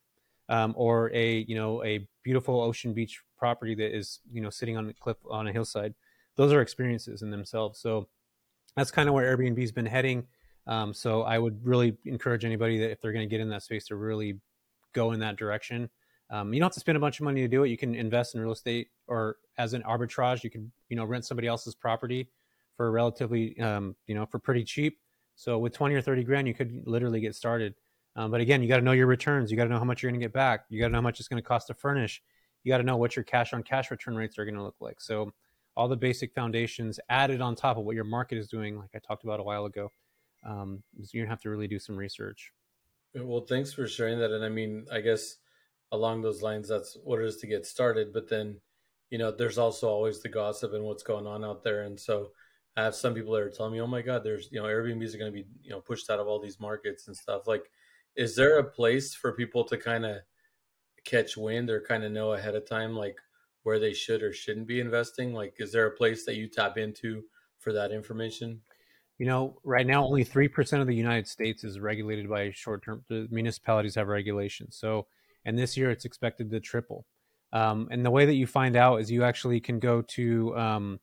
um, 0.47 0.73
or 0.77 1.11
a 1.13 1.39
you 1.39 1.55
know 1.55 1.83
a 1.83 2.07
beautiful 2.23 2.61
ocean 2.61 2.93
beach 2.93 3.21
property 3.37 3.75
that 3.75 3.95
is 3.95 4.19
you 4.31 4.41
know 4.41 4.49
sitting 4.49 4.77
on 4.77 4.89
a 4.89 4.93
cliff 4.93 5.17
on 5.29 5.47
a 5.47 5.51
hillside 5.51 5.93
those 6.37 6.53
are 6.53 6.61
experiences 6.61 7.23
in 7.23 7.31
themselves. 7.31 7.79
So 7.79 8.07
that's 8.75 8.91
kind 8.91 9.09
of 9.09 9.15
where 9.15 9.35
airbnb's 9.35 9.71
been 9.71 9.85
heading. 9.85 10.25
Um, 10.67 10.93
so 10.93 11.21
i 11.21 11.39
would 11.39 11.65
really 11.65 11.95
encourage 12.03 12.43
anybody 12.43 12.77
that 12.79 12.91
if 12.91 12.99
they're 12.99 13.13
going 13.13 13.27
to 13.27 13.29
get 13.29 13.39
in 13.39 13.49
that 13.51 13.63
space 13.63 13.87
to 13.87 13.95
really 13.95 14.37
go 14.91 15.13
in 15.13 15.19
that 15.21 15.37
direction 15.37 15.89
um, 16.29 16.53
you 16.53 16.59
don't 16.59 16.67
have 16.67 16.73
to 16.73 16.79
spend 16.79 16.97
a 16.97 17.01
bunch 17.01 17.19
of 17.19 17.23
money 17.23 17.41
to 17.41 17.47
do 17.47 17.63
it 17.63 17.69
you 17.69 17.77
can 17.77 17.95
invest 17.95 18.35
in 18.35 18.41
real 18.41 18.51
estate 18.51 18.89
or 19.07 19.37
as 19.57 19.73
an 19.73 19.83
arbitrage 19.83 20.43
you 20.43 20.49
can 20.49 20.71
you 20.89 20.95
know 20.95 21.05
rent 21.05 21.25
somebody 21.25 21.47
else's 21.47 21.75
property 21.75 22.29
for 22.75 22.91
relatively 22.91 23.59
um, 23.59 23.95
you 24.07 24.15
know 24.15 24.25
for 24.25 24.39
pretty 24.39 24.63
cheap 24.63 24.99
so 25.35 25.57
with 25.57 25.73
20 25.73 25.95
or 25.95 26.01
30 26.01 26.23
grand 26.23 26.47
you 26.47 26.53
could 26.53 26.83
literally 26.85 27.19
get 27.19 27.35
started 27.35 27.75
um, 28.17 28.31
but 28.31 28.41
again, 28.41 28.63
you 28.63 28.67
got 28.67 28.77
to 28.77 28.83
know 28.83 28.93
your 28.93 29.05
returns. 29.05 29.51
You 29.51 29.57
got 29.57 29.65
to 29.65 29.69
know 29.69 29.77
how 29.77 29.85
much 29.85 30.01
you're 30.01 30.11
going 30.11 30.19
to 30.19 30.25
get 30.25 30.33
back. 30.33 30.65
You 30.69 30.79
got 30.79 30.87
to 30.87 30.91
know 30.91 30.97
how 30.97 31.03
much 31.03 31.19
it's 31.19 31.29
going 31.29 31.41
to 31.41 31.47
cost 31.47 31.67
to 31.67 31.75
furnish. 31.75 32.23
You 32.63 32.73
got 32.73 32.79
to 32.79 32.83
know 32.83 32.97
what 32.97 33.15
your 33.15 33.23
cash 33.23 33.53
on 33.53 33.61
cash 33.61 33.91
return 33.91 34.15
rates 34.15 34.39
are 34.39 34.43
going 34.43 34.55
to 34.55 34.63
look 34.63 34.75
like. 34.81 34.99
So, 34.99 35.31
all 35.75 35.87
the 35.87 35.95
basic 35.95 36.33
foundations 36.33 36.99
added 37.07 37.39
on 37.39 37.55
top 37.55 37.77
of 37.77 37.85
what 37.85 37.93
your 37.93 38.03
market 38.03 38.39
is 38.39 38.47
doing, 38.47 38.79
like 38.79 38.89
I 38.95 38.97
talked 38.97 39.23
about 39.23 39.39
a 39.39 39.43
while 39.43 39.65
ago, 39.65 39.91
um, 40.43 40.81
you're 41.11 41.25
to 41.25 41.29
have 41.29 41.39
to 41.41 41.51
really 41.51 41.67
do 41.67 41.77
some 41.77 41.95
research. 41.95 42.51
Well, 43.13 43.41
thanks 43.41 43.73
for 43.73 43.87
sharing 43.87 44.17
that. 44.17 44.31
And 44.31 44.43
I 44.43 44.49
mean, 44.49 44.87
I 44.91 45.01
guess 45.01 45.37
along 45.91 46.21
those 46.21 46.41
lines, 46.41 46.67
that's 46.67 46.97
what 47.03 47.21
it 47.21 47.25
is 47.25 47.37
to 47.37 47.47
get 47.47 47.65
started. 47.65 48.13
But 48.13 48.29
then, 48.29 48.59
you 49.09 49.17
know, 49.17 49.31
there's 49.31 49.57
also 49.57 49.89
always 49.89 50.21
the 50.21 50.29
gossip 50.29 50.73
and 50.73 50.83
what's 50.83 51.03
going 51.03 51.27
on 51.27 51.43
out 51.45 51.63
there. 51.63 51.83
And 51.83 51.99
so, 51.99 52.31
I 52.75 52.83
have 52.83 52.95
some 52.95 53.15
people 53.15 53.33
that 53.33 53.41
are 53.41 53.49
telling 53.49 53.73
me, 53.73 53.81
"Oh 53.81 53.87
my 53.87 54.03
God, 54.03 54.23
there's 54.23 54.49
you 54.51 54.61
know 54.61 54.67
Airbnbs 54.67 55.15
are 55.15 55.17
going 55.17 55.31
to 55.31 55.35
be 55.35 55.47
you 55.63 55.71
know 55.71 55.81
pushed 55.81 56.11
out 56.11 56.19
of 56.19 56.27
all 56.27 56.39
these 56.39 56.59
markets 56.59 57.07
and 57.07 57.17
stuff." 57.17 57.47
Like, 57.47 57.71
is 58.15 58.35
there 58.35 58.59
a 58.59 58.63
place 58.63 59.15
for 59.15 59.31
people 59.33 59.63
to 59.65 59.77
kind 59.77 60.05
of 60.05 60.17
catch 61.07 61.37
wind 61.37 61.69
or 61.69 61.79
kind 61.79 62.03
of 62.03 62.11
know 62.11 62.33
ahead 62.33 62.55
of 62.55 62.67
time 62.67 62.93
like 62.93 63.15
where 63.63 63.79
they 63.79 63.93
should 63.93 64.21
or 64.21 64.33
shouldn't 64.33 64.67
be 64.67 64.81
investing 64.81 65.33
like 65.33 65.53
is 65.57 65.71
there 65.71 65.87
a 65.87 65.95
place 65.95 66.25
that 66.25 66.35
you 66.35 66.49
tap 66.49 66.77
into 66.77 67.23
for 67.59 67.71
that 67.71 67.91
information 67.91 68.59
you 69.17 69.25
know 69.25 69.57
right 69.63 69.87
now 69.87 70.03
only 70.03 70.25
3% 70.25 70.81
of 70.81 70.87
the 70.87 70.93
united 70.93 71.25
states 71.25 71.63
is 71.63 71.79
regulated 71.79 72.29
by 72.29 72.51
short 72.51 72.83
term 72.83 73.03
the 73.07 73.25
municipalities 73.31 73.95
have 73.95 74.09
regulations 74.09 74.75
so 74.77 75.07
and 75.47 75.57
this 75.57 75.75
year 75.75 75.89
it's 75.89 76.05
expected 76.05 76.51
to 76.51 76.59
triple 76.59 77.05
um, 77.53 77.87
and 77.89 78.05
the 78.05 78.11
way 78.11 78.25
that 78.25 78.35
you 78.35 78.45
find 78.45 78.75
out 78.75 79.01
is 79.01 79.09
you 79.09 79.23
actually 79.23 79.59
can 79.59 79.79
go 79.79 80.03
to 80.03 80.55
um, 80.55 80.99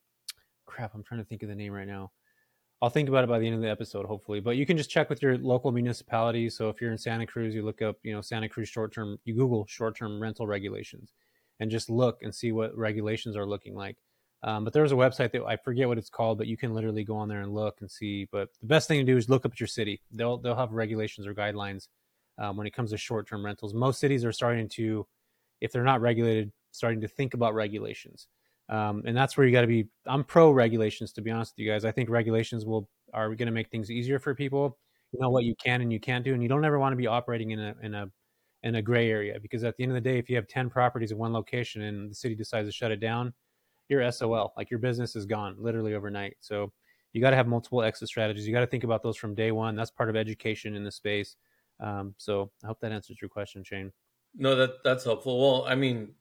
crap 0.66 0.94
i'm 0.94 1.02
trying 1.02 1.20
to 1.20 1.26
think 1.26 1.42
of 1.42 1.48
the 1.48 1.54
name 1.54 1.72
right 1.72 1.88
now 1.88 2.12
I'll 2.84 2.90
think 2.90 3.08
about 3.08 3.24
it 3.24 3.30
by 3.30 3.38
the 3.38 3.46
end 3.46 3.54
of 3.54 3.62
the 3.62 3.70
episode, 3.70 4.04
hopefully. 4.04 4.40
But 4.40 4.58
you 4.58 4.66
can 4.66 4.76
just 4.76 4.90
check 4.90 5.08
with 5.08 5.22
your 5.22 5.38
local 5.38 5.72
municipality. 5.72 6.50
So 6.50 6.68
if 6.68 6.82
you're 6.82 6.92
in 6.92 6.98
Santa 6.98 7.26
Cruz, 7.26 7.54
you 7.54 7.62
look 7.62 7.80
up, 7.80 7.96
you 8.02 8.12
know, 8.12 8.20
Santa 8.20 8.46
Cruz 8.46 8.68
short 8.68 8.92
term, 8.92 9.16
you 9.24 9.34
Google 9.34 9.64
short 9.66 9.96
term 9.96 10.20
rental 10.20 10.46
regulations 10.46 11.14
and 11.60 11.70
just 11.70 11.88
look 11.88 12.18
and 12.22 12.34
see 12.34 12.52
what 12.52 12.76
regulations 12.76 13.38
are 13.38 13.46
looking 13.46 13.74
like. 13.74 13.96
Um, 14.42 14.64
but 14.64 14.74
there's 14.74 14.92
a 14.92 14.96
website 14.96 15.32
that 15.32 15.44
I 15.46 15.56
forget 15.56 15.88
what 15.88 15.96
it's 15.96 16.10
called, 16.10 16.36
but 16.36 16.46
you 16.46 16.58
can 16.58 16.74
literally 16.74 17.04
go 17.04 17.16
on 17.16 17.26
there 17.26 17.40
and 17.40 17.54
look 17.54 17.78
and 17.80 17.90
see. 17.90 18.28
But 18.30 18.50
the 18.60 18.66
best 18.66 18.86
thing 18.86 18.98
to 18.98 19.10
do 19.10 19.16
is 19.16 19.30
look 19.30 19.46
up 19.46 19.52
at 19.52 19.60
your 19.60 19.66
city. 19.66 20.02
They'll 20.12 20.36
they'll 20.36 20.54
have 20.54 20.72
regulations 20.72 21.26
or 21.26 21.32
guidelines 21.32 21.88
um, 22.38 22.56
when 22.56 22.66
it 22.66 22.74
comes 22.74 22.90
to 22.90 22.96
short 22.96 23.28
term 23.28 23.44
rentals. 23.44 23.74
Most 23.74 24.00
cities 24.00 24.24
are 24.24 24.32
starting 24.32 24.68
to, 24.70 25.06
if 25.60 25.72
they're 25.72 25.84
not 25.84 26.00
regulated, 26.00 26.52
starting 26.70 27.00
to 27.00 27.08
think 27.08 27.34
about 27.34 27.54
regulations. 27.54 28.28
Um, 28.68 29.02
and 29.06 29.16
that's 29.16 29.36
where 29.36 29.46
you 29.46 29.52
got 29.52 29.60
to 29.60 29.66
be. 29.66 29.86
I'm 30.06 30.24
pro 30.24 30.50
regulations, 30.50 31.12
to 31.12 31.20
be 31.20 31.30
honest 31.30 31.52
with 31.52 31.64
you 31.64 31.70
guys. 31.70 31.84
I 31.84 31.92
think 31.92 32.08
regulations 32.08 32.64
will 32.64 32.88
are 33.12 33.28
going 33.28 33.46
to 33.46 33.52
make 33.52 33.70
things 33.70 33.90
easier 33.90 34.18
for 34.18 34.34
people. 34.34 34.78
You 35.12 35.20
know 35.20 35.30
what 35.30 35.44
you 35.44 35.54
can 35.62 35.80
and 35.80 35.92
you 35.92 36.00
can't 36.00 36.24
do, 36.24 36.34
and 36.34 36.42
you 36.42 36.48
don't 36.48 36.64
ever 36.64 36.78
want 36.78 36.92
to 36.92 36.96
be 36.96 37.06
operating 37.06 37.52
in 37.52 37.60
a 37.60 37.74
in 37.82 37.94
a 37.94 38.10
in 38.62 38.76
a 38.76 38.82
gray 38.82 39.10
area 39.10 39.38
because 39.40 39.62
at 39.62 39.76
the 39.76 39.82
end 39.82 39.92
of 39.92 39.94
the 39.94 40.00
day, 40.00 40.18
if 40.18 40.30
you 40.30 40.36
have 40.36 40.48
ten 40.48 40.70
properties 40.70 41.12
in 41.12 41.18
one 41.18 41.32
location 41.32 41.82
and 41.82 42.10
the 42.10 42.14
city 42.14 42.34
decides 42.34 42.66
to 42.66 42.72
shut 42.72 42.90
it 42.90 43.00
down, 43.00 43.32
you're 43.88 44.10
SOL. 44.10 44.52
Like 44.56 44.70
your 44.70 44.80
business 44.80 45.14
is 45.14 45.26
gone 45.26 45.56
literally 45.58 45.94
overnight. 45.94 46.36
So 46.40 46.72
you 47.12 47.20
got 47.20 47.30
to 47.30 47.36
have 47.36 47.46
multiple 47.46 47.82
exit 47.82 48.08
strategies. 48.08 48.46
You 48.46 48.52
got 48.52 48.60
to 48.60 48.66
think 48.66 48.84
about 48.84 49.02
those 49.02 49.16
from 49.16 49.34
day 49.34 49.52
one. 49.52 49.76
That's 49.76 49.90
part 49.90 50.08
of 50.08 50.16
education 50.16 50.74
in 50.74 50.84
the 50.84 50.90
space. 50.90 51.36
Um, 51.80 52.14
so 52.18 52.50
I 52.62 52.68
hope 52.68 52.80
that 52.80 52.92
answers 52.92 53.18
your 53.20 53.28
question, 53.28 53.62
Shanne. 53.62 53.92
No, 54.36 54.54
that 54.56 54.82
that's 54.82 55.04
helpful. 55.04 55.40
Well, 55.40 55.64
I 55.66 55.74
mean, 55.74 56.14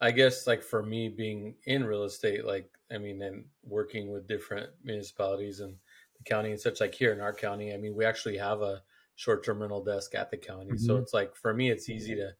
I 0.00 0.10
guess 0.10 0.46
like 0.46 0.62
for 0.62 0.82
me 0.82 1.08
being 1.08 1.54
in 1.66 1.84
real 1.84 2.04
estate, 2.04 2.44
like 2.44 2.68
I 2.92 2.98
mean, 2.98 3.22
and 3.22 3.44
working 3.62 4.12
with 4.12 4.28
different 4.28 4.70
municipalities 4.84 5.60
and 5.60 5.74
the 6.16 6.24
county 6.24 6.50
and 6.50 6.60
such, 6.60 6.80
like 6.80 6.94
here 6.94 7.12
in 7.12 7.20
our 7.20 7.32
county, 7.32 7.72
I 7.72 7.76
mean, 7.76 7.94
we 7.94 8.04
actually 8.04 8.36
have 8.38 8.62
a 8.62 8.82
short-term 9.16 9.60
rental 9.60 9.84
desk 9.84 10.14
at 10.14 10.30
the 10.30 10.36
county, 10.36 10.72
mm-hmm. 10.72 10.84
so 10.84 10.96
it's 10.96 11.14
like 11.14 11.34
for 11.34 11.54
me, 11.54 11.70
it's 11.70 11.88
easy 11.88 12.14
to. 12.16 12.30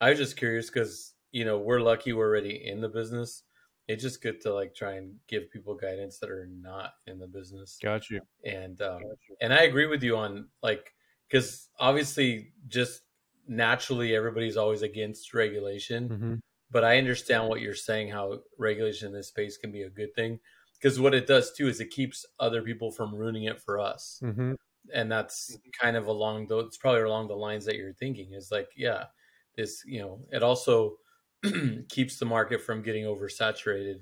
I 0.00 0.10
was 0.10 0.18
just 0.18 0.36
curious 0.36 0.70
because 0.70 1.14
you 1.32 1.44
know 1.44 1.58
we're 1.58 1.80
lucky 1.80 2.12
we're 2.12 2.28
already 2.28 2.66
in 2.66 2.80
the 2.80 2.88
business. 2.88 3.42
It's 3.88 4.02
just 4.02 4.22
good 4.22 4.40
to 4.42 4.52
like 4.52 4.74
try 4.74 4.94
and 4.94 5.14
give 5.28 5.50
people 5.50 5.74
guidance 5.74 6.18
that 6.18 6.30
are 6.30 6.48
not 6.60 6.92
in 7.06 7.18
the 7.18 7.26
business. 7.26 7.78
Got 7.82 8.10
you. 8.10 8.20
And 8.44 8.80
um, 8.82 9.00
Got 9.02 9.18
you. 9.28 9.36
and 9.40 9.52
I 9.52 9.62
agree 9.62 9.86
with 9.86 10.02
you 10.02 10.14
on 10.16 10.46
like 10.62 10.92
because 11.28 11.68
obviously 11.78 12.52
just 12.66 13.02
naturally 13.46 14.14
everybody's 14.14 14.56
always 14.56 14.82
against 14.82 15.34
regulation. 15.34 16.08
Mm-hmm 16.08 16.34
but 16.70 16.84
I 16.84 16.98
understand 16.98 17.48
what 17.48 17.60
you're 17.60 17.74
saying. 17.74 18.10
How 18.10 18.40
regulation 18.58 19.08
in 19.08 19.14
this 19.14 19.28
space 19.28 19.56
can 19.56 19.72
be 19.72 19.82
a 19.82 19.90
good 19.90 20.14
thing 20.14 20.38
because 20.80 21.00
what 21.00 21.14
it 21.14 21.26
does 21.26 21.52
too 21.52 21.68
is 21.68 21.80
it 21.80 21.90
keeps 21.90 22.26
other 22.38 22.62
people 22.62 22.90
from 22.90 23.14
ruining 23.14 23.44
it 23.44 23.60
for 23.60 23.78
us, 23.78 24.20
mm-hmm. 24.22 24.52
and 24.92 25.10
that's 25.10 25.56
kind 25.80 25.96
of 25.96 26.06
along 26.06 26.48
the. 26.48 26.58
It's 26.58 26.76
probably 26.76 27.02
along 27.02 27.28
the 27.28 27.34
lines 27.34 27.64
that 27.64 27.76
you're 27.76 27.94
thinking. 27.94 28.32
Is 28.32 28.50
like, 28.50 28.68
yeah, 28.76 29.04
this 29.56 29.82
you 29.86 30.00
know, 30.00 30.20
it 30.30 30.42
also 30.42 30.96
keeps 31.88 32.18
the 32.18 32.26
market 32.26 32.62
from 32.62 32.82
getting 32.82 33.04
oversaturated. 33.04 34.00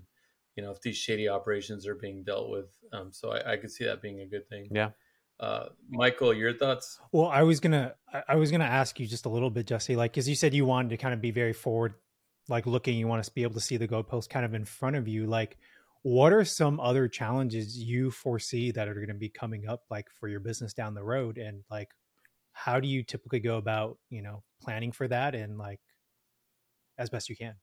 You 0.57 0.63
know, 0.63 0.71
if 0.71 0.81
these 0.81 0.97
shady 0.97 1.29
operations 1.29 1.87
are 1.87 1.95
being 1.95 2.25
dealt 2.25 2.51
with, 2.51 2.67
um, 2.93 3.13
so 3.13 3.31
I, 3.31 3.53
I 3.53 3.57
could 3.59 3.71
see 3.71 3.85
that 3.85 4.01
being 4.01 4.21
a 4.21 4.27
good 4.27 4.49
thing. 4.49 4.69
Yeah. 4.71 4.91
Uh, 5.39 5.67
Michael, 5.91 6.33
your 6.33 6.55
thoughts? 6.55 6.99
Well, 7.13 7.27
I 7.27 7.43
was 7.43 7.61
gonna, 7.61 7.95
I 8.29 8.37
was 8.37 8.51
gonna 8.51 8.65
ask 8.65 8.99
you 8.99 9.07
just 9.07 9.27
a 9.27 9.29
little 9.29 9.51
bit, 9.51 9.67
Jesse. 9.67 9.97
Like, 9.97 10.17
as 10.17 10.29
you 10.29 10.35
said, 10.35 10.55
you 10.55 10.65
wanted 10.65 10.91
to 10.91 10.97
kind 10.97 11.13
of 11.13 11.21
be 11.21 11.31
very 11.31 11.53
forward 11.53 11.95
like 12.49 12.67
looking 12.67 12.97
you 12.97 13.09
want 13.09 13.23
to 13.25 13.31
be 13.33 13.43
able 13.43 13.55
to 13.55 13.61
see 13.61 13.77
the 13.77 13.89
goalpost 13.89 14.29
kind 14.29 14.45
of 14.45 14.55
in 14.55 14.65
front 14.65 14.97
of 14.97 15.09
you 15.09 15.27
like 15.27 15.59
what 16.03 16.33
are 16.33 16.45
some 16.45 16.79
other 16.79 17.09
challenges 17.09 17.77
you 17.77 18.11
foresee 18.11 18.71
that 18.71 18.89
are 18.89 18.95
going 18.95 19.09
to 19.09 19.15
be 19.15 19.29
coming 19.29 19.67
up 19.67 19.83
like 19.91 20.07
for 20.21 20.29
your 20.29 20.41
business 20.41 20.73
down 20.73 20.95
the 20.95 21.03
road 21.03 21.39
and 21.39 21.63
like 21.71 21.91
how 22.53 22.79
do 22.79 22.87
you 22.87 23.03
typically 23.03 23.41
go 23.41 23.57
about 23.57 23.99
you 24.11 24.23
know 24.23 24.43
planning 24.63 24.93
for 24.93 25.09
that 25.09 25.35
and 25.35 25.59
like 25.59 25.81
as 26.99 27.11
best 27.11 27.29
you 27.29 27.37
can 27.37 27.55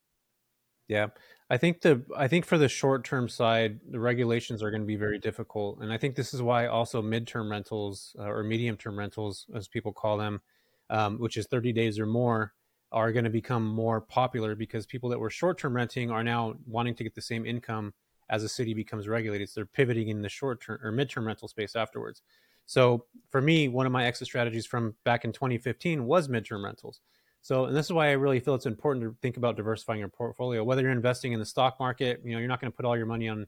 yeah 0.87 1.07
i 1.49 1.57
think 1.57 1.81
the 1.81 2.01
i 2.17 2.27
think 2.27 2.45
for 2.45 2.57
the 2.57 2.67
short 2.67 3.03
term 3.03 3.29
side 3.29 3.79
the 3.89 3.99
regulations 3.99 4.61
are 4.61 4.71
going 4.71 4.81
to 4.81 4.87
be 4.87 4.95
very 4.95 5.19
difficult 5.19 5.79
and 5.81 5.91
i 5.91 5.97
think 5.97 6.15
this 6.15 6.33
is 6.33 6.41
why 6.41 6.67
also 6.67 7.01
midterm 7.01 7.49
rentals 7.49 8.15
uh, 8.19 8.23
or 8.23 8.43
medium 8.43 8.75
term 8.75 8.97
rentals 8.97 9.45
as 9.55 9.67
people 9.67 9.93
call 9.93 10.17
them 10.17 10.41
um, 10.89 11.17
which 11.17 11.37
is 11.37 11.47
30 11.47 11.73
days 11.73 11.99
or 11.99 12.05
more 12.05 12.53
are 12.91 13.11
going 13.11 13.23
to 13.23 13.29
become 13.29 13.65
more 13.65 13.99
popular 13.99 14.55
because 14.55 14.85
people 14.85 15.09
that 15.09 15.19
were 15.19 15.29
short 15.29 15.57
term 15.57 15.75
renting 15.75 16.11
are 16.11 16.23
now 16.23 16.53
wanting 16.67 16.93
to 16.95 17.03
get 17.03 17.15
the 17.15 17.21
same 17.21 17.45
income 17.45 17.93
as 18.29 18.43
a 18.43 18.49
city 18.49 18.73
becomes 18.73 19.07
regulated. 19.07 19.49
So 19.49 19.59
they're 19.59 19.65
pivoting 19.65 20.09
in 20.09 20.21
the 20.21 20.29
short 20.29 20.61
term 20.61 20.79
or 20.83 20.91
midterm 20.91 21.25
rental 21.25 21.47
space 21.47 21.75
afterwards. 21.75 22.21
So 22.65 23.05
for 23.29 23.41
me, 23.41 23.67
one 23.67 23.85
of 23.85 23.91
my 23.91 24.05
exit 24.05 24.27
strategies 24.27 24.65
from 24.65 24.95
back 25.03 25.25
in 25.25 25.33
2015 25.33 26.05
was 26.05 26.27
midterm 26.27 26.63
rentals. 26.63 27.01
So, 27.43 27.65
and 27.65 27.75
this 27.75 27.85
is 27.85 27.91
why 27.91 28.07
I 28.07 28.13
really 28.13 28.39
feel 28.39 28.55
it's 28.55 28.65
important 28.65 29.03
to 29.03 29.15
think 29.21 29.35
about 29.35 29.57
diversifying 29.57 29.99
your 29.99 30.07
portfolio. 30.07 30.63
Whether 30.63 30.83
you're 30.83 30.91
investing 30.91 31.33
in 31.33 31.39
the 31.39 31.45
stock 31.45 31.77
market, 31.77 32.21
you 32.23 32.31
know, 32.31 32.39
you're 32.39 32.47
not 32.47 32.61
going 32.61 32.71
to 32.71 32.75
put 32.75 32.85
all 32.85 32.95
your 32.95 33.05
money 33.05 33.27
on, 33.27 33.45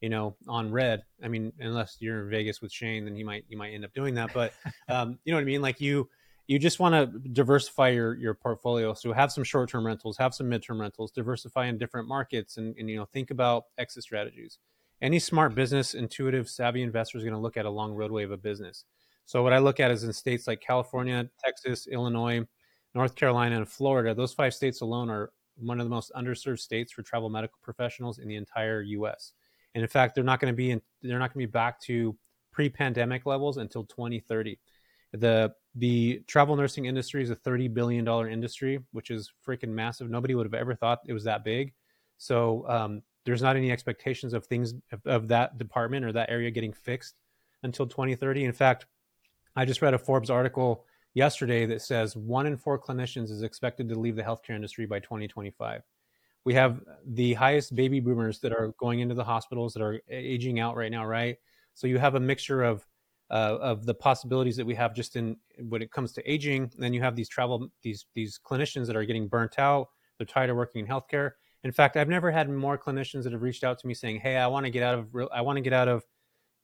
you 0.00 0.08
know, 0.08 0.34
on 0.48 0.72
red. 0.72 1.02
I 1.22 1.28
mean, 1.28 1.52
unless 1.60 1.98
you're 2.00 2.24
in 2.24 2.30
Vegas 2.30 2.62
with 2.62 2.72
Shanne, 2.72 3.04
then 3.04 3.16
you 3.16 3.26
might 3.26 3.44
you 3.50 3.58
might 3.58 3.74
end 3.74 3.84
up 3.84 3.92
doing 3.92 4.14
that. 4.14 4.32
But 4.32 4.54
um, 4.88 5.18
you 5.24 5.32
know 5.32 5.36
what 5.36 5.42
I 5.42 5.44
mean? 5.44 5.60
Like 5.60 5.78
you, 5.78 6.08
you 6.46 6.58
just 6.58 6.80
want 6.80 6.94
to 6.94 7.18
diversify 7.28 7.90
your 7.90 8.14
your 8.14 8.32
portfolio. 8.32 8.94
So 8.94 9.12
have 9.12 9.30
some 9.30 9.44
short 9.44 9.68
term 9.68 9.86
rentals, 9.86 10.16
have 10.16 10.34
some 10.34 10.48
midterm 10.48 10.80
rentals, 10.80 11.10
diversify 11.10 11.66
in 11.66 11.76
different 11.76 12.08
markets, 12.08 12.56
and, 12.56 12.74
and 12.78 12.88
you 12.88 12.96
know 12.96 13.04
think 13.04 13.30
about 13.30 13.64
exit 13.76 14.04
strategies. 14.04 14.58
Any 15.02 15.18
smart 15.18 15.54
business, 15.54 15.92
intuitive, 15.92 16.48
savvy 16.48 16.80
investor 16.80 17.18
is 17.18 17.24
going 17.24 17.34
to 17.34 17.40
look 17.40 17.58
at 17.58 17.66
a 17.66 17.70
long 17.70 17.92
roadway 17.92 18.24
of 18.24 18.30
a 18.30 18.38
business. 18.38 18.86
So 19.26 19.42
what 19.42 19.52
I 19.52 19.58
look 19.58 19.80
at 19.80 19.90
is 19.90 20.02
in 20.02 20.14
states 20.14 20.46
like 20.46 20.62
California, 20.62 21.28
Texas, 21.44 21.86
Illinois, 21.86 22.46
North 22.94 23.14
Carolina, 23.16 23.56
and 23.56 23.68
Florida. 23.68 24.14
Those 24.14 24.32
five 24.32 24.54
states 24.54 24.80
alone 24.80 25.10
are 25.10 25.32
one 25.56 25.80
of 25.80 25.86
the 25.86 25.90
most 25.90 26.12
underserved 26.14 26.60
states 26.60 26.92
for 26.92 27.02
travel 27.02 27.28
medical 27.28 27.58
professionals 27.62 28.18
in 28.18 28.28
the 28.28 28.36
entire 28.36 28.82
U.S. 28.82 29.32
And 29.74 29.82
in 29.82 29.88
fact, 29.88 30.14
they're 30.14 30.24
not 30.24 30.40
going 30.40 30.52
to 30.52 30.56
be 30.56 30.70
in, 30.70 30.80
they're 31.02 31.18
not 31.18 31.34
going 31.34 31.44
to 31.44 31.48
be 31.48 31.52
back 31.52 31.80
to 31.82 32.16
pre-pandemic 32.52 33.26
levels 33.26 33.56
until 33.56 33.84
2030. 33.84 34.58
The 35.12 35.54
the 35.76 36.22
travel 36.26 36.56
nursing 36.56 36.86
industry 36.86 37.22
is 37.22 37.30
a 37.30 37.36
$30 37.36 37.72
billion 37.72 38.06
industry, 38.28 38.78
which 38.92 39.10
is 39.10 39.32
freaking 39.46 39.70
massive. 39.70 40.08
Nobody 40.08 40.34
would 40.34 40.46
have 40.46 40.54
ever 40.54 40.74
thought 40.74 41.00
it 41.06 41.12
was 41.12 41.24
that 41.24 41.44
big. 41.44 41.72
So 42.18 42.64
um, 42.68 43.02
there's 43.24 43.42
not 43.42 43.56
any 43.56 43.72
expectations 43.72 44.34
of 44.34 44.46
things 44.46 44.74
of, 44.92 45.04
of, 45.04 45.28
that 45.28 45.58
department 45.58 46.04
or 46.04 46.12
that 46.12 46.30
area 46.30 46.50
getting 46.50 46.72
fixed 46.72 47.16
until 47.64 47.86
2030. 47.86 48.44
In 48.44 48.52
fact, 48.52 48.86
I 49.56 49.64
just 49.64 49.82
read 49.82 49.94
a 49.94 49.98
Forbes 49.98 50.30
article 50.30 50.84
yesterday 51.14 51.64
that 51.66 51.80
says 51.80 52.16
one 52.16 52.46
in 52.46 52.56
four 52.56 52.78
clinicians 52.78 53.30
is 53.30 53.42
expected 53.42 53.88
to 53.88 53.98
leave 53.98 54.16
the 54.16 54.22
healthcare 54.22 54.50
industry 54.54 54.84
by 54.84 54.98
2025. 55.00 55.82
We 56.44 56.54
have 56.54 56.82
the 57.06 57.34
highest 57.34 57.74
baby 57.74 58.00
boomers 58.00 58.40
that 58.40 58.52
are 58.52 58.74
going 58.78 59.00
into 59.00 59.14
the 59.14 59.24
hospitals 59.24 59.72
that 59.72 59.82
are 59.82 60.00
aging 60.10 60.60
out 60.60 60.76
right 60.76 60.90
now, 60.90 61.06
right? 61.06 61.36
So 61.72 61.86
you 61.86 61.98
have 61.98 62.16
a 62.16 62.20
mixture 62.20 62.62
of 62.62 62.86
uh, 63.30 63.58
of 63.60 63.86
the 63.86 63.94
possibilities 63.94 64.56
that 64.56 64.66
we 64.66 64.74
have 64.74 64.94
just 64.94 65.16
in 65.16 65.36
when 65.58 65.80
it 65.80 65.90
comes 65.90 66.12
to 66.12 66.30
aging. 66.30 66.70
Then 66.76 66.92
you 66.92 67.00
have 67.00 67.16
these 67.16 67.28
travel 67.28 67.68
these 67.82 68.04
these 68.14 68.38
clinicians 68.44 68.86
that 68.86 68.96
are 68.96 69.04
getting 69.04 69.28
burnt 69.28 69.58
out. 69.58 69.88
They're 70.18 70.26
tired 70.26 70.50
of 70.50 70.56
working 70.56 70.84
in 70.84 70.86
healthcare. 70.86 71.32
In 71.64 71.72
fact, 71.72 71.96
I've 71.96 72.08
never 72.08 72.30
had 72.30 72.50
more 72.50 72.76
clinicians 72.76 73.22
that 73.24 73.32
have 73.32 73.42
reached 73.42 73.64
out 73.64 73.78
to 73.78 73.86
me 73.86 73.94
saying, 73.94 74.20
"Hey, 74.20 74.36
I 74.36 74.46
want 74.46 74.66
to 74.66 74.70
get 74.70 74.82
out 74.82 74.98
of 74.98 75.28
I 75.32 75.40
want 75.40 75.56
to 75.56 75.62
get 75.62 75.72
out 75.72 75.88
of 75.88 76.04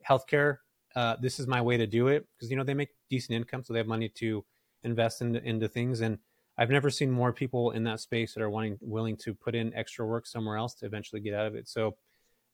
healthcare. 0.06 0.58
Uh, 0.96 1.16
this 1.20 1.38
is 1.38 1.46
my 1.46 1.60
way 1.60 1.76
to 1.76 1.86
do 1.86 2.08
it 2.08 2.26
because 2.36 2.50
you 2.50 2.56
know 2.56 2.64
they 2.64 2.74
make 2.74 2.90
decent 3.08 3.36
income, 3.36 3.62
so 3.64 3.72
they 3.72 3.78
have 3.78 3.86
money 3.86 4.08
to 4.08 4.44
invest 4.82 5.22
into, 5.22 5.42
into 5.42 5.68
things." 5.68 6.00
And 6.00 6.18
I've 6.58 6.70
never 6.70 6.90
seen 6.90 7.10
more 7.10 7.32
people 7.32 7.70
in 7.70 7.84
that 7.84 8.00
space 8.00 8.34
that 8.34 8.42
are 8.42 8.50
wanting 8.50 8.78
willing 8.80 9.16
to 9.18 9.34
put 9.34 9.54
in 9.54 9.74
extra 9.74 10.04
work 10.06 10.26
somewhere 10.26 10.56
else 10.56 10.74
to 10.76 10.86
eventually 10.86 11.20
get 11.20 11.34
out 11.34 11.46
of 11.46 11.54
it. 11.54 11.68
So 11.68 11.96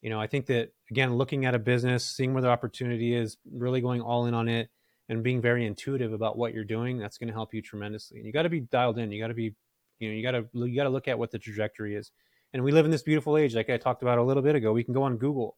you 0.03 0.11
know, 0.11 0.21
I 0.21 0.27
think 0.27 0.47
that 0.47 0.73
again, 0.91 1.17
looking 1.17 1.47
at 1.47 1.55
a 1.55 1.59
business, 1.59 2.05
seeing 2.05 2.33
where 2.35 2.43
the 2.43 2.49
opportunity 2.49 3.15
is, 3.15 3.39
really 3.51 3.81
going 3.81 4.01
all 4.01 4.27
in 4.27 4.35
on 4.35 4.49
it, 4.49 4.69
and 5.09 5.23
being 5.23 5.41
very 5.41 5.67
intuitive 5.67 6.13
about 6.13 6.37
what 6.37 6.53
you're 6.55 6.65
doing, 6.65 6.99
that's 6.99 7.19
going 7.19 7.29
to 7.29 7.35
help 7.35 7.55
you 7.55 7.63
tremendously. 7.63 8.19
And 8.19 8.27
you 8.27 8.33
got 8.33 8.43
to 8.43 8.49
be 8.49 8.61
dialed 8.61 8.99
in. 8.99 9.11
You 9.13 9.21
got 9.21 9.29
to 9.29 9.35
be, 9.35 9.55
you 9.99 10.09
know, 10.09 10.15
you 10.15 10.23
got 10.23 10.33
to 10.33 10.47
you 10.55 10.77
got 10.77 10.85
to 10.85 10.91
look 10.91 11.09
at 11.09 11.19
what 11.19 11.31
the 11.31 11.39
trajectory 11.39 11.95
is. 11.97 12.11
And 12.53 12.63
we 12.63 12.73
live 12.73 12.85
in 12.85 12.91
this 12.91 13.03
beautiful 13.03 13.37
age, 13.37 13.55
like 13.55 13.71
I 13.71 13.77
talked 13.77 14.03
about 14.03 14.19
a 14.19 14.23
little 14.23 14.43
bit 14.43 14.55
ago. 14.55 14.73
We 14.73 14.85
can 14.85 14.95
go 14.95 15.03
on 15.03 15.17
Google, 15.17 15.57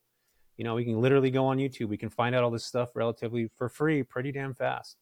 you 0.58 0.64
know, 0.64 0.74
we 0.74 0.84
can 0.84 1.00
literally 1.00 1.30
go 1.30 1.46
on 1.46 1.56
YouTube. 1.56 1.88
We 1.88 1.96
can 1.96 2.10
find 2.10 2.34
out 2.34 2.44
all 2.44 2.50
this 2.50 2.66
stuff 2.66 2.90
relatively 2.94 3.48
for 3.56 3.70
free, 3.70 4.02
pretty 4.02 4.32
damn 4.32 4.54
fast. 4.54 4.96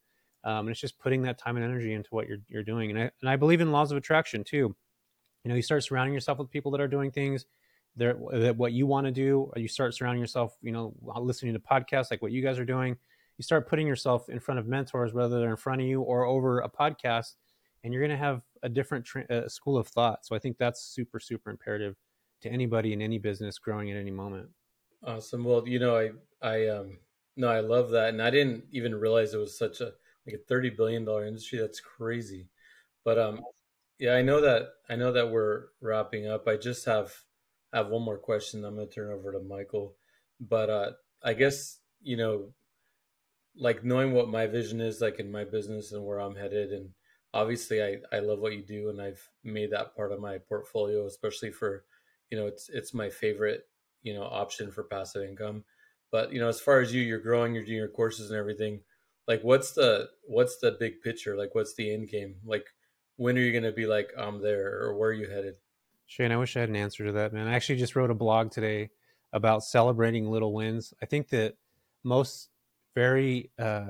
Um, 0.45 0.61
and 0.61 0.71
it's 0.71 0.81
just 0.81 0.99
putting 1.01 1.23
that 1.23 1.39
time 1.39 1.57
and 1.57 1.65
energy 1.65 1.93
into 1.93 2.11
what 2.11 2.29
you're 2.29 2.39
you're 2.49 2.63
doing. 2.63 2.91
And 2.91 2.99
I 2.99 3.11
and 3.21 3.29
I 3.29 3.35
believe 3.35 3.61
in 3.61 3.73
laws 3.73 3.91
of 3.91 3.99
attraction 3.99 4.45
too. 4.45 4.77
You 5.43 5.49
know, 5.49 5.57
you 5.57 5.63
start 5.63 5.83
surrounding 5.83 6.15
yourself 6.15 6.39
with 6.39 6.51
people 6.51 6.71
that 6.73 6.81
are 6.81 6.87
doing 6.87 7.11
things 7.11 7.47
there 7.97 8.17
that 8.31 8.57
what 8.57 8.73
you 8.73 8.87
want 8.87 9.07
to 9.07 9.11
do 9.11 9.51
you 9.57 9.69
start 9.69 9.95
surrounding 9.95 10.21
yourself 10.21 10.57
you 10.63 10.71
know 10.71 10.95
listening 11.19 11.55
to 11.55 11.59
podcasts 11.59 12.11
like 12.11 12.23
what 12.23 12.33
you 12.33 12.43
guys 12.43 12.59
are 12.59 12.65
doing 12.65 12.97
you 13.39 13.43
start 13.43 13.69
putting 13.69 13.87
yourself 13.87 14.29
in 14.29 14.39
front 14.39 14.61
of 14.61 14.67
mentors 14.67 15.15
whether 15.15 15.41
they're 15.41 15.51
in 15.51 15.57
front 15.57 15.81
of 15.81 15.87
you 15.87 16.03
or 16.03 16.25
over 16.25 16.61
a 16.61 16.69
podcast 16.69 17.35
and 17.83 17.93
you're 17.93 18.03
going 18.03 18.17
to 18.17 18.23
have 18.23 18.43
a 18.63 18.69
different 18.69 19.05
tra- 19.05 19.27
uh, 19.31 19.49
school 19.49 19.79
of 19.79 19.89
thought 19.89 20.25
so 20.25 20.37
i 20.37 20.39
think 20.39 20.59
that's 20.59 20.83
super 20.83 21.19
super 21.19 21.51
imperative 21.51 21.97
to 22.43 22.51
anybody 22.51 22.93
in 22.93 23.01
any 23.01 23.19
business 23.19 23.59
growing 23.59 23.91
at 23.91 23.97
any 23.97 24.11
moment 24.11 24.49
awesome. 25.07 25.45
Well 25.45 25.67
you 25.67 25.79
know 25.79 25.97
i 25.97 26.11
i 26.43 26.67
um 26.69 26.99
no 27.37 27.49
i 27.49 27.61
love 27.61 27.91
that 27.91 28.11
and 28.11 28.21
i 28.23 28.31
didn't 28.31 28.65
even 28.73 28.95
realize 28.95 29.33
it 29.35 29.39
was 29.39 29.57
such 29.59 29.81
a 29.81 29.93
like 30.27 30.35
a 30.35 30.39
30 30.49 30.71
billion 30.71 31.05
dollar 31.05 31.27
industry. 31.27 31.59
That's 31.59 31.81
crazy. 31.81 32.49
But 33.05 33.19
um 33.19 33.41
yeah 33.99 34.15
i 34.15 34.23
know 34.23 34.41
that 34.43 34.69
i 34.91 34.97
know 34.97 35.13
that 35.13 35.31
we're 35.31 35.67
wrapping 35.81 36.27
up. 36.29 36.49
I 36.49 36.57
just 36.57 36.85
have 36.87 37.13
I 37.73 37.79
have 37.79 37.89
one 37.89 38.03
more 38.03 38.19
question. 38.19 38.65
I'm 38.65 38.77
going 38.77 38.89
to 38.89 38.95
turn 38.95 39.13
over 39.13 39.33
to 39.33 39.41
Michael, 39.41 39.97
but 40.41 40.71
uh, 40.71 40.91
I 41.23 41.35
guess 41.35 41.81
you 42.03 42.17
know, 42.17 42.53
like 43.57 43.85
knowing 43.85 44.13
what 44.13 44.29
my 44.29 44.47
vision 44.47 44.81
is, 44.81 45.01
like 45.01 45.19
in 45.19 45.31
my 45.31 45.45
business 45.45 45.93
and 45.93 46.05
where 46.05 46.19
I'm 46.21 46.37
headed, 46.37 46.73
and 46.73 46.91
obviously 47.35 47.83
I 47.83 47.97
I 48.13 48.21
love 48.21 48.39
what 48.41 48.55
you 48.55 48.63
do, 48.63 48.91
and 48.91 49.01
I've 49.01 49.29
made 49.45 49.71
that 49.73 49.97
part 49.97 50.13
of 50.13 50.21
my 50.21 50.39
portfolio, 50.39 51.07
especially 51.07 51.51
for, 51.51 51.85
you 52.31 52.39
know, 52.39 52.47
it's 52.47 52.69
it's 52.69 52.95
my 52.95 53.09
favorite 53.11 53.67
you 54.07 54.15
know 54.15 54.23
option 54.23 54.71
for 54.71 54.85
passive 54.85 55.29
income. 55.29 55.65
But 56.13 56.33
you 56.33 56.39
know, 56.39 56.49
as 56.49 56.61
far 56.61 56.81
as 56.81 56.95
you, 56.95 57.03
you're 57.03 57.19
growing, 57.19 57.55
you're 57.55 57.65
doing 57.65 57.77
your 57.77 57.89
courses 57.89 58.31
and 58.31 58.39
everything. 58.39 58.81
Like, 59.27 59.43
what's 59.43 59.73
the 59.73 60.09
what's 60.23 60.59
the 60.59 60.77
big 60.79 61.03
picture? 61.03 61.37
Like, 61.37 61.55
what's 61.55 61.75
the 61.75 61.93
end 61.93 62.09
game? 62.09 62.37
Like, 62.45 62.67
when 63.17 63.37
are 63.37 63.41
you 63.41 63.51
going 63.51 63.65
to 63.65 63.73
be 63.73 63.87
like, 63.87 64.11
I'm 64.17 64.41
there, 64.41 64.81
or 64.81 64.97
where 64.97 65.11
are 65.11 65.13
you 65.13 65.29
headed? 65.29 65.57
Shanne, 66.09 66.31
I 66.31 66.37
wish 66.37 66.57
I 66.57 66.61
had 66.61 66.69
an 66.69 66.77
answer 66.77 67.05
to 67.05 67.13
that, 67.13 67.33
man. 67.33 67.49
I 67.49 67.55
actually 67.55 67.79
just 67.81 67.97
wrote 67.97 68.11
a 68.13 68.15
blog 68.15 68.53
today 68.53 68.91
about 69.33 69.65
celebrating 69.65 70.31
little 70.31 70.55
wins. 70.55 70.95
I 71.03 71.07
think 71.07 71.29
that 71.31 71.57
most 72.05 72.51
very 72.95 73.51
uh, 73.59 73.89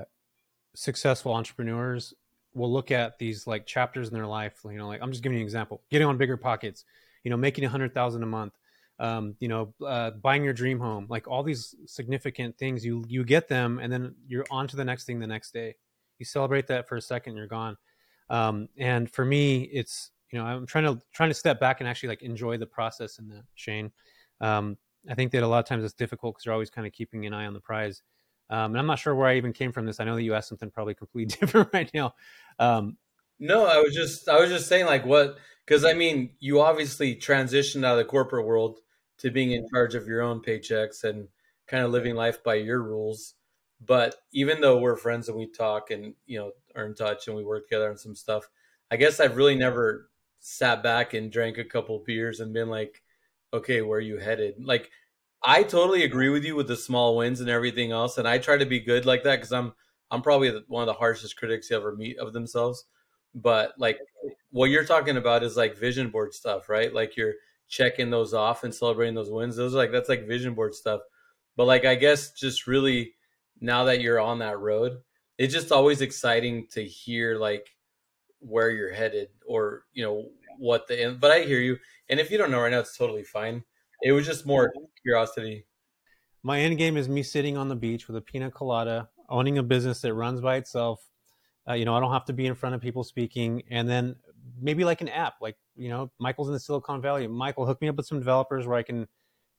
successful 0.73 1.33
entrepreneurs 1.33 2.15
will 2.55 2.73
look 2.73 2.89
at 2.89 3.19
these 3.19 3.45
like 3.45 3.67
chapters 3.67 4.07
in 4.07 4.15
their 4.15 4.25
life. 4.25 4.55
You 4.65 4.79
know, 4.79 4.87
like 4.87 5.01
I'm 5.03 5.11
just 5.11 5.21
giving 5.21 5.37
you 5.37 5.43
an 5.43 5.45
example: 5.45 5.83
getting 5.91 6.07
on 6.07 6.17
BiggerPockets, 6.17 6.85
you 7.23 7.29
know, 7.29 7.37
making 7.37 7.65
a 7.65 7.69
hundred 7.69 7.93
thousand 7.93 8.23
a 8.23 8.25
month, 8.25 8.53
um, 8.99 9.35
you 9.39 9.47
know, 9.47 9.73
uh, 9.85 10.11
buying 10.11 10.43
your 10.43 10.53
dream 10.53 10.79
home, 10.79 11.07
like 11.09 11.27
all 11.27 11.43
these 11.43 11.75
significant 11.85 12.57
things. 12.57 12.85
You 12.85 13.03
you 13.07 13.23
get 13.23 13.47
them, 13.47 13.79
and 13.79 13.91
then 13.91 14.15
you're 14.27 14.45
on 14.49 14.67
to 14.69 14.75
the 14.75 14.85
next 14.85 15.05
thing 15.05 15.19
the 15.19 15.27
next 15.27 15.53
day. 15.53 15.75
You 16.19 16.25
celebrate 16.25 16.67
that 16.67 16.87
for 16.87 16.95
a 16.95 17.01
second, 17.01 17.35
you're 17.35 17.47
gone. 17.47 17.77
Um, 18.29 18.69
and 18.77 19.09
for 19.09 19.23
me, 19.23 19.61
it's 19.61 20.11
you 20.31 20.39
know 20.39 20.45
I'm 20.45 20.65
trying 20.65 20.85
to 20.85 21.01
trying 21.13 21.29
to 21.29 21.35
step 21.35 21.59
back 21.59 21.79
and 21.79 21.87
actually 21.87 22.09
like 22.09 22.23
enjoy 22.23 22.57
the 22.57 22.65
process 22.65 23.19
in 23.19 23.27
that. 23.29 23.43
Shanne, 23.55 23.91
um, 24.41 24.77
I 25.09 25.13
think 25.13 25.31
that 25.31 25.43
a 25.43 25.47
lot 25.47 25.59
of 25.59 25.65
times 25.65 25.83
it's 25.83 25.93
difficult 25.93 26.35
because 26.35 26.45
you're 26.45 26.53
always 26.53 26.69
kind 26.69 26.87
of 26.87 26.93
keeping 26.93 27.25
an 27.25 27.33
eye 27.33 27.45
on 27.45 27.53
the 27.53 27.59
prize. 27.59 28.01
Um, 28.49 28.71
and 28.71 28.79
I'm 28.79 28.87
not 28.87 28.99
sure 28.99 29.13
where 29.13 29.27
I 29.27 29.35
even 29.35 29.53
came 29.53 29.71
from 29.71 29.85
this. 29.85 29.99
I 29.99 30.05
know 30.05 30.15
that 30.15 30.23
you 30.23 30.33
asked 30.33 30.49
something 30.49 30.71
probably 30.71 30.95
completely 30.95 31.35
different 31.39 31.69
right 31.73 31.89
now. 31.93 32.13
Um, 32.59 32.97
no, 33.39 33.65
I 33.65 33.77
was 33.77 33.93
just 33.93 34.27
I 34.27 34.39
was 34.39 34.49
just 34.49 34.67
saying 34.67 34.85
like 34.85 35.05
what 35.05 35.37
because 35.65 35.85
I 35.85 35.93
mean 35.93 36.31
you 36.39 36.61
obviously 36.61 37.15
transitioned 37.15 37.85
out 37.85 37.93
of 37.93 37.97
the 37.97 38.09
corporate 38.09 38.45
world 38.45 38.79
to 39.19 39.31
being 39.31 39.51
in 39.51 39.67
charge 39.69 39.95
of 39.95 40.07
your 40.07 40.21
own 40.21 40.41
paychecks 40.41 41.03
and 41.03 41.27
kind 41.67 41.83
of 41.83 41.91
living 41.91 42.15
life 42.15 42.43
by 42.43 42.55
your 42.55 42.81
rules. 42.81 43.35
But 43.85 44.15
even 44.33 44.61
though 44.61 44.79
we're 44.79 44.95
friends 44.95 45.29
and 45.29 45.37
we 45.37 45.47
talk 45.47 45.91
and 45.91 46.13
you 46.25 46.39
know 46.39 46.51
are 46.75 46.85
in 46.85 46.95
touch 46.95 47.27
and 47.27 47.35
we 47.35 47.43
work 47.43 47.67
together 47.67 47.89
on 47.89 47.97
some 47.97 48.15
stuff, 48.15 48.49
I 48.91 48.97
guess 48.97 49.19
I've 49.19 49.37
really 49.37 49.55
never 49.55 50.09
sat 50.39 50.81
back 50.83 51.13
and 51.13 51.31
drank 51.31 51.57
a 51.57 51.63
couple 51.65 51.99
beers 52.05 52.39
and 52.39 52.53
been 52.53 52.69
like, 52.69 53.01
okay, 53.53 53.81
where 53.81 53.97
are 53.99 54.01
you 54.01 54.17
headed? 54.17 54.55
Like, 54.63 54.89
I 55.43 55.63
totally 55.63 56.03
agree 56.03 56.29
with 56.29 56.43
you 56.43 56.55
with 56.55 56.67
the 56.67 56.75
small 56.77 57.15
wins 57.17 57.41
and 57.41 57.49
everything 57.49 57.91
else, 57.91 58.17
and 58.17 58.27
I 58.27 58.37
try 58.39 58.57
to 58.57 58.65
be 58.65 58.79
good 58.79 59.05
like 59.05 59.23
that 59.23 59.35
because 59.37 59.51
I'm 59.53 59.73
I'm 60.11 60.21
probably 60.21 60.51
one 60.67 60.83
of 60.83 60.87
the 60.87 60.93
harshest 60.93 61.37
critics 61.37 61.69
you 61.69 61.77
ever 61.77 61.95
meet 61.95 62.17
of 62.17 62.33
themselves. 62.33 62.85
But 63.35 63.73
like, 63.77 63.99
what 64.51 64.69
you're 64.71 64.85
talking 64.85 65.17
about 65.17 65.43
is 65.43 65.55
like 65.57 65.77
vision 65.77 66.09
board 66.09 66.33
stuff, 66.33 66.69
right? 66.69 66.93
Like 66.93 67.15
you're 67.17 67.33
checking 67.67 68.09
those 68.09 68.33
off 68.33 68.63
and 68.63 68.73
celebrating 68.73 69.15
those 69.15 69.29
wins. 69.29 69.55
Those 69.55 69.73
are 69.73 69.77
like 69.77 69.91
that's 69.91 70.09
like 70.09 70.27
vision 70.27 70.53
board 70.53 70.73
stuff. 70.73 71.01
But 71.55 71.65
like, 71.65 71.85
I 71.85 71.95
guess 71.95 72.31
just 72.31 72.67
really 72.67 73.13
now 73.59 73.85
that 73.85 74.01
you're 74.01 74.19
on 74.19 74.39
that 74.39 74.59
road, 74.59 74.99
it's 75.37 75.53
just 75.53 75.71
always 75.71 76.01
exciting 76.01 76.67
to 76.71 76.83
hear 76.83 77.37
like 77.37 77.67
where 78.39 78.69
you're 78.69 78.93
headed 78.93 79.29
or 79.45 79.83
you 79.93 80.03
know 80.03 80.29
what 80.57 80.87
the 80.87 81.01
end. 81.01 81.19
but 81.19 81.31
I 81.31 81.41
hear 81.41 81.59
you. 81.59 81.77
And 82.09 82.19
if 82.19 82.31
you 82.31 82.37
don't 82.37 82.51
know 82.51 82.61
right 82.61 82.71
now, 82.71 82.79
it's 82.79 82.97
totally 82.97 83.23
fine. 83.23 83.63
It 84.01 84.11
was 84.11 84.25
just 84.25 84.45
more 84.45 84.73
curiosity. 85.03 85.65
My 86.43 86.59
end 86.59 86.77
game 86.77 86.97
is 86.97 87.09
me 87.09 87.23
sitting 87.23 87.57
on 87.57 87.67
the 87.67 87.75
beach 87.75 88.07
with 88.07 88.15
a 88.15 88.21
pina 88.21 88.49
colada, 88.49 89.09
owning 89.29 89.57
a 89.57 89.63
business 89.63 90.01
that 90.01 90.13
runs 90.13 90.39
by 90.39 90.57
itself. 90.57 91.03
Uh, 91.67 91.73
you 91.73 91.83
know, 91.83 91.95
I 91.95 91.99
don't 91.99 92.13
have 92.13 92.25
to 92.25 92.33
be 92.33 92.45
in 92.45 92.55
front 92.55 92.75
of 92.75 92.81
people 92.81 93.03
speaking, 93.03 93.63
and 93.69 93.89
then 93.89 94.15
maybe 94.59 94.85
like 94.85 95.01
an 95.01 95.09
app, 95.09 95.35
like 95.41 95.57
you 95.77 95.89
know, 95.89 96.11
Michael's 96.19 96.47
in 96.47 96.53
the 96.53 96.59
Silicon 96.59 97.01
Valley. 97.01 97.27
Michael, 97.27 97.65
hook 97.65 97.81
me 97.81 97.89
up 97.89 97.95
with 97.95 98.05
some 98.05 98.19
developers 98.19 98.65
where 98.65 98.77
I 98.77 98.83
can 98.83 99.07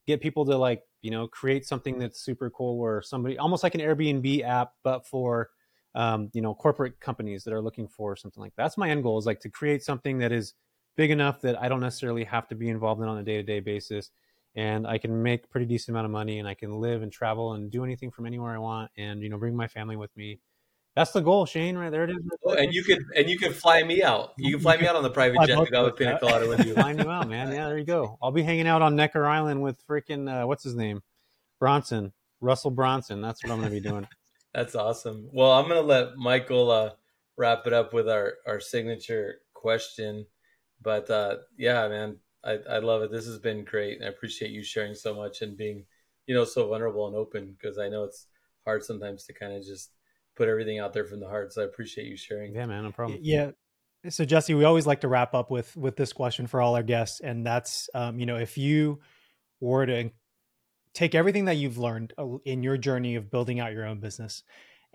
get 0.06 0.20
people 0.20 0.44
to 0.46 0.56
like 0.56 0.82
you 1.02 1.10
know 1.10 1.28
create 1.28 1.66
something 1.66 1.98
that's 1.98 2.20
super 2.20 2.50
cool, 2.50 2.78
where 2.78 3.02
somebody 3.02 3.38
almost 3.38 3.62
like 3.62 3.74
an 3.74 3.80
Airbnb 3.80 4.42
app, 4.42 4.72
but 4.82 5.06
for 5.06 5.50
um, 5.94 6.30
you 6.32 6.42
know 6.42 6.54
corporate 6.54 7.00
companies 7.00 7.44
that 7.44 7.52
are 7.52 7.62
looking 7.62 7.88
for 7.88 8.16
something 8.16 8.42
like 8.42 8.54
that. 8.56 8.64
that's 8.64 8.78
my 8.78 8.90
end 8.90 9.02
goal 9.02 9.18
is 9.18 9.26
like 9.26 9.40
to 9.40 9.48
create 9.48 9.82
something 9.82 10.18
that 10.18 10.32
is 10.32 10.54
big 10.98 11.10
enough 11.12 11.40
that 11.40 11.58
I 11.62 11.68
don't 11.68 11.80
necessarily 11.80 12.24
have 12.24 12.48
to 12.48 12.56
be 12.56 12.68
involved 12.68 13.00
in 13.00 13.08
on 13.08 13.18
a 13.18 13.22
day 13.22 13.36
to 13.36 13.42
day 13.42 13.60
basis. 13.60 14.10
And 14.56 14.84
I 14.86 14.98
can 14.98 15.22
make 15.22 15.48
pretty 15.48 15.64
decent 15.64 15.90
amount 15.90 16.06
of 16.06 16.10
money 16.10 16.40
and 16.40 16.48
I 16.48 16.54
can 16.54 16.80
live 16.80 17.02
and 17.02 17.12
travel 17.12 17.52
and 17.52 17.70
do 17.70 17.84
anything 17.84 18.10
from 18.10 18.26
anywhere 18.26 18.52
I 18.52 18.58
want 18.58 18.90
and, 18.96 19.22
you 19.22 19.28
know, 19.28 19.38
bring 19.38 19.54
my 19.54 19.68
family 19.68 19.94
with 19.94 20.14
me. 20.16 20.40
That's 20.98 21.12
the 21.12 21.20
goal, 21.20 21.46
Shanne. 21.46 21.78
Right 21.78 21.90
there 21.90 22.02
it 22.02 22.10
is. 22.10 22.16
Oh, 22.44 22.54
and 22.54 22.74
you 22.74 22.82
could 22.82 23.04
and 23.14 23.30
you 23.30 23.38
can 23.38 23.52
fly 23.52 23.84
me 23.84 24.02
out. 24.02 24.32
You 24.36 24.54
can 24.54 24.60
fly 24.60 24.76
me 24.76 24.88
out 24.88 24.96
on 24.96 25.04
the 25.04 25.10
private 25.10 25.38
jet 25.46 25.64
to 25.64 25.70
go 25.70 25.84
with 25.84 25.94
pina 25.94 26.18
colada 26.18 26.48
with 26.48 26.66
you. 26.66 26.74
Flying 26.74 26.98
you 26.98 27.08
out, 27.08 27.28
man. 27.28 27.52
Yeah, 27.52 27.68
there 27.68 27.78
you 27.78 27.84
go. 27.84 28.18
I'll 28.20 28.32
be 28.32 28.42
hanging 28.42 28.66
out 28.66 28.82
on 28.82 28.96
Necker 28.96 29.24
Island 29.24 29.62
with 29.62 29.78
freaking 29.86 30.28
uh, 30.28 30.44
what's 30.44 30.64
his 30.64 30.74
name, 30.74 31.00
Bronson, 31.60 32.12
Russell 32.40 32.72
Bronson. 32.72 33.22
That's 33.22 33.44
what 33.44 33.52
I'm 33.52 33.60
going 33.60 33.70
to 33.70 33.80
be 33.80 33.88
doing. 33.88 34.08
That's 34.54 34.74
awesome. 34.74 35.28
Well, 35.32 35.52
I'm 35.52 35.68
going 35.68 35.80
to 35.80 35.86
let 35.86 36.16
Michael 36.16 36.68
uh, 36.72 36.90
wrap 37.36 37.68
it 37.68 37.72
up 37.72 37.92
with 37.92 38.08
our 38.08 38.34
our 38.44 38.58
signature 38.58 39.36
question. 39.54 40.26
But 40.82 41.08
uh, 41.10 41.36
yeah, 41.56 41.86
man, 41.86 42.16
I, 42.42 42.58
I 42.68 42.78
love 42.80 43.02
it. 43.02 43.12
This 43.12 43.26
has 43.26 43.38
been 43.38 43.62
great. 43.62 44.00
I 44.02 44.06
appreciate 44.08 44.50
you 44.50 44.64
sharing 44.64 44.96
so 44.96 45.14
much 45.14 45.42
and 45.42 45.56
being, 45.56 45.84
you 46.26 46.34
know, 46.34 46.42
so 46.42 46.66
vulnerable 46.66 47.06
and 47.06 47.14
open 47.14 47.54
because 47.56 47.78
I 47.78 47.88
know 47.88 48.02
it's 48.02 48.26
hard 48.64 48.82
sometimes 48.82 49.22
to 49.26 49.32
kind 49.32 49.52
of 49.52 49.62
just 49.64 49.92
put 50.38 50.48
everything 50.48 50.78
out 50.78 50.94
there 50.94 51.04
from 51.04 51.20
the 51.20 51.28
heart. 51.28 51.52
So 51.52 51.62
I 51.62 51.64
appreciate 51.66 52.06
you 52.06 52.16
sharing. 52.16 52.54
Yeah, 52.54 52.64
man, 52.64 52.84
no 52.84 52.92
problem. 52.92 53.18
Yeah. 53.20 53.50
So 54.08 54.24
Jesse, 54.24 54.54
we 54.54 54.64
always 54.64 54.86
like 54.86 55.00
to 55.00 55.08
wrap 55.08 55.34
up 55.34 55.50
with 55.50 55.76
with 55.76 55.96
this 55.96 56.12
question 56.12 56.46
for 56.46 56.62
all 56.62 56.76
our 56.76 56.84
guests, 56.84 57.20
and 57.20 57.44
that's, 57.44 57.90
um, 57.94 58.20
you 58.20 58.26
know, 58.26 58.36
if 58.36 58.56
you 58.56 59.00
were 59.60 59.84
to 59.84 60.10
take 60.94 61.16
everything 61.16 61.46
that 61.46 61.56
you've 61.56 61.78
learned 61.78 62.14
uh, 62.16 62.38
in 62.44 62.62
your 62.62 62.78
journey 62.78 63.16
of 63.16 63.30
building 63.30 63.58
out 63.58 63.72
your 63.72 63.84
own 63.84 63.98
business, 63.98 64.44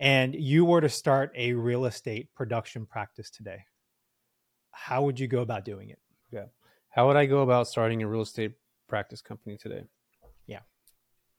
and 0.00 0.34
you 0.34 0.64
were 0.64 0.80
to 0.80 0.88
start 0.88 1.32
a 1.36 1.52
real 1.52 1.84
estate 1.84 2.34
production 2.34 2.86
practice 2.86 3.30
today, 3.30 3.66
how 4.70 5.02
would 5.04 5.20
you 5.20 5.28
go 5.28 5.42
about 5.42 5.66
doing 5.66 5.90
it? 5.90 5.98
Yeah. 6.32 6.46
How 6.88 7.06
would 7.06 7.16
I 7.16 7.26
go 7.26 7.42
about 7.42 7.68
starting 7.68 8.02
a 8.02 8.08
real 8.08 8.22
estate 8.22 8.52
practice 8.88 9.20
company 9.20 9.58
today? 9.58 9.84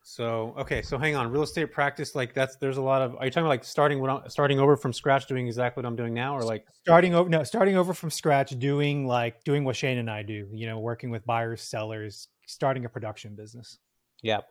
So 0.08 0.54
okay, 0.60 0.84
so 0.84 1.00
hang 1.00 1.16
on, 1.16 1.32
real 1.32 1.42
estate 1.42 1.72
practice 1.72 2.14
like 2.14 2.36
that's 2.36 2.58
there's 2.58 2.78
a 2.78 2.82
lot 2.82 3.02
of. 3.02 3.16
Are 3.16 3.26
you 3.26 3.32
talking 3.32 3.48
like 3.48 3.64
starting 3.64 4.00
what 4.00 4.12
I'm, 4.12 4.30
starting 4.30 4.60
over 4.60 4.78
from 4.78 4.94
scratch, 4.94 5.26
doing 5.26 5.48
exactly 5.48 5.82
what 5.82 5.88
I'm 5.88 5.96
doing 5.96 6.14
now, 6.14 6.38
or 6.38 6.44
like 6.44 6.68
starting 6.84 7.16
over? 7.16 7.28
No, 7.28 7.44
starting 7.44 7.76
over 7.76 7.92
from 7.92 8.12
scratch, 8.12 8.52
doing 8.60 9.08
like 9.08 9.44
doing 9.44 9.64
what 9.64 9.76
Shanne 9.76 9.98
and 9.98 10.08
I 10.08 10.22
do. 10.22 10.48
You 10.54 10.68
know, 10.68 10.78
working 10.78 11.10
with 11.10 11.26
buyers, 11.26 11.64
sellers, 11.64 12.28
starting 12.46 12.86
a 12.86 12.90
production 12.90 13.34
business. 13.36 13.80
Yeah, 14.22 14.42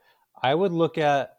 I 0.42 0.52
would 0.56 0.72
look 0.72 0.98
at. 0.98 1.34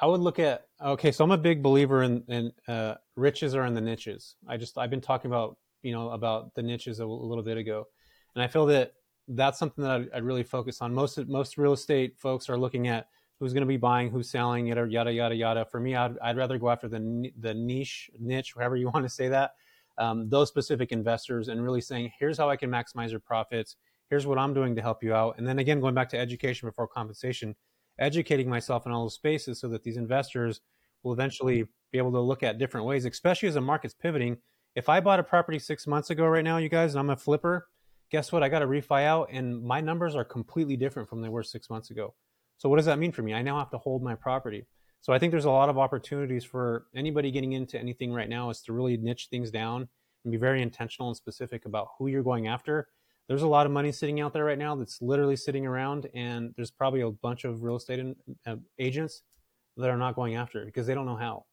I 0.00 0.06
would 0.06 0.20
look 0.20 0.38
at 0.38 0.68
okay, 0.80 1.10
so 1.10 1.24
I'm 1.24 1.32
a 1.32 1.38
big 1.38 1.60
believer 1.60 2.04
in, 2.04 2.22
in 2.28 2.52
uh, 2.68 2.94
riches 3.16 3.56
are 3.56 3.66
in 3.66 3.74
the 3.74 3.80
niches. 3.80 4.36
I 4.46 4.58
just 4.58 4.78
I've 4.78 4.90
been 4.90 5.00
talking 5.00 5.28
about 5.28 5.56
you 5.82 5.90
know 5.90 6.10
about 6.10 6.54
the 6.54 6.62
niches 6.62 7.00
a, 7.00 7.04
a 7.04 7.06
little 7.06 7.42
bit 7.42 7.56
ago, 7.56 7.88
and 8.36 8.44
I 8.44 8.46
feel 8.46 8.66
that 8.66 8.92
that's 9.28 9.58
something 9.58 9.84
that 9.84 9.90
I'd, 9.92 10.08
I'd, 10.14 10.24
really 10.24 10.42
focus 10.42 10.80
on. 10.80 10.94
Most 10.94 11.18
most 11.26 11.58
real 11.58 11.72
estate 11.72 12.18
folks 12.18 12.48
are 12.48 12.56
looking 12.56 12.88
at 12.88 13.08
who's 13.38 13.52
going 13.52 13.62
to 13.62 13.66
be 13.66 13.76
buying, 13.76 14.10
who's 14.10 14.30
selling, 14.30 14.66
yada 14.66 14.86
yada 14.88 15.12
yada 15.12 15.34
yada. 15.34 15.64
For 15.64 15.80
me, 15.80 15.94
I'd, 15.94 16.18
I'd 16.18 16.36
rather 16.36 16.58
go 16.58 16.70
after 16.70 16.88
the 16.88 17.30
the 17.40 17.54
niche 17.54 18.10
niche, 18.18 18.54
however 18.56 18.76
you 18.76 18.90
want 18.94 19.04
to 19.04 19.10
say 19.10 19.28
that, 19.28 19.52
um, 19.98 20.28
those 20.28 20.48
specific 20.48 20.92
investors, 20.92 21.48
and 21.48 21.62
really 21.62 21.80
saying, 21.80 22.12
here's 22.18 22.38
how 22.38 22.48
I 22.48 22.56
can 22.56 22.70
maximize 22.70 23.10
your 23.10 23.20
profits. 23.20 23.76
Here's 24.10 24.26
what 24.26 24.38
I'm 24.38 24.54
doing 24.54 24.74
to 24.74 24.80
help 24.80 25.02
you 25.02 25.14
out. 25.14 25.36
And 25.36 25.46
then 25.46 25.58
again, 25.58 25.80
going 25.80 25.94
back 25.94 26.08
to 26.10 26.18
education 26.18 26.66
before 26.66 26.88
compensation, 26.88 27.54
educating 27.98 28.48
myself 28.48 28.86
in 28.86 28.92
all 28.92 29.04
those 29.04 29.14
spaces 29.14 29.60
so 29.60 29.68
that 29.68 29.82
these 29.82 29.98
investors 29.98 30.62
will 31.02 31.12
eventually 31.12 31.64
be 31.92 31.98
able 31.98 32.12
to 32.12 32.20
look 32.20 32.42
at 32.42 32.56
different 32.56 32.86
ways, 32.86 33.04
especially 33.04 33.48
as 33.48 33.54
the 33.54 33.60
market's 33.60 33.94
pivoting 33.94 34.38
if 34.78 34.88
I 34.88 35.00
bought 35.00 35.18
a 35.18 35.24
property 35.24 35.58
six 35.58 35.88
months 35.88 36.10
ago 36.10 36.24
right 36.26 36.44
now, 36.44 36.58
you 36.58 36.68
guys, 36.68 36.94
and 36.94 37.00
I'm 37.00 37.10
a 37.10 37.16
flipper, 37.16 37.66
guess 38.10 38.32
what? 38.32 38.42
I 38.42 38.48
got 38.48 38.60
to 38.60 38.66
refi 38.66 39.04
out, 39.04 39.28
and 39.30 39.62
my 39.62 39.80
numbers 39.80 40.14
are 40.14 40.24
completely 40.24 40.76
different 40.76 41.08
from 41.08 41.22
they 41.22 41.28
were 41.28 41.42
six 41.42 41.68
months 41.70 41.90
ago. 41.90 42.14
So 42.56 42.68
what 42.68 42.76
does 42.76 42.86
that 42.86 42.98
mean 42.98 43.12
for 43.12 43.22
me? 43.22 43.34
I 43.34 43.42
now 43.42 43.58
have 43.58 43.70
to 43.70 43.78
hold 43.78 44.02
my 44.02 44.14
property. 44.14 44.66
So 45.00 45.12
I 45.12 45.18
think 45.18 45.30
there's 45.30 45.44
a 45.44 45.50
lot 45.50 45.68
of 45.68 45.78
opportunities 45.78 46.44
for 46.44 46.86
anybody 46.94 47.30
getting 47.30 47.52
into 47.52 47.78
anything 47.78 48.12
right 48.12 48.28
now 48.28 48.50
is 48.50 48.60
to 48.62 48.72
really 48.72 48.96
niche 48.96 49.28
things 49.30 49.50
down 49.50 49.88
and 50.24 50.32
be 50.32 50.38
very 50.38 50.60
intentional 50.60 51.08
and 51.08 51.16
specific 51.16 51.66
about 51.66 51.88
who 51.98 52.08
you're 52.08 52.24
going 52.24 52.48
after. 52.48 52.88
There's 53.28 53.42
a 53.42 53.48
lot 53.48 53.66
of 53.66 53.72
money 53.72 53.92
sitting 53.92 54.20
out 54.20 54.32
there 54.32 54.44
right 54.44 54.58
now 54.58 54.74
that's 54.74 55.00
literally 55.02 55.36
sitting 55.36 55.66
around, 55.66 56.08
and 56.14 56.52
there's 56.56 56.70
probably 56.70 57.02
a 57.02 57.10
bunch 57.10 57.44
of 57.44 57.62
real 57.62 57.76
estate 57.76 57.98
in, 57.98 58.16
uh, 58.46 58.56
agents 58.78 59.22
that 59.76 59.90
are 59.90 59.98
not 59.98 60.16
going 60.16 60.34
after 60.34 60.62
it 60.62 60.66
because 60.66 60.86
they 60.86 60.94
don't 60.94 61.06
know 61.06 61.16
how. 61.16 61.44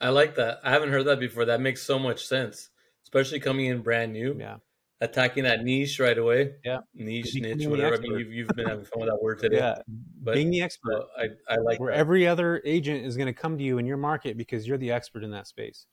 I 0.00 0.10
like 0.10 0.34
that. 0.34 0.60
I 0.62 0.70
haven't 0.70 0.90
heard 0.90 1.06
that 1.06 1.20
before. 1.20 1.44
That 1.44 1.60
makes 1.60 1.82
so 1.82 1.98
much 1.98 2.26
sense, 2.26 2.70
especially 3.04 3.40
coming 3.40 3.66
in 3.66 3.80
brand 3.80 4.12
new. 4.12 4.36
Yeah. 4.38 4.56
Attacking 5.00 5.44
that 5.44 5.62
niche 5.62 6.00
right 6.00 6.18
away. 6.18 6.54
Yeah. 6.64 6.78
Niche, 6.94 7.36
niche, 7.36 7.66
whatever. 7.66 7.96
I 7.96 7.98
mean, 7.98 8.18
you've, 8.18 8.32
you've 8.32 8.48
been 8.48 8.66
having 8.66 8.84
fun 8.84 9.00
with 9.00 9.08
that 9.08 9.22
word 9.22 9.38
today. 9.40 9.58
Yeah. 9.58 9.78
But, 10.20 10.34
Being 10.34 10.50
the 10.50 10.60
expert. 10.62 11.04
I, 11.16 11.28
I 11.48 11.56
like 11.58 11.78
Where 11.78 11.92
that. 11.92 11.98
every 11.98 12.26
other 12.26 12.60
agent 12.64 13.06
is 13.06 13.16
going 13.16 13.28
to 13.28 13.32
come 13.32 13.56
to 13.58 13.64
you 13.64 13.78
in 13.78 13.86
your 13.86 13.96
market 13.96 14.36
because 14.36 14.66
you're 14.66 14.78
the 14.78 14.90
expert 14.90 15.22
in 15.22 15.30
that 15.30 15.46
space. 15.46 15.86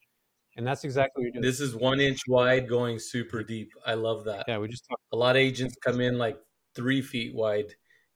And 0.56 0.66
that's 0.66 0.84
exactly 0.84 1.20
what 1.20 1.24
you're 1.24 1.32
doing. 1.34 1.42
This 1.42 1.60
is 1.60 1.74
one 1.76 2.00
inch 2.00 2.20
wide 2.26 2.68
going 2.68 2.98
super 2.98 3.44
deep. 3.44 3.72
I 3.86 3.94
love 3.94 4.24
that. 4.24 4.44
Yeah. 4.48 4.58
We 4.58 4.68
just 4.68 4.88
talked. 4.88 5.02
A 5.12 5.16
lot 5.16 5.36
of 5.36 5.40
agents 5.40 5.76
come 5.84 6.00
in 6.00 6.18
like 6.18 6.38
three 6.74 7.00
feet 7.00 7.34
wide, 7.34 7.74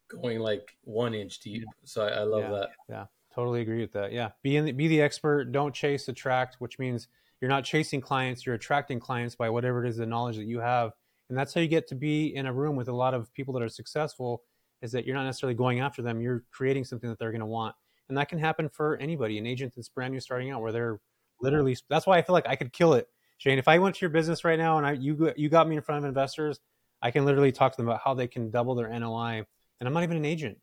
going 0.09 0.41
like 0.41 0.77
one 0.83 1.15
inch 1.15 1.39
deep. 1.39 1.65
So 1.85 2.07
I, 2.07 2.09
I 2.09 2.23
love 2.23 2.43
yeah. 2.43 2.51
that. 2.51 2.69
Yeah. 2.89 3.05
Totally 3.35 3.61
agree 3.61 3.81
with 3.81 3.93
that. 3.93 4.13
Yeah, 4.13 4.31
be 4.43 4.57
in 4.57 4.65
the, 4.65 4.73
be 4.73 4.89
the 4.89 5.01
expert. 5.01 5.53
Don't 5.53 5.73
chase, 5.73 6.09
attract, 6.09 6.57
which 6.59 6.81
means 6.81 7.07
you're 7.41 7.49
not 7.49 7.65
chasing 7.65 8.01
clients. 8.01 8.45
You're 8.45 8.55
attracting 8.55 9.01
clients 9.01 9.35
by 9.35 9.49
whatever 9.49 9.85
it 9.85 9.89
is 9.89 9.97
the 9.97 10.07
knowledge 10.07 10.37
that 10.37 10.45
you 10.45 10.61
have 10.61 10.93
And 11.29 11.39
that's 11.39 11.55
how 11.55 11.61
you 11.61 11.69
get 11.69 11.89
to 11.89 11.95
be 11.95 12.35
in 12.35 12.47
a 12.47 12.53
room 12.53 12.77
with 12.77 12.89
a 12.89 12.93
lot 12.93 13.15
of 13.15 13.33
people 13.33 13.55
that 13.55 13.63
are 13.63 13.69
successful 13.69 14.43
is 14.83 14.93
that 14.93 15.07
you're 15.07 15.15
not 15.15 15.25
necessarily 15.25 15.55
going 15.55 15.81
after 15.81 16.03
them. 16.03 16.21
You're 16.21 16.45
creating 16.51 16.85
something 16.85 17.09
that 17.09 17.19
they're 17.19 17.31
going 17.31 17.41
to 17.41 17.47
want. 17.47 17.75
And 18.09 18.19
that 18.19 18.29
can 18.29 18.39
happen 18.39 18.69
for 18.69 18.97
anybody, 18.97 19.39
an 19.39 19.47
agent 19.47 19.75
that's 19.77 19.89
brand 19.89 20.13
new 20.13 20.21
starting 20.21 20.51
out 20.51 20.61
where 20.61 20.73
they're 20.73 21.01
literally, 21.41 21.77
that's 21.89 22.07
why 22.07 22.19
I 22.19 22.23
feel 22.23 22.33
like 22.33 22.49
I 22.49 22.57
could 22.57 22.73
kill 22.73 22.95
it. 22.95 23.09
Shanne, 23.39 23.59
if 23.59 23.69
I 23.69 23.79
went 23.79 23.95
to 23.97 24.01
your 24.01 24.11
business 24.11 24.45
right 24.45 24.59
now 24.59 24.79
and 24.79 24.87
I, 24.87 24.93
you, 24.93 25.33
you 25.37 25.49
got 25.49 25.69
me 25.69 25.77
in 25.77 25.83
front 25.83 26.05
of 26.05 26.09
investors, 26.09 26.61
I 27.01 27.11
can 27.11 27.25
literally 27.25 27.53
talk 27.53 27.73
to 27.73 27.77
them 27.77 27.89
about 27.89 28.01
how 28.05 28.15
they 28.15 28.27
can 28.27 28.51
double 28.51 28.75
their 28.75 28.89
NOI. 28.89 29.45
And 29.79 29.87
I'm 29.87 29.93
not 29.95 30.03
even 30.03 30.17
an 30.17 30.25
agent. 30.25 30.59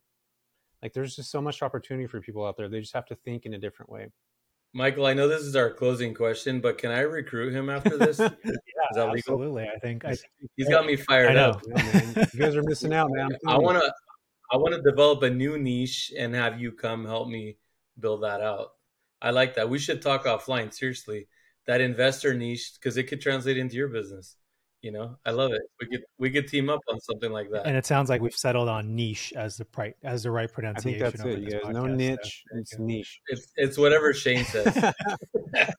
Like 0.83 0.93
there's 0.93 1.15
just 1.15 1.31
so 1.31 1.41
much 1.41 1.63
opportunity 1.63 2.05
for 2.05 2.21
people 2.21 2.45
out 2.45 2.57
there. 2.57 2.69
They 2.69 2.81
just 2.81 2.93
have 2.93 3.07
to 3.07 3.15
think 3.15 3.45
in 3.45 3.53
a 3.53 3.57
different 3.57 3.91
way. 3.91 4.09
Michael, 4.73 5.05
I 5.05 5.13
know 5.13 5.27
this 5.27 5.41
is 5.41 5.55
our 5.55 5.71
closing 5.71 6.13
question, 6.13 6.59
but 6.61 6.77
can 6.77 6.91
I 6.91 6.99
recruit 6.99 7.53
him 7.53 7.69
after 7.69 7.97
this? 7.97 8.19
yeah, 8.19 8.29
absolutely. 8.95 9.63
I 9.63 9.79
think, 9.79 10.05
I 10.05 10.15
he's 10.55 10.69
got 10.69 10.85
me 10.85 10.95
fired 10.95 11.35
up. 11.35 11.61
you 11.65 12.39
guys 12.39 12.55
are 12.55 12.63
missing 12.63 12.93
out, 12.93 13.09
man. 13.11 13.29
I 13.47 13.57
want 13.57 13.81
to, 13.81 13.93
I 14.51 14.57
want 14.57 14.75
to 14.75 14.81
develop 14.81 15.23
a 15.23 15.29
new 15.29 15.57
niche 15.57 16.13
and 16.17 16.33
have 16.35 16.59
you 16.59 16.71
come 16.71 17.05
help 17.05 17.27
me 17.27 17.57
build 17.99 18.23
that 18.23 18.41
out. 18.41 18.73
I 19.21 19.31
like 19.31 19.55
that. 19.55 19.69
We 19.69 19.79
should 19.79 20.01
talk 20.01 20.25
offline. 20.25 20.73
Seriously, 20.73 21.27
that 21.65 21.81
investor 21.81 22.33
niche 22.33 22.73
because 22.75 22.97
it 22.97 23.03
could 23.03 23.21
translate 23.21 23.57
into 23.57 23.75
your 23.75 23.87
business. 23.87 24.35
You 24.81 24.91
know, 24.91 25.17
I 25.25 25.31
love 25.31 25.53
it. 25.53 25.63
We 25.81 25.87
could 25.87 26.03
we 26.19 26.29
could 26.29 26.47
team 26.47 26.69
up 26.69 26.81
on 26.87 26.99
something 26.99 27.31
like 27.31 27.49
that. 27.51 27.65
And 27.65 27.75
it 27.75 27.85
sounds 27.85 28.09
like 28.09 28.21
we've 28.21 28.35
settled 28.35 28.69
on 28.69 28.95
niche 28.95 29.33
as 29.35 29.57
the 29.57 29.65
right 29.75 29.95
as 30.03 30.23
the 30.23 30.31
right 30.31 30.51
pronunciation. 30.51 31.03
I 31.03 31.09
think 31.09 31.23
that's 31.23 31.35
it. 31.35 31.39
You 31.39 31.59
guys, 31.61 31.73
no 31.73 31.87
niche. 31.87 32.43
So, 32.51 32.59
it's 32.59 32.77
niche. 32.77 33.19
It's 33.27 33.51
it's 33.55 33.77
whatever 33.77 34.13
Shanne 34.13 34.45
says. 34.45 34.93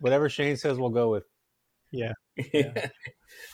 whatever 0.00 0.28
Shanne 0.28 0.56
says, 0.56 0.78
we'll 0.78 0.90
go 0.90 1.10
with. 1.10 1.24
Yeah. 1.92 2.12
yeah. 2.52 2.72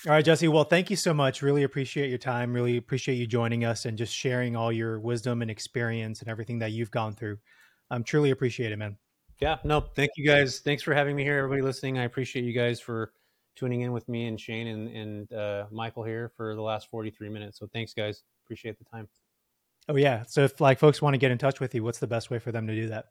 all 0.06 0.12
right, 0.12 0.24
Jesse. 0.24 0.48
Well, 0.48 0.64
thank 0.64 0.90
you 0.90 0.96
so 0.96 1.14
much. 1.14 1.42
Really 1.42 1.62
appreciate 1.62 2.08
your 2.08 2.18
time. 2.18 2.52
Really 2.52 2.76
appreciate 2.76 3.14
you 3.14 3.26
joining 3.26 3.64
us 3.64 3.86
and 3.86 3.96
just 3.96 4.14
sharing 4.14 4.56
all 4.56 4.70
your 4.70 5.00
wisdom 5.00 5.42
and 5.42 5.50
experience 5.50 6.20
and 6.20 6.28
everything 6.28 6.58
that 6.58 6.72
you've 6.72 6.90
gone 6.90 7.14
through. 7.14 7.38
I'm 7.90 7.96
um, 7.96 8.04
truly 8.04 8.30
appreciate 8.30 8.72
it, 8.72 8.76
man. 8.76 8.96
Yeah. 9.40 9.58
No, 9.64 9.80
thank 9.80 10.10
you 10.16 10.26
guys. 10.26 10.60
Thanks 10.60 10.82
for 10.82 10.94
having 10.94 11.14
me 11.16 11.22
here, 11.22 11.38
everybody 11.38 11.62
listening. 11.62 11.98
I 11.98 12.04
appreciate 12.04 12.44
you 12.44 12.52
guys 12.52 12.80
for 12.80 13.12
tuning 13.56 13.80
in 13.80 13.92
with 13.92 14.08
me 14.08 14.26
and 14.26 14.38
Shanne 14.38 14.68
and, 14.68 14.88
and 14.88 15.32
uh, 15.32 15.66
Michael 15.70 16.04
here 16.04 16.30
for 16.36 16.54
the 16.54 16.62
last 16.62 16.88
43 16.90 17.28
minutes. 17.28 17.58
So 17.58 17.66
thanks, 17.72 17.92
guys. 17.92 18.22
Appreciate 18.44 18.78
the 18.78 18.84
time. 18.84 19.08
Oh, 19.88 19.96
yeah. 19.96 20.24
So 20.26 20.42
if 20.44 20.60
like 20.60 20.78
folks 20.78 21.00
want 21.00 21.14
to 21.14 21.18
get 21.18 21.30
in 21.30 21.38
touch 21.38 21.60
with 21.60 21.74
you, 21.74 21.82
what's 21.82 21.98
the 21.98 22.06
best 22.06 22.30
way 22.30 22.38
for 22.38 22.52
them 22.52 22.66
to 22.66 22.74
do 22.74 22.88
that? 22.88 23.06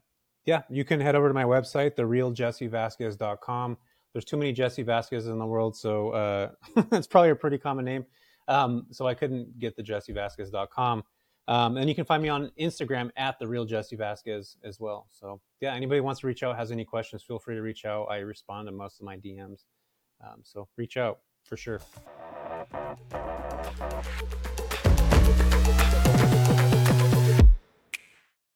Yeah, 0.45 0.61
you 0.69 0.85
can 0.85 0.99
head 0.99 1.15
over 1.15 1.27
to 1.27 1.33
my 1.33 1.43
website, 1.43 1.95
therealjessevasquez.com. 1.95 3.77
There's 4.13 4.25
too 4.25 4.37
many 4.37 4.53
Jesse 4.53 4.83
Vasquez 4.83 5.27
in 5.27 5.39
the 5.39 5.45
world, 5.45 5.75
so 5.75 6.11
uh, 6.11 6.49
it's 6.91 7.07
probably 7.07 7.31
a 7.31 7.35
pretty 7.35 7.57
common 7.57 7.83
name. 7.83 8.05
Um, 8.47 8.85
so 8.91 9.07
I 9.07 9.15
couldn't 9.15 9.57
get 9.59 9.75
the 9.75 9.83
jessevasquez.com. 9.83 11.03
Um, 11.47 11.77
and 11.77 11.87
you 11.87 11.95
can 11.95 12.05
find 12.05 12.23
me 12.23 12.29
on 12.29 12.51
Instagram 12.59 13.09
at 13.17 13.37
the 13.39 13.47
real 13.47 13.65
Jesse 13.65 13.95
Vasquez 13.95 14.57
as 14.63 14.79
well. 14.79 15.07
So 15.11 15.41
yeah, 15.61 15.73
anybody 15.73 16.01
wants 16.01 16.21
to 16.21 16.27
reach 16.27 16.43
out, 16.43 16.55
has 16.55 16.71
any 16.71 16.85
questions, 16.85 17.23
feel 17.23 17.39
free 17.39 17.55
to 17.55 17.61
reach 17.61 17.85
out. 17.85 18.05
I 18.05 18.17
respond 18.17 18.67
to 18.67 18.71
most 18.71 18.99
of 18.99 19.05
my 19.05 19.17
DMs. 19.17 19.63
Um, 20.25 20.41
so 20.43 20.67
reach 20.77 20.97
out 20.97 21.19
for 21.43 21.57
sure. 21.57 21.79